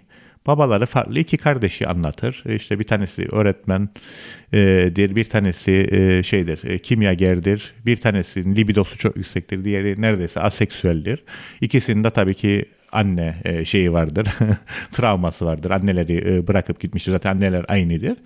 babaları 0.47 0.85
farklı 0.85 1.19
iki 1.19 1.37
kardeşi 1.37 1.87
anlatır. 1.87 2.43
İşte 2.55 2.79
bir 2.79 2.83
tanesi 2.83 3.27
öğretmendir, 3.31 5.15
bir 5.15 5.25
tanesi 5.25 5.87
e, 5.91 6.23
şeydir, 6.23 6.63
e, 6.63 6.79
kimyagerdir, 6.79 7.73
bir 7.85 7.97
tanesinin 7.97 8.55
libidosu 8.55 8.97
çok 8.97 9.17
yüksektir, 9.17 9.63
diğeri 9.63 10.01
neredeyse 10.01 10.39
aseksüeldir. 10.39 11.23
İkisinin 11.61 12.03
de 12.03 12.09
tabii 12.09 12.33
ki 12.33 12.65
anne 12.91 13.35
e, 13.45 13.65
şeyi 13.65 13.93
vardır, 13.93 14.27
travması 14.91 15.45
vardır. 15.45 15.71
Anneleri 15.71 16.35
e, 16.35 16.47
bırakıp 16.47 16.79
gitmiştir. 16.79 17.11
Zaten 17.11 17.31
anneler 17.31 17.65
aynıdır. 17.67 18.17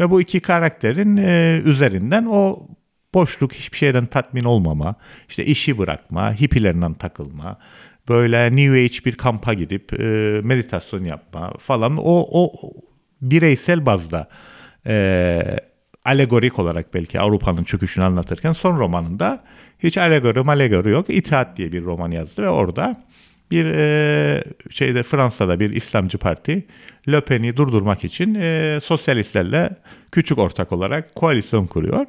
Ve 0.00 0.10
bu 0.10 0.20
iki 0.20 0.40
karakterin 0.40 1.16
e, 1.16 1.60
üzerinden 1.64 2.26
o 2.30 2.68
boşluk, 3.14 3.52
hiçbir 3.52 3.78
şeyden 3.78 4.06
tatmin 4.06 4.44
olmama, 4.44 4.94
işte 5.28 5.44
işi 5.44 5.78
bırakma, 5.78 6.32
hippilerinden 6.32 6.94
takılma, 6.94 7.58
böyle 8.08 8.56
New 8.56 8.72
Age 8.72 9.04
bir 9.04 9.12
kampa 9.12 9.54
gidip 9.54 9.92
meditasyon 10.44 11.04
yapma 11.04 11.52
falan 11.58 11.96
o, 11.96 12.26
o 12.32 12.52
bireysel 13.22 13.86
bazda 13.86 14.28
e, 14.86 15.42
alegorik 16.04 16.58
olarak 16.58 16.94
belki 16.94 17.20
Avrupa'nın 17.20 17.64
çöküşünü 17.64 18.04
anlatırken 18.04 18.52
son 18.52 18.78
romanında 18.78 19.44
hiç 19.78 19.98
alegori 19.98 20.42
malegori 20.42 20.90
yok. 20.90 21.06
İtaat 21.08 21.56
diye 21.56 21.72
bir 21.72 21.84
roman 21.84 22.10
yazdı 22.10 22.42
ve 22.42 22.48
orada 22.48 23.04
bir 23.50 23.66
e, 23.66 24.44
şeyde 24.70 25.02
Fransa'da 25.02 25.60
bir 25.60 25.70
İslamcı 25.70 26.18
parti 26.18 26.66
Le 27.08 27.20
Pen'i 27.20 27.56
durdurmak 27.56 28.04
için 28.04 28.34
e, 28.34 28.78
sosyalistlerle 28.84 29.70
küçük 30.12 30.38
ortak 30.38 30.72
olarak 30.72 31.14
koalisyon 31.14 31.66
kuruyor. 31.66 32.06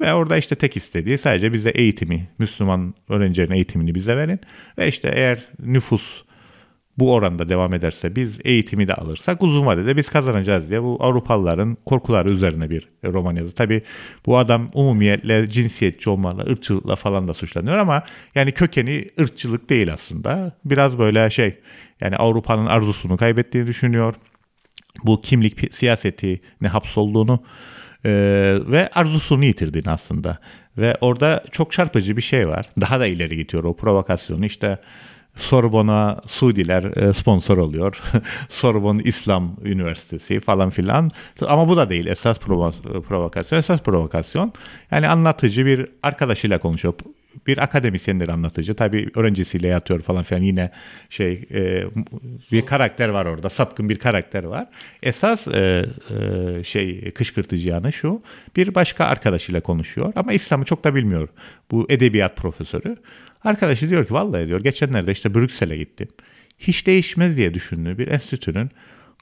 Ve 0.00 0.12
orada 0.12 0.36
işte 0.36 0.54
tek 0.54 0.76
istediği 0.76 1.18
sadece 1.18 1.52
bize 1.52 1.70
eğitimi, 1.70 2.28
Müslüman 2.38 2.94
öğrencilerin 3.08 3.52
eğitimini 3.52 3.94
bize 3.94 4.16
verin. 4.16 4.40
Ve 4.78 4.88
işte 4.88 5.12
eğer 5.14 5.38
nüfus 5.58 6.22
bu 7.00 7.14
oranda 7.14 7.48
devam 7.48 7.74
ederse 7.74 8.16
biz 8.16 8.40
eğitimi 8.44 8.88
de 8.88 8.94
alırsak 8.94 9.42
uzun 9.42 9.66
vadede 9.66 9.96
biz 9.96 10.08
kazanacağız 10.08 10.70
diye 10.70 10.82
bu 10.82 10.96
Avrupalıların 11.00 11.76
korkuları 11.86 12.30
üzerine 12.30 12.70
bir 12.70 12.88
roman 13.04 13.36
yazı. 13.36 13.54
Tabi 13.54 13.82
bu 14.26 14.38
adam 14.38 14.70
umumiyetle 14.74 15.50
cinsiyetçi 15.50 16.10
olmakla, 16.10 16.42
ırkçılıkla 16.42 16.96
falan 16.96 17.28
da 17.28 17.34
suçlanıyor 17.34 17.76
ama 17.76 18.02
yani 18.34 18.52
kökeni 18.52 19.04
ırkçılık 19.20 19.70
değil 19.70 19.92
aslında. 19.92 20.52
Biraz 20.64 20.98
böyle 20.98 21.30
şey 21.30 21.58
yani 22.00 22.16
Avrupa'nın 22.16 22.66
arzusunu 22.66 23.16
kaybettiğini 23.16 23.66
düşünüyor. 23.66 24.14
Bu 25.04 25.22
kimlik 25.22 25.74
siyaseti 25.74 26.40
ne 26.60 26.68
hapsolduğunu 26.68 27.42
e, 28.04 28.10
ve 28.66 28.90
arzusunu 28.94 29.44
yitirdiğini 29.44 29.90
aslında. 29.90 30.38
Ve 30.78 30.96
orada 31.00 31.44
çok 31.50 31.72
çarpıcı 31.72 32.16
bir 32.16 32.22
şey 32.22 32.48
var. 32.48 32.66
Daha 32.80 33.00
da 33.00 33.06
ileri 33.06 33.36
gidiyor 33.36 33.64
o 33.64 33.76
provokasyonu. 33.76 34.46
İşte 34.46 34.78
Sorbon'a 35.36 36.20
Suudiler 36.26 36.96
e, 36.96 37.12
sponsor 37.12 37.58
oluyor. 37.58 38.00
Sorbon 38.48 38.98
İslam 38.98 39.56
Üniversitesi 39.64 40.40
falan 40.40 40.70
filan. 40.70 41.10
Ama 41.46 41.68
bu 41.68 41.76
da 41.76 41.90
değil 41.90 42.06
esas 42.06 42.38
provokasyon. 42.38 43.58
Esas 43.58 43.80
provokasyon 43.82 44.52
yani 44.90 45.08
anlatıcı 45.08 45.66
bir 45.66 45.86
arkadaşıyla 46.02 46.58
konuşuyor 46.58 46.94
bir 47.46 47.58
akademisyendir 47.58 48.28
anlatıcı. 48.28 48.74
Tabii 48.74 49.10
öğrencisiyle 49.14 49.68
yatıyor 49.68 50.02
falan 50.02 50.22
filan 50.22 50.42
yine 50.42 50.70
şey 51.10 51.44
e, 51.54 51.84
bir 52.52 52.66
karakter 52.66 53.08
var 53.08 53.26
orada. 53.26 53.48
Sapkın 53.48 53.88
bir 53.88 53.98
karakter 53.98 54.44
var. 54.44 54.66
Esas 55.02 55.48
e, 55.48 55.84
e, 56.10 56.64
şey 56.64 57.10
kışkırtıcı 57.10 57.68
yanı 57.68 57.92
şu. 57.92 58.22
Bir 58.56 58.74
başka 58.74 59.04
arkadaşıyla 59.04 59.60
konuşuyor 59.60 60.12
ama 60.16 60.32
İslam'ı 60.32 60.64
çok 60.64 60.84
da 60.84 60.94
bilmiyor. 60.94 61.28
Bu 61.70 61.86
edebiyat 61.88 62.36
profesörü. 62.36 62.96
Arkadaşı 63.44 63.88
diyor 63.88 64.06
ki 64.06 64.14
vallahi 64.14 64.46
diyor 64.46 64.60
geçenlerde 64.60 65.12
işte 65.12 65.34
Brüksel'e 65.34 65.76
gittim. 65.76 66.08
Hiç 66.58 66.86
değişmez 66.86 67.36
diye 67.36 67.54
düşündüğü 67.54 67.98
bir 67.98 68.08
enstitünün 68.08 68.70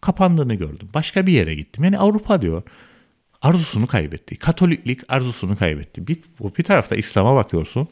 kapandığını 0.00 0.54
gördüm. 0.54 0.88
Başka 0.94 1.26
bir 1.26 1.32
yere 1.32 1.54
gittim. 1.54 1.84
Yani 1.84 1.98
Avrupa 1.98 2.42
diyor 2.42 2.62
arzusunu 3.42 3.86
kaybetti. 3.86 4.36
Katoliklik 4.36 5.00
arzusunu 5.08 5.56
kaybetti. 5.56 6.06
Bir, 6.06 6.16
bir 6.58 6.64
tarafta 6.64 6.96
İslam'a 6.96 7.36
bakıyorsun. 7.36 7.88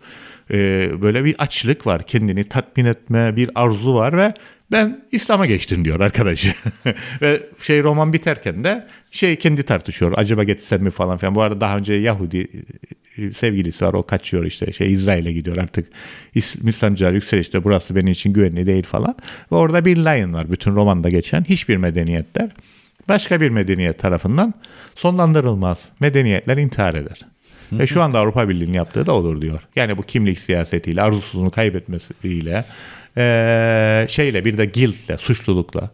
E, 0.50 0.88
böyle 1.02 1.24
bir 1.24 1.34
açlık 1.38 1.86
var. 1.86 2.02
Kendini 2.02 2.44
tatmin 2.44 2.84
etme 2.84 3.36
bir 3.36 3.50
arzu 3.54 3.94
var 3.94 4.16
ve 4.16 4.34
ben 4.72 5.04
İslam'a 5.12 5.46
geçtim 5.46 5.84
diyor 5.84 6.00
arkadaşı. 6.00 6.54
ve 7.22 7.42
şey 7.62 7.82
roman 7.82 8.12
biterken 8.12 8.64
de 8.64 8.86
şey 9.10 9.36
kendi 9.36 9.62
tartışıyor. 9.62 10.12
Acaba 10.16 10.44
getsem 10.44 10.82
mi 10.82 10.90
falan 10.90 11.18
filan. 11.18 11.34
Bu 11.34 11.42
arada 11.42 11.60
daha 11.60 11.76
önce 11.76 11.94
Yahudi 11.94 12.48
e, 13.18 13.32
sevgilisi 13.32 13.84
var. 13.84 13.92
O 13.92 14.02
kaçıyor 14.02 14.44
işte 14.44 14.72
şey 14.72 14.92
İsrail'e 14.92 15.32
gidiyor 15.32 15.56
artık. 15.56 15.88
Müslümancılar 16.62 17.12
yükselişte 17.12 17.64
burası 17.64 17.96
benim 17.96 18.08
için 18.08 18.32
güvenli 18.32 18.66
değil 18.66 18.84
falan. 18.84 19.14
Ve 19.52 19.56
orada 19.56 19.84
bir 19.84 19.96
line 19.96 20.32
var 20.32 20.50
bütün 20.50 20.74
romanda 20.74 21.08
geçen. 21.08 21.44
Hiçbir 21.44 21.76
medeniyetler 21.76 22.50
başka 23.08 23.40
bir 23.40 23.50
medeniyet 23.50 23.98
tarafından 23.98 24.54
sonlandırılmaz. 24.94 25.88
Medeniyetler 26.00 26.56
intihar 26.56 26.94
eder. 26.94 27.20
Ve 27.72 27.86
şu 27.86 28.02
anda 28.02 28.18
Avrupa 28.18 28.48
Birliği'nin 28.48 28.72
yaptığı 28.72 29.06
da 29.06 29.12
olur 29.12 29.40
diyor. 29.40 29.60
Yani 29.76 29.98
bu 29.98 30.02
kimlik 30.02 30.38
siyasetiyle, 30.38 31.02
arzusunu 31.02 31.50
kaybetmesiyle, 31.50 32.64
ee, 33.16 34.06
şeyle 34.08 34.44
bir 34.44 34.58
de 34.58 34.66
guiltle, 34.66 35.18
suçlulukla 35.18 35.90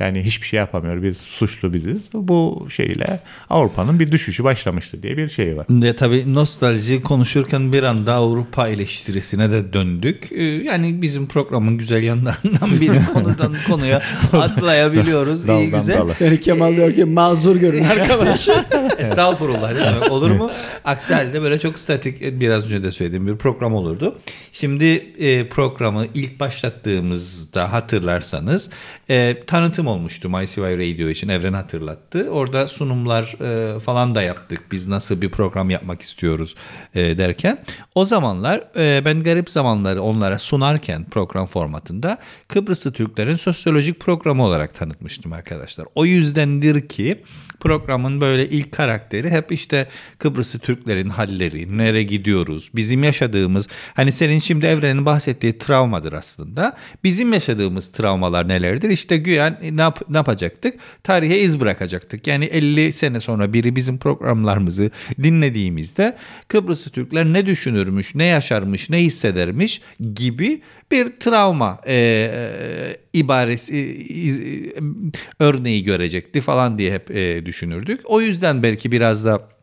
yani 0.00 0.22
hiçbir 0.22 0.46
şey 0.46 0.58
yapamıyor. 0.58 1.02
Biz 1.02 1.16
suçlu 1.16 1.74
biziz. 1.74 2.08
Bu 2.14 2.66
şeyle 2.70 3.20
Avrupa'nın 3.50 4.00
bir 4.00 4.12
düşüşü 4.12 4.44
başlamıştı 4.44 5.02
diye 5.02 5.16
bir 5.16 5.28
şey 5.28 5.56
var. 5.56 5.66
De 5.68 5.96
tabii 5.96 6.34
nostalji 6.34 7.02
konuşurken 7.02 7.72
bir 7.72 7.82
anda 7.82 8.14
Avrupa 8.14 8.68
eleştirisine 8.68 9.50
de 9.50 9.72
döndük. 9.72 10.32
Ee, 10.32 10.42
yani 10.42 11.02
bizim 11.02 11.26
programın 11.26 11.78
güzel 11.78 12.02
yanlarından 12.02 12.80
biri 12.80 13.00
konudan 13.12 13.54
konuya 13.68 14.02
atlayabiliyoruz. 14.32 15.48
İyi 15.48 15.70
güzel. 15.70 15.98
Dala. 15.98 16.12
Yani 16.20 16.40
Kemal 16.40 16.76
diyor 16.76 16.94
ki 16.94 17.04
mazur 17.04 17.56
görün 17.56 17.84
arkadaşlar. 17.84 18.64
Estağfurullah 18.98 19.74
demek 19.74 20.10
olur 20.12 20.30
mu? 20.30 20.50
Aksi 20.84 21.14
halde 21.14 21.42
böyle 21.42 21.58
çok 21.58 21.78
statik 21.78 22.40
biraz 22.40 22.64
önce 22.64 22.82
de 22.82 22.92
söylediğim 22.92 23.26
bir 23.28 23.36
program 23.36 23.74
olurdu. 23.74 24.18
Şimdi 24.52 24.84
e, 25.18 25.48
programı 25.48 26.04
ilk 26.14 26.40
başlattığımızda 26.40 27.72
hatırlarsanız 27.72 28.70
e, 29.10 29.36
tanıtım 29.46 29.87
olmuştu 29.88 30.28
MyCY 30.28 30.60
Radio 30.60 31.08
için 31.08 31.28
Evren 31.28 31.52
hatırlattı. 31.52 32.30
Orada 32.30 32.68
sunumlar 32.68 33.36
e, 33.40 33.80
falan 33.80 34.14
da 34.14 34.22
yaptık. 34.22 34.60
Biz 34.72 34.88
nasıl 34.88 35.20
bir 35.20 35.30
program 35.30 35.70
yapmak 35.70 36.02
istiyoruz 36.02 36.54
e, 36.94 37.18
derken. 37.18 37.62
O 37.94 38.04
zamanlar 38.04 38.64
e, 38.76 39.04
ben 39.04 39.22
garip 39.22 39.50
zamanları 39.50 40.02
onlara 40.02 40.38
sunarken 40.38 41.04
program 41.04 41.46
formatında 41.46 42.18
Kıbrıslı 42.48 42.92
Türklerin 42.92 43.34
sosyolojik 43.34 44.00
programı 44.00 44.44
olarak 44.44 44.74
tanıtmıştım 44.74 45.32
arkadaşlar. 45.32 45.86
O 45.94 46.04
yüzdendir 46.04 46.88
ki 46.88 47.22
programın 47.60 48.20
böyle 48.20 48.48
ilk 48.48 48.72
karakteri 48.72 49.30
hep 49.30 49.52
işte 49.52 49.88
Kıbrıslı 50.18 50.58
Türklerin 50.58 51.08
halleri, 51.08 51.78
nereye 51.78 52.02
gidiyoruz, 52.02 52.70
bizim 52.74 53.04
yaşadığımız 53.04 53.68
hani 53.94 54.12
senin 54.12 54.38
şimdi 54.38 54.66
Evren'in 54.66 55.06
bahsettiği 55.06 55.58
travmadır 55.58 56.12
aslında. 56.12 56.76
Bizim 57.04 57.32
yaşadığımız 57.32 57.92
travmalar 57.92 58.48
nelerdir? 58.48 58.90
İşte 58.90 59.16
güya 59.16 59.60
ne, 59.78 59.82
yap, 59.82 60.00
ne 60.08 60.16
yapacaktık? 60.16 60.74
Tarihe 61.02 61.38
iz 61.38 61.60
bırakacaktık. 61.60 62.26
Yani 62.26 62.44
50 62.44 62.92
sene 62.92 63.20
sonra 63.20 63.52
biri 63.52 63.76
bizim 63.76 63.98
programlarımızı 63.98 64.90
dinlediğimizde 65.22 66.16
Kıbrıslı 66.48 66.90
Türkler 66.90 67.24
ne 67.24 67.46
düşünürmüş, 67.46 68.14
ne 68.14 68.24
yaşarmış, 68.24 68.90
ne 68.90 68.98
hissedermiş 68.98 69.80
gibi 70.14 70.62
bir 70.90 71.06
travma 71.20 71.80
e, 71.86 71.94
e, 71.94 72.96
ibaresi 73.12 73.76
e, 73.76 75.44
örneği 75.44 75.84
görecekti 75.84 76.40
falan 76.40 76.78
diye 76.78 76.92
hep 76.92 77.10
e, 77.10 77.46
düşünürdük. 77.46 78.00
O 78.04 78.20
yüzden 78.20 78.62
belki 78.62 78.92
biraz 78.92 79.24
da 79.24 79.57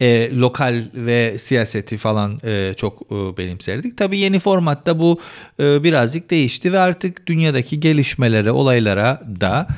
e, 0.00 0.36
lokal 0.36 0.82
ve 0.94 1.38
siyaseti 1.38 1.96
falan 1.96 2.40
e, 2.44 2.74
çok 2.76 3.02
e, 3.02 3.36
benimserdik. 3.36 3.98
Tabii 3.98 4.18
yeni 4.18 4.38
formatta 4.38 4.98
bu 4.98 5.20
e, 5.60 5.84
birazcık 5.84 6.30
değişti 6.30 6.72
ve 6.72 6.78
artık 6.78 7.26
dünyadaki 7.26 7.80
gelişmelere, 7.80 8.50
olaylara 8.50 9.22
da 9.40 9.68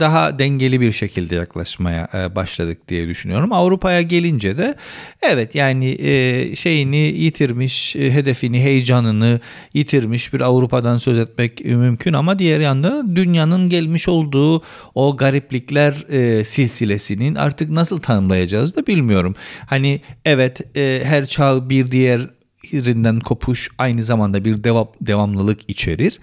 daha 0.00 0.38
dengeli 0.38 0.80
bir 0.80 0.92
şekilde 0.92 1.34
yaklaşmaya 1.34 2.08
e, 2.14 2.36
başladık 2.36 2.88
diye 2.88 3.08
düşünüyorum. 3.08 3.52
Avrupa'ya 3.52 4.02
gelince 4.02 4.58
de 4.58 4.74
evet 5.22 5.54
yani 5.54 5.90
e, 5.90 6.56
şeyini 6.56 6.96
yitirmiş, 6.96 7.96
e, 7.96 8.12
hedefini, 8.12 8.60
heyecanını 8.62 9.40
yitirmiş 9.74 10.32
bir 10.32 10.40
Avrupa'dan 10.40 10.98
söz 10.98 11.18
etmek 11.18 11.64
mümkün 11.64 12.12
ama 12.12 12.38
diğer 12.38 12.60
yanda 12.60 13.16
dünyanın 13.16 13.68
gelmiş 13.68 14.08
olduğu 14.08 14.62
o 14.94 15.16
gariplikler 15.16 16.06
e, 16.10 16.44
silsilesinin 16.44 17.34
artık 17.34 17.70
nasıl 17.70 17.98
tanımlayacağız 17.98 18.76
da 18.76 18.86
bilmiyorum. 18.86 19.34
Hani 19.66 20.00
evet 20.24 20.76
e, 20.76 21.02
her 21.04 21.26
çağ 21.26 21.70
bir 21.70 21.90
diğer 21.90 22.39
birbirinden 22.72 23.20
kopuş 23.20 23.70
aynı 23.78 24.02
zamanda 24.02 24.44
bir 24.44 24.64
devam, 24.64 24.88
devamlılık 25.00 25.60
içerir. 25.68 26.20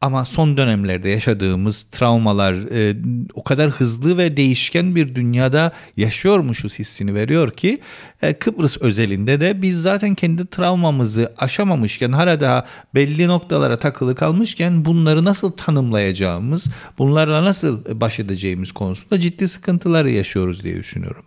Ama 0.00 0.24
son 0.24 0.56
dönemlerde 0.56 1.08
yaşadığımız 1.08 1.82
travmalar 1.82 2.54
e, 2.54 2.96
o 3.34 3.44
kadar 3.44 3.70
hızlı 3.70 4.18
ve 4.18 4.36
değişken 4.36 4.94
bir 4.94 5.14
dünyada 5.14 5.72
yaşıyormuşuz 5.96 6.78
hissini 6.78 7.14
veriyor 7.14 7.50
ki 7.50 7.80
e, 8.22 8.34
Kıbrıs 8.34 8.78
özelinde 8.80 9.40
de 9.40 9.62
biz 9.62 9.82
zaten 9.82 10.14
kendi 10.14 10.46
travmamızı 10.46 11.32
aşamamışken 11.38 12.12
hala 12.12 12.40
daha 12.40 12.66
belli 12.94 13.28
noktalara 13.28 13.76
takılı 13.76 14.14
kalmışken 14.14 14.84
bunları 14.84 15.24
nasıl 15.24 15.50
tanımlayacağımız, 15.50 16.70
bunlarla 16.98 17.44
nasıl 17.44 18.00
baş 18.00 18.20
edeceğimiz 18.20 18.72
konusunda 18.72 19.20
ciddi 19.20 19.48
sıkıntılar 19.48 20.04
yaşıyoruz 20.04 20.64
diye 20.64 20.76
düşünüyorum. 20.76 21.24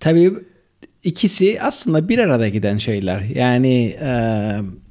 Tabii 0.00 0.51
ikisi 1.04 1.62
aslında 1.62 2.08
bir 2.08 2.18
arada 2.18 2.48
giden 2.48 2.78
şeyler. 2.78 3.20
Yani 3.20 3.96
e, 4.02 4.10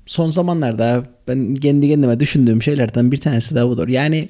son 0.06 0.30
zamanlarda 0.30 1.04
ben 1.28 1.56
kendi 1.56 1.89
kendime 1.89 2.19
düşündüğüm 2.19 2.62
şeylerden 2.62 3.12
bir 3.12 3.17
tanesi 3.17 3.56
de 3.56 3.67
budur. 3.67 3.88
Yani 3.88 4.30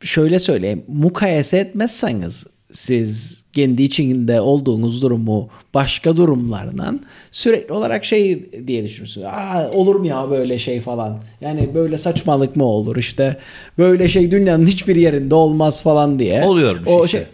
şöyle 0.00 0.38
söyleyeyim. 0.38 0.84
Mukayese 0.88 1.58
etmezseniz 1.58 2.46
siz 2.72 3.44
kendi 3.52 3.82
içinde 3.82 4.40
olduğunuz 4.40 5.02
durumu 5.02 5.48
başka 5.74 6.16
durumlardan 6.16 7.00
sürekli 7.30 7.72
olarak 7.72 8.04
şey 8.04 8.52
diye 8.66 8.84
düşünürsünüz. 8.84 9.26
Aa, 9.26 9.70
olur 9.74 9.94
mu 9.94 10.06
ya 10.06 10.30
böyle 10.30 10.58
şey 10.58 10.80
falan. 10.80 11.18
Yani 11.40 11.74
böyle 11.74 11.98
saçmalık 11.98 12.56
mı 12.56 12.64
olur 12.64 12.96
işte 12.96 13.36
böyle 13.78 14.08
şey 14.08 14.30
dünyanın 14.30 14.66
hiçbir 14.66 14.96
yerinde 14.96 15.34
olmaz 15.34 15.82
falan 15.82 16.18
diye. 16.18 16.44
Oluyormuş 16.44 16.88
o 16.88 17.04
işte. 17.04 17.18
Şey, 17.18 17.26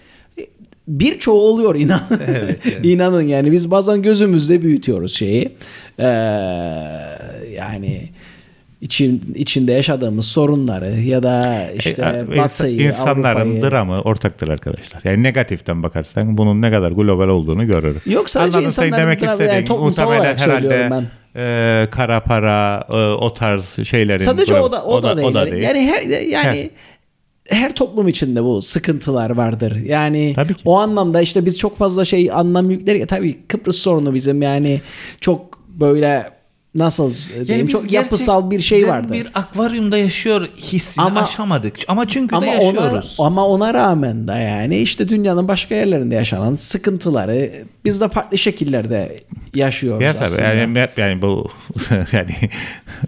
birçoğu 0.88 1.40
oluyor 1.40 1.75
inan. 1.75 2.03
Evet, 2.11 2.61
evet. 2.64 2.79
İnanın 2.83 3.23
yani 3.23 3.53
biz 3.53 3.71
bazen 3.71 4.03
gözümüzde 4.03 4.62
büyütüyoruz 4.62 5.14
şeyi. 5.14 5.53
Ee, 5.99 6.05
yani 7.57 8.09
için 8.81 9.35
içinde 9.35 9.73
yaşadığımız 9.73 10.27
sorunları 10.27 10.90
ya 10.90 11.23
da 11.23 11.66
işte 11.79 12.27
E, 12.33 12.38
Batı'yı, 12.38 12.83
insanların 12.83 13.40
Avrupa'yı. 13.40 13.71
dramı 13.71 14.01
ortaktır 14.01 14.49
arkadaşlar. 14.49 15.01
Yani 15.05 15.23
negatiften 15.23 15.83
bakarsan 15.83 16.38
bunun 16.38 16.62
ne 16.62 16.71
kadar 16.71 16.90
global 16.90 17.29
olduğunu 17.29 17.66
görür. 17.66 17.97
Yok, 18.07 18.31
sadece 18.31 18.57
Anladın 18.57 18.66
insanların 18.66 19.03
demek 19.03 19.23
dramı, 19.23 19.42
yani 19.42 19.64
toplumsal 19.64 20.07
olarak 20.07 20.40
söylüyorum 20.40 20.81
herhalde 20.81 21.05
e, 21.37 21.87
kara 21.90 22.21
para 22.21 22.85
e, 22.88 22.92
o 22.95 23.35
tarz 23.35 23.87
şeylerin 23.88 24.25
Sadece 24.25 24.55
global- 24.55 24.62
o 24.62 24.73
da 24.73 24.85
o, 24.85 25.03
da, 25.35 25.47
değil. 25.47 25.62
Yani 25.62 25.87
her 25.87 26.21
yani 26.23 26.71
her 27.48 27.74
toplum 27.74 28.09
içinde 28.09 28.44
bu 28.44 28.62
sıkıntılar 28.62 29.31
vardır. 29.31 29.76
Yani 29.76 30.33
Tabii 30.37 30.55
ki. 30.55 30.62
o 30.64 30.78
anlamda 30.78 31.20
işte 31.20 31.46
biz 31.46 31.59
çok 31.59 31.78
fazla 31.78 32.05
şey 32.05 32.31
anlam 32.33 32.70
yükleri 32.70 33.07
tabii 33.07 33.38
Kıbrıs 33.48 33.76
sorunu 33.76 34.14
bizim 34.14 34.42
yani 34.42 34.81
çok 35.20 35.59
böyle 35.68 36.31
nasıl 36.74 37.12
diyeyim 37.46 37.66
biz 37.66 37.72
çok 37.72 37.92
yapısal 37.92 38.50
bir 38.50 38.61
şey 38.61 38.88
vardır. 38.88 39.12
Bir 39.12 39.28
akvaryumda 39.35 39.98
yaşıyor 39.98 40.48
hissini 40.57 41.05
Ama- 41.05 41.22
aşamadık. 41.22 41.76
Ama 41.88 42.09
çünkü 42.09 42.37
ama 42.37 42.46
de 42.46 42.50
ona, 42.50 42.64
yaşıyoruz. 42.64 43.16
ama 43.18 43.46
ona 43.46 43.74
rağmen 43.74 44.28
de 44.28 44.33
yani 44.33 44.78
işte 44.78 45.09
dünyanın 45.09 45.48
başka 45.48 45.74
yerlerinde 45.74 46.14
yaşanan 46.14 46.57
sıkıntıları 46.57 47.50
biz 47.85 48.00
de 48.00 48.09
farklı 48.09 48.38
şekillerde 48.38 49.16
yaşıyoruz 49.55 50.02
Ya 50.02 50.12
tabii 50.14 50.24
aslında. 50.24 50.48
yani, 50.48 50.81
hep 50.81 50.98
yani 50.98 51.22
bu 51.22 51.50
yani 52.12 52.35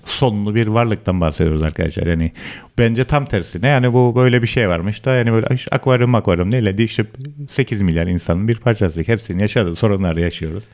sonlu 0.04 0.54
bir 0.54 0.66
varlıktan 0.66 1.20
bahsediyoruz 1.20 1.62
arkadaşlar. 1.62 2.06
Yani 2.06 2.32
bence 2.78 3.04
tam 3.04 3.26
tersine 3.26 3.68
yani 3.68 3.92
bu 3.92 4.12
böyle 4.16 4.42
bir 4.42 4.46
şey 4.46 4.68
varmış 4.68 5.04
da 5.04 5.14
yani 5.14 5.32
böyle 5.32 5.46
"Ay, 5.46 5.58
akvaryum 5.70 6.14
akvaryum 6.14 6.50
neyle 6.50 6.78
değil 6.78 6.88
işte 6.88 7.06
8 7.50 7.80
milyar 7.80 8.06
insanın 8.06 8.48
bir 8.48 8.56
parçası. 8.56 9.00
Hepsinin 9.02 9.38
yaşadığı 9.38 9.76
sorunları 9.76 10.20
yaşıyoruz. 10.20 10.64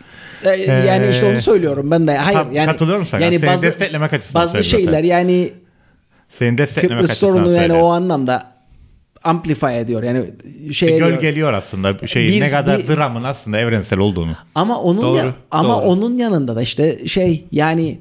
Ee, 0.44 0.48
yani 0.72 1.10
işte 1.10 1.26
Ee, 1.26 1.32
onu 1.32 1.40
söylüyorum 1.40 1.90
ben 1.90 2.06
de. 2.06 2.16
Hayır 2.16 2.38
tam 2.38 2.52
yani 2.52 2.66
katılıyorum 2.66 3.06
sana. 3.06 3.24
Yani 3.24 3.38
Seni 3.38 3.50
bazı, 3.50 3.62
desteklemek 3.62 4.12
açısından 4.12 4.42
bazı 4.42 4.52
söylüyorum 4.62 4.92
şeyler 4.92 5.04
yani 5.04 5.52
Senin 6.28 6.58
desteklemek 6.58 6.98
Kıbrıs 7.04 7.18
sorunu 7.18 7.52
yani 7.52 7.72
o 7.72 7.86
anlamda 7.90 8.50
amplify 9.24 9.78
ediyor. 9.80 10.02
Yani 10.02 10.30
şey 10.72 10.94
ediyor. 10.94 11.08
gölgeliyor 11.08 11.52
aslında 11.52 12.06
şeyin 12.06 12.32
Bir- 12.32 12.40
ne 12.40 12.50
kadar 12.50 12.78
bir- 12.78 12.88
dramın 12.88 13.22
aslında 13.22 13.58
evrensel 13.58 13.98
olduğunu. 13.98 14.36
Ama 14.54 14.78
onun 14.80 15.02
Doğru, 15.02 15.16
ya- 15.16 15.34
ama 15.50 15.74
doğru. 15.74 15.86
onun 15.86 16.16
yanında 16.16 16.56
da 16.56 16.62
işte 16.62 17.08
şey 17.08 17.44
yani 17.52 17.98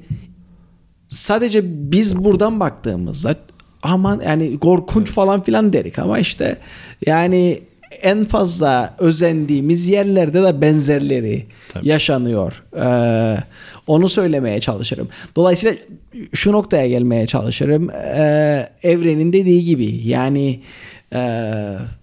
sadece 1.08 1.60
biz 1.64 2.24
buradan 2.24 2.60
baktığımızda 2.60 3.34
aman 3.82 4.20
yani 4.26 4.58
korkunç 4.58 5.12
falan 5.12 5.42
filan 5.42 5.72
derik 5.72 5.98
ama 5.98 6.18
işte 6.18 6.56
yani 7.06 7.60
en 8.02 8.24
fazla 8.24 8.94
özendiğimiz 8.98 9.88
yerlerde 9.88 10.42
de 10.42 10.60
benzerleri 10.60 11.46
yaşanıyor. 11.82 12.62
Ee, 12.76 13.36
onu 13.86 14.08
söylemeye 14.08 14.60
çalışırım. 14.60 15.08
Dolayısıyla 15.36 15.76
şu 16.34 16.52
noktaya 16.52 16.88
gelmeye 16.88 17.26
çalışırım. 17.26 17.90
Ee, 17.90 18.68
evrenin 18.82 19.32
dediği 19.32 19.64
gibi 19.64 19.86
yani 20.04 20.60
e, 21.14 21.20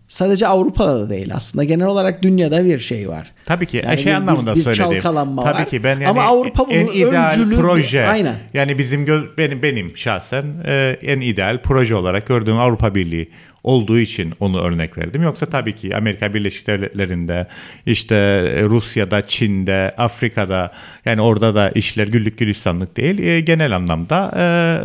sadece 0.08 0.48
Avrupa'da 0.48 1.00
da 1.00 1.10
değil 1.10 1.30
aslında 1.36 1.64
genel 1.64 1.88
olarak 1.88 2.24
dünyada 2.24 2.66
bir 2.66 2.80
şey 2.80 3.10
var. 3.10 3.32
Tabii 3.46 3.66
ki 3.66 3.82
Yani 3.86 3.98
şey 3.98 4.06
bir- 4.06 4.18
anlamında 4.18 4.56
bir 4.56 4.64
söyledim. 4.64 4.84
çalkalanma 4.86 5.44
Tabii 5.44 5.54
var. 5.60 5.66
ki 5.70 5.84
ben 5.84 5.90
yani 6.00 6.08
Ama 6.08 6.22
Avrupa 6.24 6.66
en 6.70 6.88
ideal 6.88 7.32
öncülü- 7.32 7.56
proje. 7.58 8.08
Aynen. 8.08 8.36
Yani 8.54 8.78
bizim 8.78 9.06
gö- 9.06 9.38
benim 9.38 9.62
benim 9.64 9.98
şahsen 9.98 10.46
e, 10.66 10.98
en 11.02 11.22
ideal 11.22 11.62
proje 11.62 11.96
olarak 11.96 12.28
gördüğüm 12.28 12.58
Avrupa 12.60 12.96
Birliği 12.96 13.30
olduğu 13.64 14.00
için 14.00 14.34
onu 14.40 14.62
örnek 14.62 14.98
verdim. 14.98 15.22
Yoksa 15.22 15.46
tabii 15.46 15.76
ki 15.76 15.96
Amerika 15.96 16.34
Birleşik 16.34 16.68
Devletleri'nde 16.68 17.48
işte 17.86 18.16
Rusya'da, 18.64 19.28
Çin'de, 19.28 19.96
Afrika'da 19.98 20.72
yani 21.06 21.22
orada 21.22 21.56
da 21.56 21.70
işler 21.70 22.08
güllük 22.08 22.38
gülistanlık 22.38 22.98
değil. 22.98 23.20
E, 23.20 23.40
genel 23.40 23.76
anlamda 23.76 24.34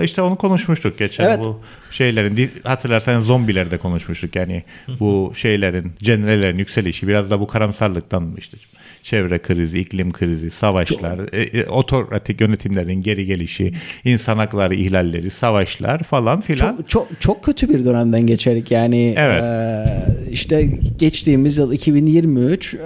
e, 0.01 0.05
işte 0.05 0.23
onu 0.23 0.37
konuşmuştuk 0.37 0.99
geçen 0.99 1.25
Evet. 1.25 1.39
bu 1.45 1.61
şeylerin 1.91 2.53
hatırlarsanız 2.65 3.27
zombilerde 3.27 3.79
konuşmuştuk. 3.79 4.37
Yani 4.37 4.63
bu 5.01 5.33
şeylerin 5.37 5.93
cenrelerin 5.99 6.59
yükselişi 6.59 7.09
biraz 7.09 7.31
da 7.31 7.41
bu 7.41 7.47
karamsarlıktan 7.47 8.35
işte 8.39 8.57
çevre 9.03 9.39
krizi, 9.39 9.79
iklim 9.79 10.13
krizi, 10.13 10.51
savaşlar, 10.51 11.21
e, 11.33 11.43
e, 11.43 11.65
otoratik 11.67 12.41
yönetimlerin 12.41 13.03
geri 13.03 13.27
gelişi, 13.27 13.73
insan 14.05 14.39
hakları 14.39 14.75
ihlalleri, 14.75 15.31
savaşlar 15.31 16.03
falan 16.03 16.41
filan. 16.41 16.77
Çok, 16.77 16.89
çok 16.89 17.09
çok 17.21 17.45
kötü 17.45 17.69
bir 17.69 17.85
dönemden 17.85 18.27
geçerik 18.27 18.71
yani 18.71 19.15
Evet. 19.19 19.43
e, 19.43 19.85
işte 20.31 20.69
geçtiğimiz 20.99 21.59
yıl 21.59 21.73
2023 21.73 22.75
e, 22.75 22.81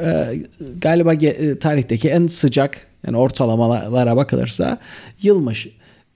galiba 0.81 1.15
ge- 1.15 1.51
e, 1.53 1.59
tarihteki 1.59 2.09
en 2.09 2.27
sıcak 2.27 2.87
yani 3.07 3.17
ortalamalara 3.17 4.17
bakılırsa 4.17 4.79
yılmış. 5.23 5.69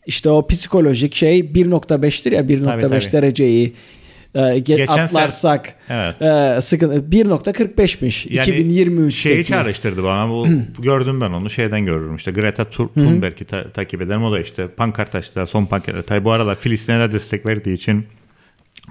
İşte 0.07 0.31
o 0.31 0.47
psikolojik 0.47 1.15
şey 1.15 1.41
1.5'tir 1.41 2.35
ya 2.35 2.41
1.5 2.43 2.65
Tabii, 2.65 2.81
tabii. 2.81 3.13
dereceyi 3.13 3.73
e, 4.35 4.38
ge- 4.40 4.62
Geçen 4.77 4.99
atlarsak 4.99 5.75
Evet. 5.90 6.23
e, 6.23 6.61
sıkıntı 6.61 6.95
1.45'miş 7.11 8.27
2023'teki. 8.27 9.12
şeyi 9.12 9.45
çağrıştırdı 9.45 10.05
bana 10.05 10.29
bu 10.31 10.47
gördüm 10.83 11.21
ben 11.21 11.31
onu 11.31 11.51
şeyden 11.51 11.85
görürüm 11.87 12.16
işte 12.16 12.31
Greta 12.31 12.64
Thunberg'i 12.64 13.45
ta- 13.45 13.71
takip 13.71 14.03
ederim 14.03 14.25
o 14.25 14.33
da 14.33 14.40
işte 14.40 14.69
pankart 14.69 15.14
açtılar 15.14 15.47
son 15.47 15.66
pankart 15.66 16.07
tabi 16.07 16.25
bu 16.25 16.31
aralar 16.31 16.57
Filistin'e 16.57 17.01
de 17.01 17.12
destek 17.12 17.47
verdiği 17.47 17.73
için 17.75 18.07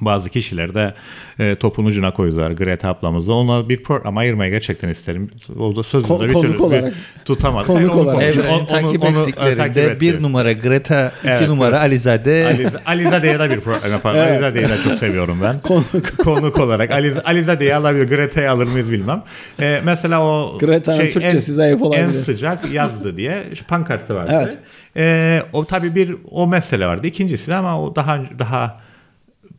bazı 0.02 0.30
kişiler 0.30 0.76
de 0.76 0.94
e, 1.40 1.56
topun 1.56 1.86
ucuna 1.86 2.14
koydular 2.14 2.52
Greta 2.52 2.90
ablamızı. 2.90 3.34
Ona 3.34 3.70
bir 3.70 3.84
program 3.84 4.18
ayırmayı 4.18 4.52
gerçekten 4.52 4.90
isterim. 4.90 5.32
O 5.60 5.76
da 5.76 5.84
sözünde 5.84 6.14
Ko- 6.14 6.30
bir 6.30 6.34
türlü 6.34 6.54
bir 6.54 6.60
olarak. 6.60 6.94
tutamadı. 7.26 7.68
Konuk 7.68 7.96
onu 7.96 8.02
olarak. 8.02 8.24
Evrenin 8.24 8.50
Onu- 8.60 8.66
takip 8.66 9.04
onu, 9.04 9.18
e, 9.18 9.22
ettiklerinde 9.22 9.56
takip 9.56 10.02
bir 10.02 10.24
numara 10.24 10.52
Greta, 10.54 11.12
iki 11.20 11.30
Evet, 11.30 11.48
numara 11.48 11.70
evet. 11.70 11.80
Alizade. 11.80 12.46
Aliz, 12.46 12.72
Alizade'ye 12.86 13.40
de 13.40 13.50
bir 13.50 13.60
program 13.60 13.92
yapalım. 13.92 14.18
Evet. 14.18 14.32
Alizade'yi 14.32 14.70
de 14.70 14.78
çok 14.84 14.98
seviyorum 14.98 15.40
ben. 15.44 15.60
Konuk. 15.64 16.18
Konuk 16.18 16.58
olarak. 16.58 16.92
Aliz, 16.92 17.14
Alizade'yi 17.26 17.76
alabilir. 17.76 18.08
Greta'yı 18.08 18.52
alır 18.52 18.68
mıyız 18.68 18.92
bilmem. 18.92 19.24
Ee, 19.60 19.82
mesela 19.84 20.24
o 20.26 20.58
Greta'nın 20.60 21.10
Türkçesi 21.10 21.54
zayıf 21.54 21.82
en 21.82 21.86
olabilir. 21.86 22.14
sıcak 22.14 22.72
yazdı 22.72 23.18
diye 23.18 23.44
pankartı 23.68 24.16
vardı. 24.16 24.32
Evet. 24.34 24.58
Ee, 24.98 25.42
o 25.54 25.66
tabii 25.66 25.96
bir 25.96 26.16
o 26.32 26.48
mesele 26.48 26.88
vardı. 26.88 27.08
İkincisi 27.08 27.48
de 27.52 27.56
ama 27.56 27.82
o 27.82 27.96
daha 27.96 28.20
daha 28.40 28.78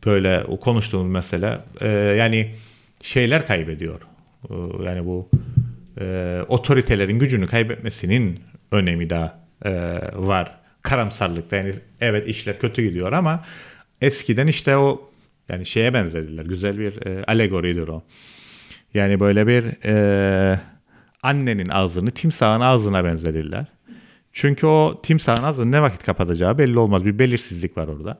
böyle 0.05 0.43
o 0.47 0.59
konuştuğumuz 0.59 1.11
mesele 1.11 1.59
e, 1.81 1.87
yani 1.89 2.55
şeyler 3.01 3.47
kaybediyor. 3.47 4.01
Ee, 4.49 4.53
yani 4.85 5.05
bu 5.05 5.29
e, 5.99 6.39
otoritelerin 6.47 7.19
gücünü 7.19 7.47
kaybetmesinin 7.47 8.39
önemi 8.71 9.09
daha 9.09 9.39
e, 9.65 9.71
var. 10.15 10.57
Karamsarlıkta 10.81 11.55
yani 11.55 11.73
evet 12.01 12.27
işler 12.27 12.59
kötü 12.59 12.83
gidiyor 12.83 13.11
ama 13.11 13.43
eskiden 14.01 14.47
işte 14.47 14.77
o 14.77 15.11
yani 15.49 15.65
şeye 15.65 15.93
benzediler. 15.93 16.45
Güzel 16.45 16.79
bir 16.79 17.07
e, 17.07 17.23
alegoridir 17.23 17.87
o. 17.87 18.03
Yani 18.93 19.19
böyle 19.19 19.47
bir 19.47 19.85
e, 19.85 20.59
annenin 21.23 21.69
ağzını 21.69 22.11
timsahın 22.11 22.61
ağzına 22.61 23.03
benzediler. 23.03 23.65
Çünkü 24.33 24.67
o 24.67 25.01
timsahın 25.03 25.43
ağzını 25.43 25.71
ne 25.71 25.81
vakit 25.81 26.03
kapatacağı 26.03 26.57
belli 26.57 26.79
olmaz. 26.79 27.05
Bir 27.05 27.19
belirsizlik 27.19 27.77
var 27.77 27.87
orada. 27.87 28.17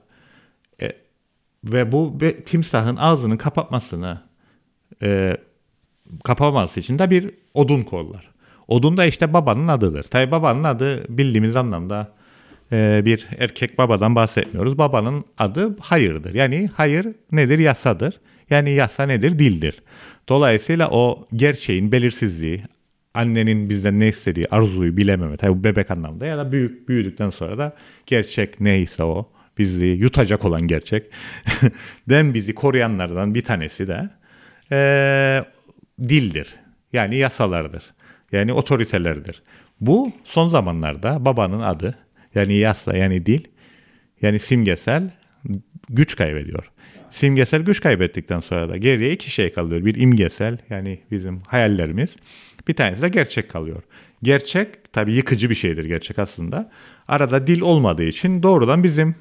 Ve 1.63 1.91
bu 1.91 2.17
timsahın 2.45 2.95
ağzının 2.95 3.37
kapatmasını 3.37 4.21
e, 5.03 5.37
kapamaması 6.23 6.79
için 6.79 6.99
de 6.99 7.09
bir 7.09 7.31
odun 7.53 7.83
kollar. 7.83 8.31
Odun 8.67 8.97
da 8.97 9.05
işte 9.05 9.33
babanın 9.33 9.67
adıdır. 9.67 10.03
Tabi 10.03 10.31
babanın 10.31 10.63
adı 10.63 11.17
bildiğimiz 11.17 11.55
anlamda 11.55 12.13
e, 12.71 13.01
bir 13.05 13.27
erkek 13.37 13.77
babadan 13.77 14.15
bahsetmiyoruz. 14.15 14.77
Babanın 14.77 15.25
adı 15.37 15.77
hayırdır. 15.79 16.33
Yani 16.33 16.69
hayır 16.73 17.07
nedir? 17.31 17.59
Yasadır. 17.59 18.19
Yani 18.49 18.71
yasa 18.71 19.03
nedir? 19.03 19.39
Dildir. 19.39 19.83
Dolayısıyla 20.29 20.89
o 20.89 21.27
gerçeğin 21.35 21.91
belirsizliği, 21.91 22.61
annenin 23.13 23.69
bizden 23.69 23.99
ne 23.99 24.07
istediği, 24.07 24.47
arzuyu 24.51 24.97
bilememe, 24.97 25.37
tabi 25.37 25.59
bu 25.59 25.63
bebek 25.63 25.91
anlamda 25.91 26.25
ya 26.25 26.37
da 26.37 26.51
büyük 26.51 26.89
büyüdükten 26.89 27.29
sonra 27.29 27.57
da 27.57 27.75
gerçek 28.05 28.61
neyse 28.61 29.03
o, 29.03 29.29
bizi 29.57 29.85
yutacak 29.85 30.45
olan 30.45 30.67
gerçek, 30.67 31.05
den 32.09 32.33
bizi 32.33 32.55
koruyanlardan 32.55 33.35
bir 33.35 33.41
tanesi 33.43 33.87
de 33.87 34.09
e, 34.71 34.79
dildir. 36.03 36.55
Yani 36.93 37.15
yasalardır. 37.15 37.83
Yani 38.31 38.53
otoritelerdir. 38.53 39.43
Bu 39.81 40.11
son 40.23 40.47
zamanlarda 40.47 41.25
babanın 41.25 41.59
adı, 41.59 41.95
yani 42.35 42.53
yasa 42.53 42.97
yani 42.97 43.25
dil, 43.25 43.43
yani 44.21 44.39
simgesel 44.39 45.11
güç 45.89 46.15
kaybediyor. 46.15 46.71
Simgesel 47.09 47.61
güç 47.61 47.81
kaybettikten 47.81 48.39
sonra 48.39 48.69
da 48.69 48.77
geriye 48.77 49.11
iki 49.11 49.31
şey 49.31 49.53
kalıyor. 49.53 49.85
Bir 49.85 50.01
imgesel 50.01 50.57
yani 50.69 50.99
bizim 51.11 51.41
hayallerimiz. 51.47 52.15
Bir 52.67 52.73
tanesi 52.73 53.01
de 53.01 53.09
gerçek 53.09 53.49
kalıyor. 53.49 53.83
Gerçek 54.23 54.93
tabii 54.93 55.15
yıkıcı 55.15 55.49
bir 55.49 55.55
şeydir 55.55 55.85
gerçek 55.85 56.19
aslında. 56.19 56.71
Arada 57.07 57.47
dil 57.47 57.61
olmadığı 57.61 58.03
için 58.03 58.43
doğrudan 58.43 58.83
bizim 58.83 59.15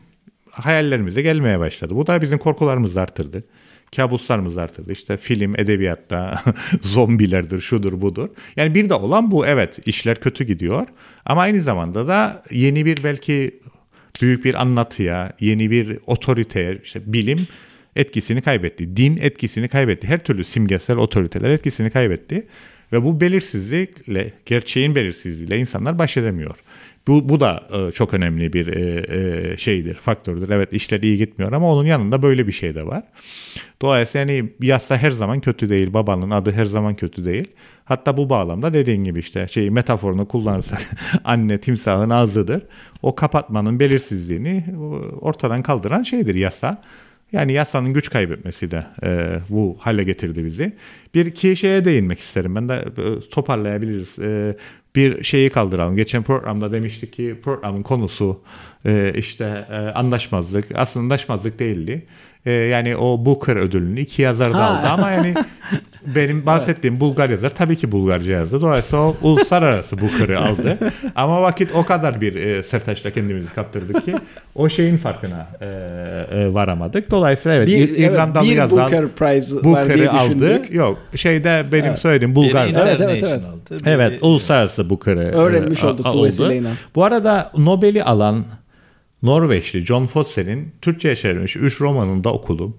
hayallerimize 0.51 1.23
gelmeye 1.23 1.59
başladı. 1.59 1.97
Bu 1.97 2.07
da 2.07 2.23
bizim 2.23 2.39
korkularımızı 2.39 3.01
artırdı. 3.01 3.45
Kabuslarımızı 3.97 4.63
artırdı. 4.63 4.93
İşte 4.93 5.17
film, 5.17 5.55
edebiyatta 5.61 6.43
zombilerdir, 6.83 7.61
şudur 7.61 8.01
budur. 8.01 8.29
Yani 8.57 8.75
bir 8.75 8.89
de 8.89 8.95
olan 8.95 9.31
bu 9.31 9.47
evet 9.47 9.79
işler 9.87 10.21
kötü 10.21 10.45
gidiyor. 10.45 10.87
Ama 11.27 11.41
aynı 11.41 11.63
zamanda 11.63 12.07
da 12.07 12.43
yeni 12.51 12.87
bir 12.87 13.05
belki 13.05 13.61
büyük 14.23 14.45
bir 14.45 14.63
anlatıya, 14.63 15.33
yeni 15.41 15.71
bir 15.71 15.99
otoriteye, 16.07 16.81
işte 16.85 17.13
bilim 17.13 17.47
etkisini 17.97 18.41
kaybetti. 18.43 18.97
Din 18.97 19.17
etkisini 19.17 19.69
kaybetti. 19.69 20.09
Her 20.09 20.19
türlü 20.19 20.45
simgesel 20.45 20.97
otoriteler 20.97 21.51
etkisini 21.51 21.91
kaybetti. 21.91 22.47
Ve 22.93 23.05
bu 23.05 23.21
belirsizlikle, 23.21 24.33
gerçeğin 24.47 24.95
belirsizliğiyle 24.95 25.59
insanlar 25.59 25.99
baş 25.99 26.17
edemiyor. 26.17 26.55
Bu, 27.07 27.29
bu 27.29 27.41
da 27.41 27.63
e, 27.73 27.93
çok 27.93 28.15
önemli 28.15 28.53
bir 28.53 28.67
e, 28.67 29.05
e, 29.53 29.57
şeydir, 29.57 29.95
faktördür. 29.95 30.51
Evet 30.51 30.73
işler 30.73 31.01
iyi 31.01 31.19
gitmiyor 31.19 31.53
ama 31.53 31.73
onun 31.73 31.87
yanında 31.87 32.23
böyle 32.23 32.47
bir 32.47 32.53
şey 32.53 32.75
de 32.75 32.87
var. 32.87 33.03
Dolayısıyla 33.83 34.33
yani 34.33 34.51
yasa 34.61 34.97
her 34.97 35.11
zaman 35.11 35.41
kötü 35.41 35.69
değil. 35.69 35.93
Babanın 35.93 36.31
adı 36.31 36.51
her 36.51 36.65
zaman 36.65 36.95
kötü 36.95 37.25
değil. 37.25 37.49
Hatta 37.85 38.17
bu 38.17 38.31
bağlamda 38.31 38.73
dediğin 38.73 39.05
gibi 39.05 39.19
işte 39.19 39.49
şey 39.51 39.71
metaforunu 39.71 40.29
kullanırsak 40.29 40.83
anne 41.25 41.61
timsahın 41.61 42.11
ağzıdır. 42.11 42.63
O 43.03 43.15
kapatmanın 43.15 43.81
belirsizliğini 43.81 44.65
ortadan 45.21 45.63
kaldıran 45.63 46.03
şeydir 46.03 46.35
yasa. 46.35 46.83
Yani 47.33 47.53
yasanın 47.53 47.93
güç 47.93 48.11
kaybetmesi 48.11 48.71
de 48.71 48.87
e, 49.03 49.39
bu 49.49 49.77
hale 49.81 50.05
getirdi 50.05 50.45
bizi. 50.45 50.73
Bir 51.15 51.27
iki 51.27 51.57
şeye 51.57 51.85
değinmek 51.85 52.19
isterim. 52.19 52.55
Ben 52.55 52.69
de 52.69 52.75
e, 52.75 53.31
toparlayabiliriz. 53.31 54.19
E, 54.19 54.55
bir 54.97 55.25
şeyi 55.25 55.51
kaldıralım. 55.51 55.97
Geçen 55.97 56.23
programda 56.23 56.73
demiştik 56.73 57.13
ki 57.13 57.37
programın 57.43 57.83
konusu 57.83 58.41
e, 58.87 59.13
işte 59.17 59.67
e, 59.71 59.75
anlaşmazlık. 59.75 60.67
Aslında 60.75 61.05
anlaşmazlık 61.05 61.59
değildi. 61.59 62.07
E, 62.47 62.51
yani 62.53 62.97
o 62.97 63.25
Booker 63.25 63.57
ödülünü 63.57 64.01
iki 64.01 64.23
yazar 64.23 64.53
da 64.53 64.65
aldı 64.65 64.87
ama 64.89 65.11
yani 65.11 65.35
benim 66.07 66.47
bahsettiğim 66.47 67.01
Bulgar 67.01 67.31
yazar 67.31 67.51
tabii 67.55 67.77
ki 67.77 67.93
Bulgarca 67.93 68.33
yazdı. 68.33 68.61
Dolayısıyla 68.61 69.05
o 69.05 69.17
uluslararası 69.23 70.01
Booker'ı 70.01 70.41
aldı. 70.41 70.79
Ama 71.17 71.43
vakit 71.43 71.73
o 71.75 71.85
kadar 71.85 72.21
bir 72.21 72.35
e, 72.35 72.63
sertaçla 72.63 73.11
kendimizi 73.11 73.55
kaptırdık 73.55 74.05
ki 74.05 74.15
o 74.55 74.69
şeyin 74.69 74.97
farkına 74.97 75.47
e, 75.61 75.67
e, 76.41 76.55
varamadık. 76.55 77.11
Dolayısıyla 77.11 77.57
evet 77.57 77.69
Bir- 77.69 77.89
İrlandalı 77.97 78.45
evet, 78.45 78.53
bir 78.53 78.57
yazan 78.59 78.79
Booker 78.79 79.09
Prize 79.09 79.65
Booker'ı 79.65 80.11
aldı. 80.13 80.63
Yok 80.71 80.99
şeyde 81.17 81.65
benim 81.73 81.85
Evet. 81.85 81.99
söylediğim 81.99 82.35
Bulgar'da. 82.35 82.83
Evet, 82.89 83.01
evet, 83.01 83.17
international'dı, 83.17 83.77
biri- 83.77 83.91
Evet, 83.91 84.19
uluslararası 84.23 84.91
Booker'ı 84.91 85.19
Öğrenmiş 85.33 85.83
e, 85.85 85.87
olduk 85.87 86.05
bu 86.05 86.09
oldu. 86.09 86.25
vesileyle. 86.27 86.69
Bu 86.95 87.05
arada 87.05 87.53
Nobel'i 87.59 88.05
alan 88.05 88.45
Norveçli 89.23 89.87
John 89.87 90.07
Fosse'nin 90.07 90.73
Türkçe'ye 90.83 91.17
çevrilmiş 91.17 91.57
3 91.57 91.81
romanını 91.81 92.25
da 92.25 92.33
okudum. 92.33 92.77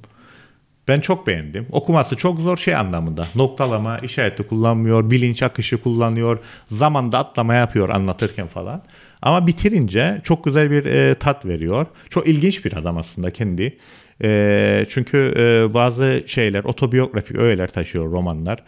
Ben 0.87 0.99
çok 0.99 1.27
beğendim. 1.27 1.67
Okuması 1.71 2.15
çok 2.15 2.39
zor 2.39 2.57
şey 2.57 2.75
anlamında. 2.75 3.27
Noktalama, 3.35 3.97
işareti 3.97 4.43
kullanmıyor, 4.43 5.11
bilinç 5.11 5.43
akışı 5.43 5.81
kullanıyor, 5.81 6.39
zamanda 6.65 7.19
atlama 7.19 7.53
yapıyor 7.53 7.89
anlatırken 7.89 8.47
falan. 8.47 8.83
Ama 9.21 9.47
bitirince 9.47 10.21
çok 10.23 10.43
güzel 10.43 10.71
bir 10.71 10.85
e, 10.85 11.15
tat 11.15 11.45
veriyor. 11.45 11.85
Çok 12.09 12.27
ilginç 12.27 12.65
bir 12.65 12.77
adam 12.77 12.97
aslında 12.97 13.31
kendi. 13.31 13.77
E, 14.23 14.85
çünkü 14.89 15.33
e, 15.37 15.73
bazı 15.73 16.23
şeyler, 16.27 16.63
otobiyografik 16.63 17.37
öğeler 17.37 17.67
taşıyor 17.67 18.11
romanlar. 18.11 18.59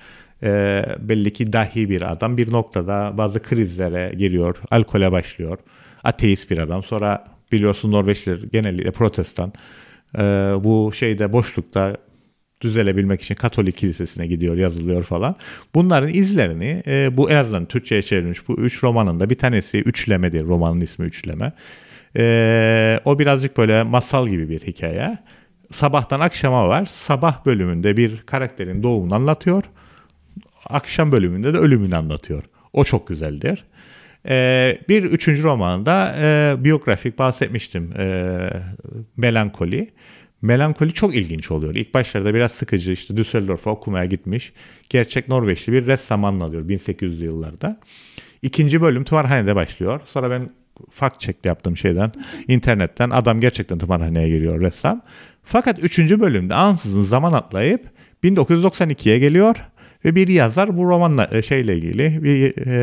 E, 0.43 0.85
belli 0.99 1.33
ki 1.33 1.53
dahi 1.53 1.89
bir 1.89 2.11
adam 2.11 2.37
bir 2.37 2.51
noktada 2.51 3.13
bazı 3.17 3.41
krizlere 3.41 4.13
giriyor, 4.17 4.57
alkole 4.71 5.11
başlıyor. 5.11 5.57
Ateist 6.03 6.51
bir 6.51 6.57
adam. 6.57 6.83
Sonra 6.83 7.32
biliyorsun 7.51 7.91
Norveçliler 7.91 8.39
genellikle 8.53 8.91
protestan. 8.91 9.53
E, 10.17 10.21
bu 10.63 10.91
şeyde 10.95 11.33
boşlukta 11.33 11.97
düzelebilmek 12.61 13.21
için 13.21 13.35
Katolik 13.35 13.77
kilisesine 13.77 14.27
gidiyor, 14.27 14.57
yazılıyor 14.57 15.03
falan. 15.03 15.35
Bunların 15.75 16.13
izlerini 16.13 16.83
e, 16.87 17.17
bu 17.17 17.31
en 17.31 17.35
azından 17.35 17.65
Türkçe'ye 17.65 18.01
çevrilmiş 18.01 18.47
bu 18.47 18.53
üç 18.53 18.83
romanında 18.83 19.29
bir 19.29 19.35
tanesi 19.35 19.77
Üçleme'dir. 19.77 20.43
Romanın 20.45 20.81
ismi 20.81 21.05
Üçleme. 21.05 21.53
E, 22.17 22.99
o 23.05 23.19
birazcık 23.19 23.57
böyle 23.57 23.83
masal 23.83 24.27
gibi 24.27 24.49
bir 24.49 24.59
hikaye. 24.59 25.17
Sabahtan 25.71 26.19
akşama 26.19 26.67
var. 26.67 26.85
Sabah 26.85 27.45
bölümünde 27.45 27.97
bir 27.97 28.17
karakterin 28.17 28.83
doğumunu 28.83 29.15
anlatıyor. 29.15 29.63
Akşam 30.65 31.11
bölümünde 31.11 31.53
de 31.53 31.57
ölümünü 31.57 31.95
anlatıyor. 31.95 32.43
O 32.73 32.83
çok 32.83 33.07
güzeldir. 33.07 33.63
Ee, 34.29 34.77
bir 34.89 35.03
üçüncü 35.03 35.43
romanında 35.43 36.15
e, 36.19 36.55
biyografik 36.63 37.19
bahsetmiştim. 37.19 37.89
E, 37.97 38.37
Melankoli. 39.17 39.93
Melankoli 40.41 40.93
çok 40.93 41.15
ilginç 41.15 41.51
oluyor. 41.51 41.75
İlk 41.75 41.93
başlarda 41.93 42.33
biraz 42.33 42.51
sıkıcı 42.51 42.91
işte 42.91 43.17
Düsseldorf'a 43.17 43.71
okumaya 43.71 44.05
gitmiş. 44.05 44.53
Gerçek 44.89 45.27
Norveçli 45.27 45.73
bir 45.73 45.85
ressam 45.85 46.25
anlatıyor 46.25 46.63
1800'lü 46.69 47.23
yıllarda. 47.23 47.79
İkinci 48.41 48.81
bölüm 48.81 49.03
tımarhanede 49.03 49.55
başlıyor. 49.55 50.01
Sonra 50.05 50.29
ben 50.29 50.49
fact 50.91 51.19
check 51.19 51.45
yaptığım 51.45 51.77
şeyden 51.77 52.11
internetten 52.47 53.09
adam 53.09 53.39
gerçekten 53.39 53.77
tımarhaneye 53.77 54.29
giriyor 54.29 54.61
ressam. 54.61 55.01
Fakat 55.43 55.79
üçüncü 55.79 56.19
bölümde 56.19 56.55
ansızın 56.55 57.03
zaman 57.03 57.33
atlayıp 57.33 57.89
1992'ye 58.23 59.19
geliyor 59.19 59.55
ve 60.05 60.15
bir 60.15 60.27
yazar 60.27 60.77
bu 60.77 60.85
romanla 60.85 61.29
e, 61.31 61.41
şeyle 61.41 61.77
ilgili 61.77 62.23
bir 62.23 62.67
e, 62.67 62.75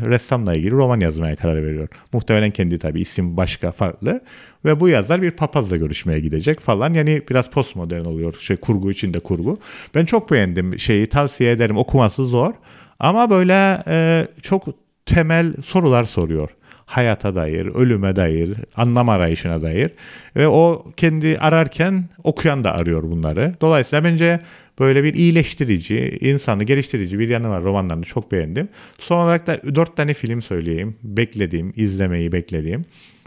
ressamla 0.00 0.54
ilgili 0.54 0.70
roman 0.70 1.00
yazmaya 1.00 1.36
karar 1.36 1.66
veriyor. 1.66 1.88
Muhtemelen 2.12 2.50
kendi 2.50 2.78
tabii 2.78 3.00
isim 3.00 3.36
başka 3.36 3.72
farklı 3.72 4.20
ve 4.64 4.80
bu 4.80 4.88
yazar 4.88 5.22
bir 5.22 5.30
papazla 5.30 5.76
görüşmeye 5.76 6.20
gidecek 6.20 6.60
falan. 6.60 6.94
Yani 6.94 7.22
biraz 7.30 7.50
postmodern 7.50 8.04
oluyor. 8.04 8.34
Şey 8.40 8.56
kurgu 8.56 8.90
içinde 8.90 9.18
kurgu. 9.18 9.58
Ben 9.94 10.04
çok 10.04 10.30
beğendim 10.30 10.78
şeyi 10.78 11.06
tavsiye 11.06 11.52
ederim. 11.52 11.76
Okuması 11.76 12.26
zor 12.26 12.52
ama 12.98 13.30
böyle 13.30 13.82
e, 13.88 14.26
çok 14.42 14.64
temel 15.06 15.54
sorular 15.64 16.04
soruyor 16.04 16.50
hayata 16.92 17.34
dair, 17.34 17.66
ölüme 17.66 18.16
dair, 18.16 18.54
anlam 18.76 19.08
arayışına 19.08 19.62
dair 19.62 19.90
ve 20.36 20.48
o 20.48 20.92
kendi 20.96 21.38
ararken 21.38 22.04
okuyan 22.24 22.64
da 22.64 22.74
arıyor 22.74 23.02
bunları. 23.02 23.54
Dolayısıyla 23.60 24.04
bence 24.04 24.40
böyle 24.78 25.04
bir 25.04 25.14
iyileştirici, 25.14 26.18
insanı 26.20 26.64
geliştirici 26.64 27.18
bir 27.18 27.28
yanı 27.28 27.48
var 27.48 27.62
romanlarını 27.62 28.04
çok 28.04 28.32
beğendim. 28.32 28.68
Son 28.98 29.24
olarak 29.24 29.46
da 29.46 29.74
dört 29.74 29.96
tane 29.96 30.14
film 30.14 30.42
söyleyeyim. 30.42 30.96
Beklediğim, 31.02 31.72
izlemeyi 31.76 32.32
beklediğim. 32.32 32.84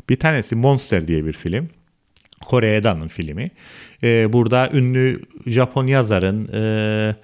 Bir 0.10 0.20
tanesi 0.20 0.56
Monster 0.56 1.08
diye 1.08 1.26
bir 1.26 1.34
film. 1.34 1.70
Kore'den 2.46 3.08
filmi. 3.08 3.52
Ee, 4.04 4.34
burada 4.34 4.70
ünlü 4.74 5.22
Japon 5.48 5.88
yazarın 5.88 6.50
e, 6.54 7.16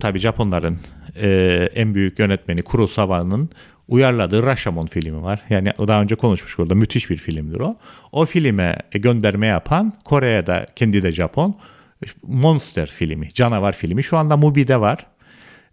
tabii 0.00 0.18
Japonların 0.18 0.78
e, 1.22 1.68
en 1.74 1.94
büyük 1.94 2.18
yönetmeni 2.18 2.62
Kurosawa'nın 2.62 3.50
uyarladığı 3.88 4.42
Rashomon 4.42 4.86
filmi 4.86 5.22
var. 5.22 5.40
Yani 5.50 5.72
daha 5.78 6.02
önce 6.02 6.14
konuşmuştuk 6.14 6.60
orada 6.60 6.74
müthiş 6.74 7.10
bir 7.10 7.16
filmdir 7.16 7.60
o. 7.60 7.76
O 8.12 8.26
filme 8.26 8.78
gönderme 8.92 9.46
yapan 9.46 9.92
Kore'ye 10.04 10.46
de 10.46 10.66
kendi 10.76 11.02
de 11.02 11.12
Japon 11.12 11.56
Monster 12.22 12.86
filmi, 12.86 13.28
canavar 13.34 13.72
filmi 13.72 14.04
şu 14.04 14.16
anda 14.16 14.36
Mubi'de 14.36 14.80
var. 14.80 15.06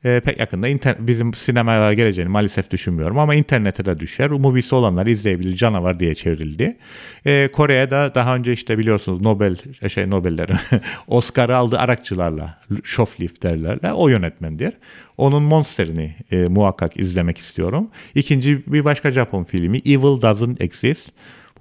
E, 0.06 0.20
pek 0.26 0.40
yakında 0.40 0.70
inter- 0.70 1.08
bizim 1.08 1.34
sinemalara 1.34 1.94
geleceğini 1.94 2.30
maalesef 2.30 2.72
düşünmüyorum 2.72 3.20
ama 3.20 3.36
internete 3.36 3.86
de 3.86 4.00
düşer. 4.00 4.30
Mubisi 4.32 4.76
olanlar 4.76 5.06
izleyebilir 5.08 5.56
canavar 5.56 6.00
diye 6.00 6.16
çevrildi. 6.16 6.78
E, 7.26 7.48
Kore'de 7.48 8.12
daha 8.16 8.36
önce 8.36 8.54
işte 8.54 8.78
biliyorsunuz 8.78 9.22
Nobel 9.22 9.56
şey 9.90 10.10
Nobel'ler 10.10 10.50
Oscar'ı 11.08 11.56
aldı 11.56 11.78
Arakçılarla 11.80 12.62
Shoplift 12.84 13.44
derlerle 13.44 13.94
o 13.94 14.08
yönetmendir. 14.08 14.74
Onun 15.18 15.44
Monster'ini 15.44 16.16
e, 16.32 16.38
muhakkak 16.46 17.00
izlemek 17.00 17.38
istiyorum. 17.38 17.90
İkinci 18.16 18.64
bir 18.68 18.86
başka 18.86 19.12
Japon 19.12 19.44
filmi 19.44 19.78
Evil 19.78 20.22
Doesn't 20.22 20.62
Exist. 20.62 21.12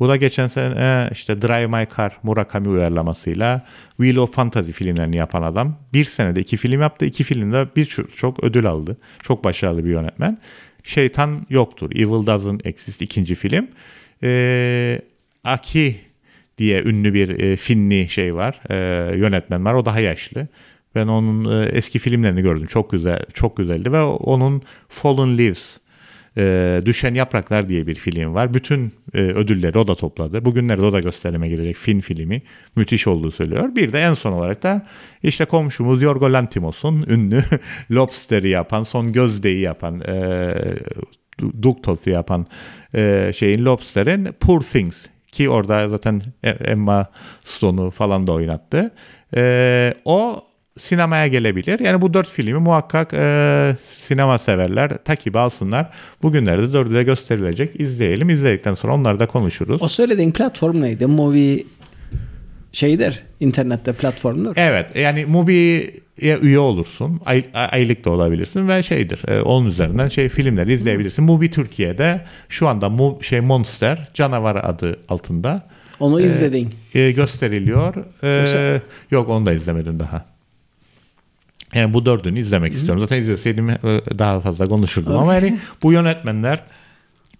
Bu 0.00 0.08
da 0.08 0.16
geçen 0.16 0.46
sene 0.46 1.08
işte 1.12 1.42
Drive 1.42 1.66
My 1.66 1.88
Car 1.96 2.18
Murakami 2.22 2.68
uyarlamasıyla 2.68 3.62
Wheel 3.96 4.16
of 4.16 4.34
Fantasy 4.34 4.70
filmlerini 4.70 5.16
yapan 5.16 5.42
adam. 5.42 5.76
Bir 5.92 6.04
senede 6.04 6.40
iki 6.40 6.56
film 6.56 6.80
yaptı. 6.80 7.04
İki 7.06 7.24
filmde 7.24 7.66
birçok 7.76 8.16
çok 8.16 8.44
ödül 8.44 8.66
aldı. 8.66 8.96
Çok 9.22 9.44
başarılı 9.44 9.84
bir 9.84 9.90
yönetmen. 9.90 10.38
Şeytan 10.84 11.46
Yoktur. 11.50 11.90
Evil 11.90 12.26
Doesn't 12.26 12.66
Exist 12.66 13.02
ikinci 13.02 13.34
film. 13.34 13.68
Ee, 14.22 15.00
Aki 15.44 16.00
diye 16.58 16.82
ünlü 16.82 17.14
bir 17.14 17.40
e, 17.40 17.56
Finli 17.56 18.08
şey 18.08 18.34
var. 18.34 18.60
E, 18.70 18.76
yönetmen 19.16 19.64
var. 19.64 19.74
O 19.74 19.84
daha 19.84 20.00
yaşlı. 20.00 20.48
Ben 20.94 21.06
onun 21.06 21.62
e, 21.62 21.64
eski 21.64 21.98
filmlerini 21.98 22.42
gördüm. 22.42 22.66
Çok 22.66 22.90
güzel, 22.90 23.18
çok 23.34 23.56
güzeldi 23.56 23.92
ve 23.92 24.02
onun 24.02 24.62
Fallen 24.88 25.38
Leaves 25.38 25.78
e, 26.36 26.82
Düşen 26.84 27.14
Yapraklar 27.14 27.68
diye 27.68 27.86
bir 27.86 27.94
film 27.94 28.34
var. 28.34 28.54
Bütün 28.54 28.92
e, 29.14 29.18
ödülleri 29.18 29.78
o 29.78 29.86
da 29.86 29.94
topladı. 29.94 30.44
Bugünlerde 30.44 30.82
o 30.82 30.92
da 30.92 31.00
gösterime 31.00 31.48
girecek 31.48 31.76
film 31.76 32.00
filmi. 32.00 32.42
Müthiş 32.76 33.06
olduğu 33.06 33.30
söylüyor. 33.30 33.74
Bir 33.76 33.92
de 33.92 34.00
en 34.00 34.14
son 34.14 34.32
olarak 34.32 34.62
da 34.62 34.86
işte 35.22 35.44
komşumuz 35.44 36.02
Yorgo 36.02 36.32
Lantimos'un 36.32 37.06
ünlü 37.08 37.44
Lobster'i 37.90 38.48
yapan, 38.48 38.82
Son 38.82 39.12
Gözde'yi 39.12 39.60
yapan, 39.60 40.00
e, 40.00 40.54
Duktos'u 41.62 42.10
yapan 42.10 42.46
e, 42.94 43.32
şeyin 43.36 43.64
Lobster'in 43.64 44.28
Poor 44.40 44.60
Things 44.60 45.06
ki 45.32 45.50
orada 45.50 45.88
zaten 45.88 46.22
Emma 46.42 47.06
Stone'u 47.44 47.90
falan 47.90 48.26
da 48.26 48.32
oynattı. 48.32 48.90
E, 49.36 49.94
o 50.04 50.44
sinemaya 50.80 51.26
gelebilir. 51.26 51.80
Yani 51.80 52.00
bu 52.00 52.14
dört 52.14 52.28
filmi 52.28 52.58
muhakkak 52.58 53.14
e, 53.14 53.76
sinema 53.98 54.38
severler 54.38 55.04
takip 55.04 55.36
alsınlar. 55.36 55.90
Bugünlerde 56.22 56.72
dördü 56.72 56.94
de 56.94 57.02
gösterilecek. 57.02 57.80
İzleyelim. 57.80 58.28
İzledikten 58.28 58.74
sonra 58.74 58.94
onları 58.94 59.20
da 59.20 59.26
konuşuruz. 59.26 59.82
O 59.82 59.88
söylediğin 59.88 60.32
platform 60.32 60.80
neydi? 60.80 61.06
Movie 61.06 61.64
şeydir. 62.72 63.22
internette 63.40 63.92
platformdur. 63.92 64.52
Evet. 64.56 64.96
Yani 64.96 65.26
Mubi'ye 65.26 66.38
üye 66.42 66.58
olursun. 66.58 67.20
Ay, 67.26 67.44
aylık 67.54 68.04
da 68.04 68.10
olabilirsin 68.10 68.68
ve 68.68 68.82
şeydir. 68.82 69.28
E, 69.28 69.40
onun 69.40 69.66
üzerinden 69.66 70.08
şey 70.08 70.28
filmleri 70.28 70.72
izleyebilirsin. 70.72 71.24
Mubi 71.24 71.50
Türkiye'de 71.50 72.24
şu 72.48 72.68
anda 72.68 72.88
mu, 72.88 73.18
şey 73.22 73.40
Monster 73.40 74.08
Canavar 74.14 74.56
adı 74.62 74.96
altında. 75.08 75.66
Onu 76.00 76.20
izledin. 76.20 76.68
E, 76.94 77.10
gösteriliyor. 77.10 77.94
E, 78.22 78.28
Yoksa- 78.40 78.80
yok 79.10 79.28
onu 79.28 79.46
da 79.46 79.52
izlemedim 79.52 79.98
daha. 79.98 80.24
Yani 81.74 81.94
bu 81.94 82.06
dördünü 82.06 82.40
izlemek 82.40 82.72
istiyorum. 82.72 83.00
Zaten 83.00 83.16
izleseydim 83.16 83.70
e, 83.70 83.78
daha 84.18 84.40
fazla 84.40 84.68
konuşurdum. 84.68 85.16
Ama 85.16 85.34
yani 85.34 85.58
bu 85.82 85.92
yönetmenler 85.92 86.62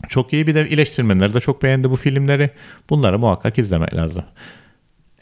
çok 0.09 0.33
iyi. 0.33 0.47
Bir 0.47 0.55
de 0.55 0.61
eleştirmenler 0.61 1.35
de 1.35 1.41
çok 1.41 1.63
beğendi 1.63 1.91
bu 1.91 1.97
filmleri. 1.97 2.51
Bunları 2.91 3.19
muhakkak 3.19 3.59
izlemek 3.59 3.95
lazım. 3.95 4.25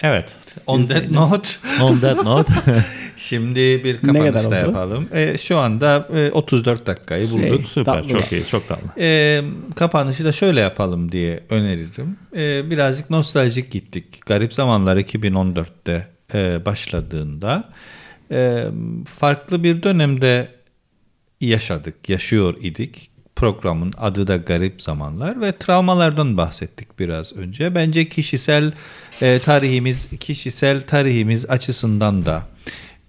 Evet. 0.01 0.35
On 0.67 0.87
that 0.87 1.11
note 1.11 1.49
On 1.83 1.99
that 1.99 2.25
note. 2.25 2.53
şimdi 3.17 3.85
bir 3.85 4.01
kapanış 4.01 4.51
da 4.51 4.57
yapalım. 4.57 5.09
E, 5.13 5.39
şu 5.39 5.59
anda 5.59 6.09
e, 6.15 6.31
34 6.31 6.87
dakikayı 6.87 7.31
bulduk. 7.31 7.43
Şey, 7.43 7.65
Süper. 7.67 7.95
tatlı. 7.95 8.09
Çok 8.09 8.33
iyi. 8.33 8.47
Çok 8.47 8.69
tatlı. 8.69 9.03
E, 9.03 9.43
kapanışı 9.77 10.25
da 10.25 10.33
şöyle 10.33 10.61
yapalım 10.61 11.13
diye 11.13 11.41
öneririm. 11.51 12.17
E, 12.37 12.71
birazcık 12.71 13.11
nostaljik 13.11 13.71
gittik. 13.71 14.27
Garip 14.27 14.55
Zamanlar 14.55 14.97
2014'te 14.97 16.09
e, 16.35 16.65
başladığında 16.67 17.65
farklı 19.07 19.65
bir 19.65 19.83
dönemde 19.83 20.49
yaşadık, 21.41 22.09
yaşıyor 22.09 22.55
idik. 22.61 23.11
Programın 23.37 23.93
adı 23.97 24.27
da 24.27 24.37
Garip 24.37 24.83
Zamanlar 24.83 25.41
ve 25.41 25.53
travmalardan 25.53 26.37
bahsettik 26.37 26.99
biraz 26.99 27.33
önce. 27.33 27.75
Bence 27.75 28.09
kişisel 28.09 28.73
e, 29.21 29.39
tarihimiz, 29.39 30.09
kişisel 30.21 30.81
tarihimiz 30.87 31.51
açısından 31.51 32.27
da 32.27 32.49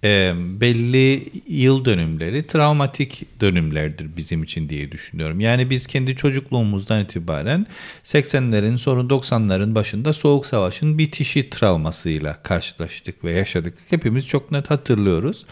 e, 0.04 0.34
belli 0.60 1.28
yıl 1.48 1.84
dönümleri 1.84 2.46
travmatik 2.46 3.40
dönümlerdir 3.40 4.16
bizim 4.16 4.42
için 4.42 4.68
diye 4.68 4.92
düşünüyorum. 4.92 5.40
Yani 5.40 5.70
biz 5.70 5.86
kendi 5.86 6.16
çocukluğumuzdan 6.16 7.00
itibaren 7.00 7.66
80'lerin 8.04 8.76
sonu 8.76 9.08
90'ların 9.08 9.74
başında 9.74 10.12
Soğuk 10.12 10.46
Savaş'ın 10.46 10.98
bitişi 10.98 11.50
travmasıyla 11.50 12.42
karşılaştık 12.42 13.24
ve 13.24 13.32
yaşadık. 13.32 13.74
Hepimiz 13.90 14.26
çok 14.26 14.50
net 14.50 14.70
hatırlıyoruz. 14.70 15.46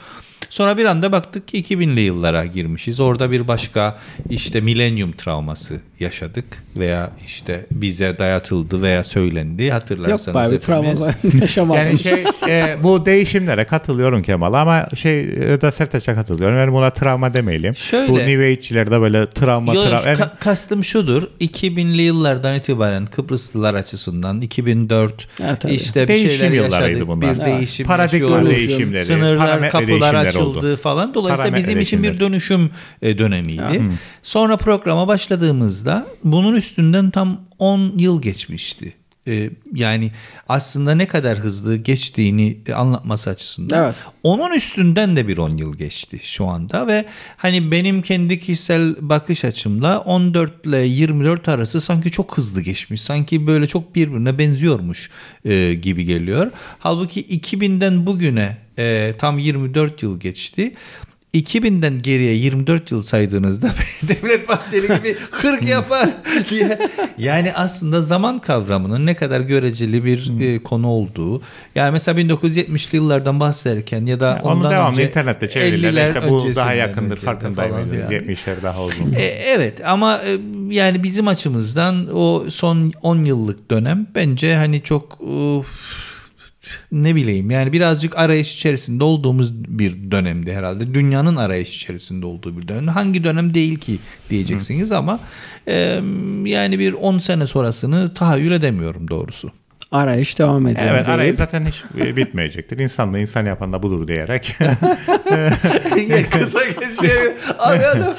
Sonra 0.51 0.77
bir 0.79 0.85
anda 0.85 1.13
baktık 1.13 1.49
ki 1.49 1.63
2000'li 1.63 2.01
yıllara 2.01 2.45
girmişiz. 2.47 3.01
Orada 3.01 3.31
bir 3.31 3.49
başka 3.49 3.99
işte 4.31 4.61
milenyum 4.61 5.13
travması 5.13 5.75
yaşadık 6.01 6.45
veya 6.77 7.11
işte 7.27 7.67
bize 7.73 8.19
dayatıldı 8.19 8.83
veya 8.83 9.05
söylendi 9.05 9.63
Yok 9.65 9.73
hatırlarsanız 9.75 10.51
be 10.51 10.55
bir 10.55 10.61
travma 10.61 10.89
yaşamadım. 11.41 11.83
Yani 11.87 11.99
şey 11.99 12.25
e, 12.49 12.77
bu 12.83 13.07
değişimlere 13.07 13.65
katılıyorum 13.65 14.23
Kemal 14.23 14.53
ama 14.53 14.87
şey 14.97 15.21
e, 15.21 15.61
da 15.61 15.73
Sertaç'a 15.73 16.15
katılıyorum. 16.15 16.57
Yani 16.59 16.73
buna 16.73 16.91
travma 16.91 17.35
demeyelim. 17.35 17.75
Şöyle- 17.77 18.13
Bu 18.13 18.19
New 18.19 18.47
Age'lerde 18.47 19.01
böyle 19.01 19.31
travma 19.31 19.75
Yo, 19.75 19.83
travma. 19.83 19.99
ka- 19.99 20.39
kastım 20.39 20.85
şudur. 20.85 21.23
2000'li 21.41 22.03
yıllardan 22.03 22.55
itibaren 22.55 23.07
Kıbrıslılar 23.07 23.75
açısından 23.75 24.41
2004 24.41 25.29
Ha, 25.43 25.57
tabii. 25.59 25.73
işte 25.75 26.03
bir 26.03 26.09
Değişim 26.09 26.31
şeyler 26.31 26.51
yıllarıydı 26.53 26.89
yaşadık. 26.91 27.09
bunlar. 27.09 27.39
Bir 27.39 27.45
değişim 27.45 27.87
Paradigma 27.87 28.47
değişimleri, 28.47 29.05
Sınırlar, 29.05 29.71
kapılar 29.71 30.15
açıldı 30.29 30.59
oldu. 30.59 30.77
falan. 30.77 31.15
Dolayısıyla 31.15 31.51
Parametre 31.51 31.63
bizim 31.63 31.81
için 31.81 32.03
bir 32.03 32.21
dönüşüm 32.21 32.71
e, 33.03 33.19
dönemiydi. 33.19 33.83
Sonra 34.23 34.57
programa 34.57 35.09
başladığımızda 35.09 36.07
bunun 36.25 36.55
üstünden 36.55 37.11
tam 37.11 37.41
10 37.59 37.93
yıl 37.99 38.23
geçmişti. 38.23 38.95
E, 39.29 39.51
Yani 39.75 40.11
aslında 40.49 40.95
ne 40.95 41.07
kadar 41.07 41.39
hızlı 41.39 41.77
geçtiğini 41.77 42.59
anlatması 42.75 43.31
açısından. 43.31 43.85
Evet. 43.85 43.97
Onun 44.23 44.53
üstünden 44.55 45.17
de 45.17 45.29
bir 45.29 45.39
10 45.39 45.57
yıl 45.57 45.77
geçti 45.77 46.21
şu 46.23 46.47
anda 46.47 46.87
ve 46.87 47.05
hani 47.37 47.71
benim 47.71 48.03
kendi 48.03 48.41
kişisel 48.41 48.97
bakış 49.01 49.45
açımla 49.45 49.99
14 50.01 50.67
ile 50.67 50.79
24 50.79 51.49
arası 51.49 51.81
sanki 51.81 52.11
çok 52.11 52.37
hızlı 52.37 52.61
geçmiş. 52.61 53.01
Sanki 53.01 53.47
böyle 53.47 53.67
çok 53.67 53.95
birbirine 53.95 54.39
benziyormuş 54.39 55.11
e, 55.45 55.75
gibi 55.75 56.05
geliyor. 56.05 56.51
Halbuki 56.79 57.23
2000'den 57.41 58.07
bugüne 58.07 58.57
e, 58.79 59.15
tam 59.19 59.39
24 59.39 60.03
yıl 60.03 60.21
geçti. 60.21 60.75
2000'den 61.35 62.03
geriye 62.03 62.35
24 62.35 62.91
yıl 62.91 63.03
saydığınızda 63.03 63.71
Devlet 64.03 64.49
Bahçeli 64.49 64.87
gibi 64.87 65.17
40 65.31 65.69
yapar 65.69 66.09
diye. 66.51 66.79
Yani 67.19 67.53
aslında 67.55 68.03
zaman 68.03 68.39
kavramının 68.39 69.07
ne 69.07 69.15
kadar 69.15 69.41
göreceli 69.41 70.05
bir 70.05 70.41
e, 70.41 70.63
konu 70.63 70.87
olduğu. 70.89 71.43
Yani 71.75 71.93
mesela 71.93 72.21
1970'li 72.21 72.97
yıllardan 72.97 73.41
bahsederken 73.41 74.07
ya 74.07 74.21
da 74.21 74.41
Onu 74.43 74.53
ondan 74.53 74.73
devamlı 74.73 74.93
önce 74.93 75.09
internette 75.09 75.49
çeviriler. 75.49 75.93
50'ler 75.93 76.09
İşte 76.09 76.31
bu 76.31 76.55
daha 76.57 76.73
yakındır 76.73 77.17
farkındayım. 77.17 77.77
yani. 77.77 78.15
70'ler 78.15 78.63
daha 78.63 78.85
uzun. 78.85 79.13
E, 79.13 79.23
evet 79.23 79.81
ama 79.87 80.19
e, 80.19 80.39
yani 80.75 81.03
bizim 81.03 81.29
açımızdan 81.29 82.09
o 82.17 82.45
son 82.51 82.93
10 83.03 83.25
yıllık 83.25 83.71
dönem 83.71 84.07
bence 84.15 84.57
hani 84.57 84.83
çok 84.83 85.21
uf, 85.21 85.67
ne 86.93 87.15
bileyim 87.15 87.51
yani 87.51 87.73
birazcık 87.73 88.19
arayış 88.19 88.55
içerisinde 88.55 89.05
olduğumuz 89.05 89.55
bir 89.55 90.11
dönemdi 90.11 90.53
herhalde. 90.53 90.95
Dünyanın 90.95 91.37
arayış 91.37 91.77
içerisinde 91.77 92.27
olduğu 92.27 92.59
bir 92.59 92.69
dönem. 92.69 92.89
Hangi 92.89 93.25
dönem 93.25 93.55
değil 93.55 93.79
ki 93.79 93.99
diyeceksiniz 94.31 94.93
ama 94.93 95.21
e, 95.69 96.01
yani 96.45 96.79
bir 96.79 96.93
10 96.93 97.19
sene 97.19 97.47
sonrasını 97.47 98.15
tahayyül 98.15 98.53
edemiyorum 98.53 99.09
doğrusu. 99.09 99.53
Arayış 99.93 100.39
devam 100.39 100.67
ediyor. 100.67 100.87
Evet 100.91 101.07
deyip- 101.07 101.09
arayı 101.09 101.35
zaten 101.35 101.67
hiç 101.67 101.85
e, 102.01 102.17
bitmeyecektir. 102.17 102.79
İnsanla 102.79 103.19
insan 103.19 103.47
yapan 103.47 103.73
da 103.73 103.83
budur 103.83 104.09
diyerek. 104.09 104.57
Kısa 106.31 106.65
geçiyor. 106.65 107.33
Abi 107.59 107.87
adam. 107.87 108.15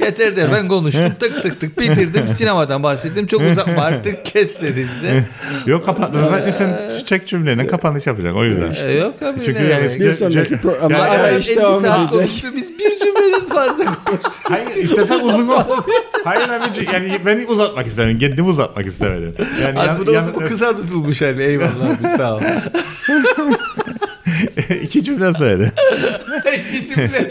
Yeter 0.00 0.36
der 0.36 0.52
ben 0.52 0.68
konuştum 0.68 1.12
tık 1.20 1.42
tık 1.42 1.60
tık 1.60 1.80
bitirdim 1.80 2.28
sinemadan 2.28 2.82
bahsettim 2.82 3.26
çok 3.26 3.42
uzatma 3.42 3.82
artık 3.82 4.24
kes 4.24 4.60
dedim 4.62 4.88
bize. 4.96 5.24
Yok 5.66 5.86
kapat. 5.86 6.10
Zaten 6.30 6.50
sen 6.50 6.98
çiçek 6.98 7.28
cümlenin 7.28 7.66
kapanış 7.66 8.06
yapacaksın 8.06 8.38
o 8.38 8.44
yüzden. 8.44 8.88
E, 8.88 8.92
Yok 8.92 9.22
abi. 9.22 9.40
Çünkü 9.44 9.64
ne 9.64 9.68
yani? 9.68 10.00
Bir 10.00 10.12
sonraki 10.12 10.56
programda 10.60 10.94
Yani- 10.98 11.08
arayış 11.08 11.50
Adam 11.58 11.74
50 11.74 11.84
devam 11.84 12.02
edecek. 12.02 12.44
Biz 12.56 12.78
bir 12.78 12.98
cümleden 12.98 13.44
fazla 13.48 13.84
konuştuk. 13.84 14.32
Hayır 14.48 14.76
istesen 14.76 15.20
uzun 15.20 15.48
ol. 15.48 15.62
Hayır 16.24 16.48
abici 16.48 16.86
yani 16.92 17.18
beni 17.26 17.46
uzatmak 17.46 17.86
istemedim. 17.86 18.18
Kendimi 18.18 18.48
uzatmak 18.48 18.86
istemedim. 18.86 19.34
Yani 19.62 19.78
Abi 19.80 19.86
yan- 19.88 19.98
bu 19.98 20.06
da 20.06 20.12
yan- 20.12 20.32
kısa 20.48 20.76
tutulmuş 20.76 21.22
hani 21.22 21.42
eyvallah 21.42 22.00
abi 22.00 22.08
sağ 22.16 22.36
ol. 22.36 22.40
İki 24.82 25.04
cümle 25.04 25.34
söyledi. 25.34 25.72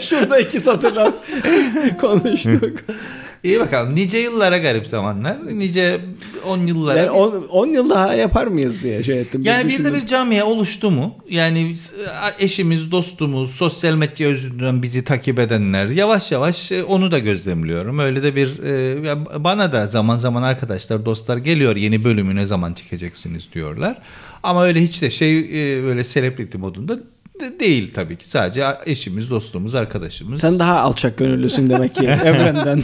Şurada 0.00 0.38
iki 0.38 0.60
satırdan 0.60 1.14
konuştuk. 2.00 2.78
İyi 3.44 3.60
bakalım. 3.60 3.94
Nice 3.94 4.18
yıllara 4.18 4.58
garip 4.58 4.86
zamanlar. 4.86 5.38
Nice 5.58 6.00
10 6.46 6.58
yıllara. 6.66 6.98
Yani 6.98 7.10
biz- 7.26 7.50
10 7.50 7.66
yıl 7.66 7.90
daha 7.90 8.14
yapar 8.14 8.46
mıyız 8.46 8.82
diye 8.82 9.02
şey 9.02 9.20
ettim. 9.20 9.42
Yani 9.44 9.64
bir 9.64 9.68
de 9.68 9.72
düşündüm. 9.78 9.94
bir 9.94 10.06
camiye 10.06 10.44
oluştu 10.44 10.90
mu? 10.90 11.14
Yani 11.30 11.68
biz- 11.70 11.94
eşimiz, 12.38 12.90
dostumuz, 12.90 13.50
sosyal 13.50 13.94
medya 13.94 14.28
yüzünden 14.28 14.82
bizi 14.82 15.04
takip 15.04 15.38
edenler 15.38 15.86
yavaş 15.86 16.32
yavaş 16.32 16.72
e, 16.72 16.84
onu 16.84 17.10
da 17.10 17.18
gözlemliyorum. 17.18 17.98
Öyle 17.98 18.22
de 18.22 18.36
bir 18.36 18.58
e, 18.64 19.44
bana 19.44 19.72
da 19.72 19.86
zaman 19.86 20.16
zaman 20.16 20.42
arkadaşlar, 20.42 21.04
dostlar 21.04 21.36
geliyor 21.36 21.76
yeni 21.76 22.04
bölümü 22.04 22.34
ne 22.36 22.46
zaman 22.46 22.74
çekeceksiniz 22.74 23.48
diyorlar. 23.52 23.98
Ama 24.42 24.64
öyle 24.64 24.82
hiç 24.82 25.02
de 25.02 25.10
şey 25.10 25.38
e, 25.38 25.82
böyle 25.82 26.04
celebrity 26.04 26.58
modunda 26.58 26.98
de- 27.40 27.60
değil 27.60 27.92
tabii 27.94 28.16
ki. 28.16 28.28
Sadece 28.28 28.64
eşimiz, 28.86 29.30
dostumuz, 29.30 29.74
arkadaşımız. 29.74 30.40
Sen 30.40 30.58
daha 30.58 30.80
alçak 30.80 31.16
gönüllüsün 31.18 31.70
demek 31.70 31.94
ki 31.94 32.04
evrenden. 32.24 32.82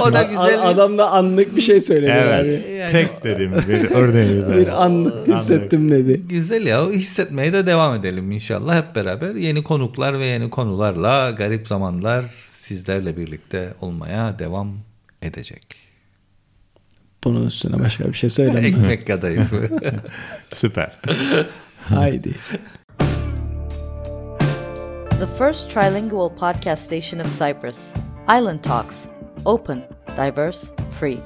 o 0.00 0.12
da 0.12 0.22
güzel. 0.22 0.58
A- 0.62 0.68
Adam 0.68 0.98
da 0.98 1.10
anlık 1.10 1.56
bir 1.56 1.60
şey 1.60 1.80
söyledi 1.80 2.10
Evet. 2.14 2.62
yani. 2.66 2.76
Yani- 2.78 2.92
Tek 2.92 3.24
dedim 3.24 3.52
bir 3.68 3.90
örneğimiz. 3.90 4.48
Bir 4.56 4.82
an 4.84 5.12
hissettim 5.28 5.90
dedi. 5.90 6.22
Güzel 6.28 6.66
ya 6.66 6.90
hissetmeye 6.90 7.52
de 7.52 7.66
devam 7.66 7.94
edelim 7.94 8.30
inşallah 8.30 8.76
hep 8.76 8.94
beraber 8.96 9.34
yeni 9.34 9.62
konuklar 9.62 10.18
ve 10.18 10.24
yeni 10.26 10.50
konularla 10.50 11.30
garip 11.30 11.68
zamanlar 11.68 12.24
sizlerle 12.52 13.16
birlikte 13.16 13.74
olmaya 13.80 14.38
devam 14.38 14.72
edecek. 15.22 15.62
Bunun 17.24 17.46
üstüne 17.46 17.78
başka 17.78 18.08
bir 18.08 18.14
şey 18.14 18.30
söylenmez. 18.30 18.64
Ekmek 18.92 19.06
kadayıfı. 19.06 19.68
Süper. 20.54 20.98
Haydi. 21.88 22.36
The 25.18 25.26
first 25.26 25.68
trilingual 25.68 26.34
podcast 26.36 26.78
station 26.78 27.20
of 27.20 27.30
Cyprus. 27.30 27.92
Island 28.26 28.62
Talks. 28.62 29.08
Open, 29.44 29.84
diverse, 30.16 30.70
free. 30.90 31.20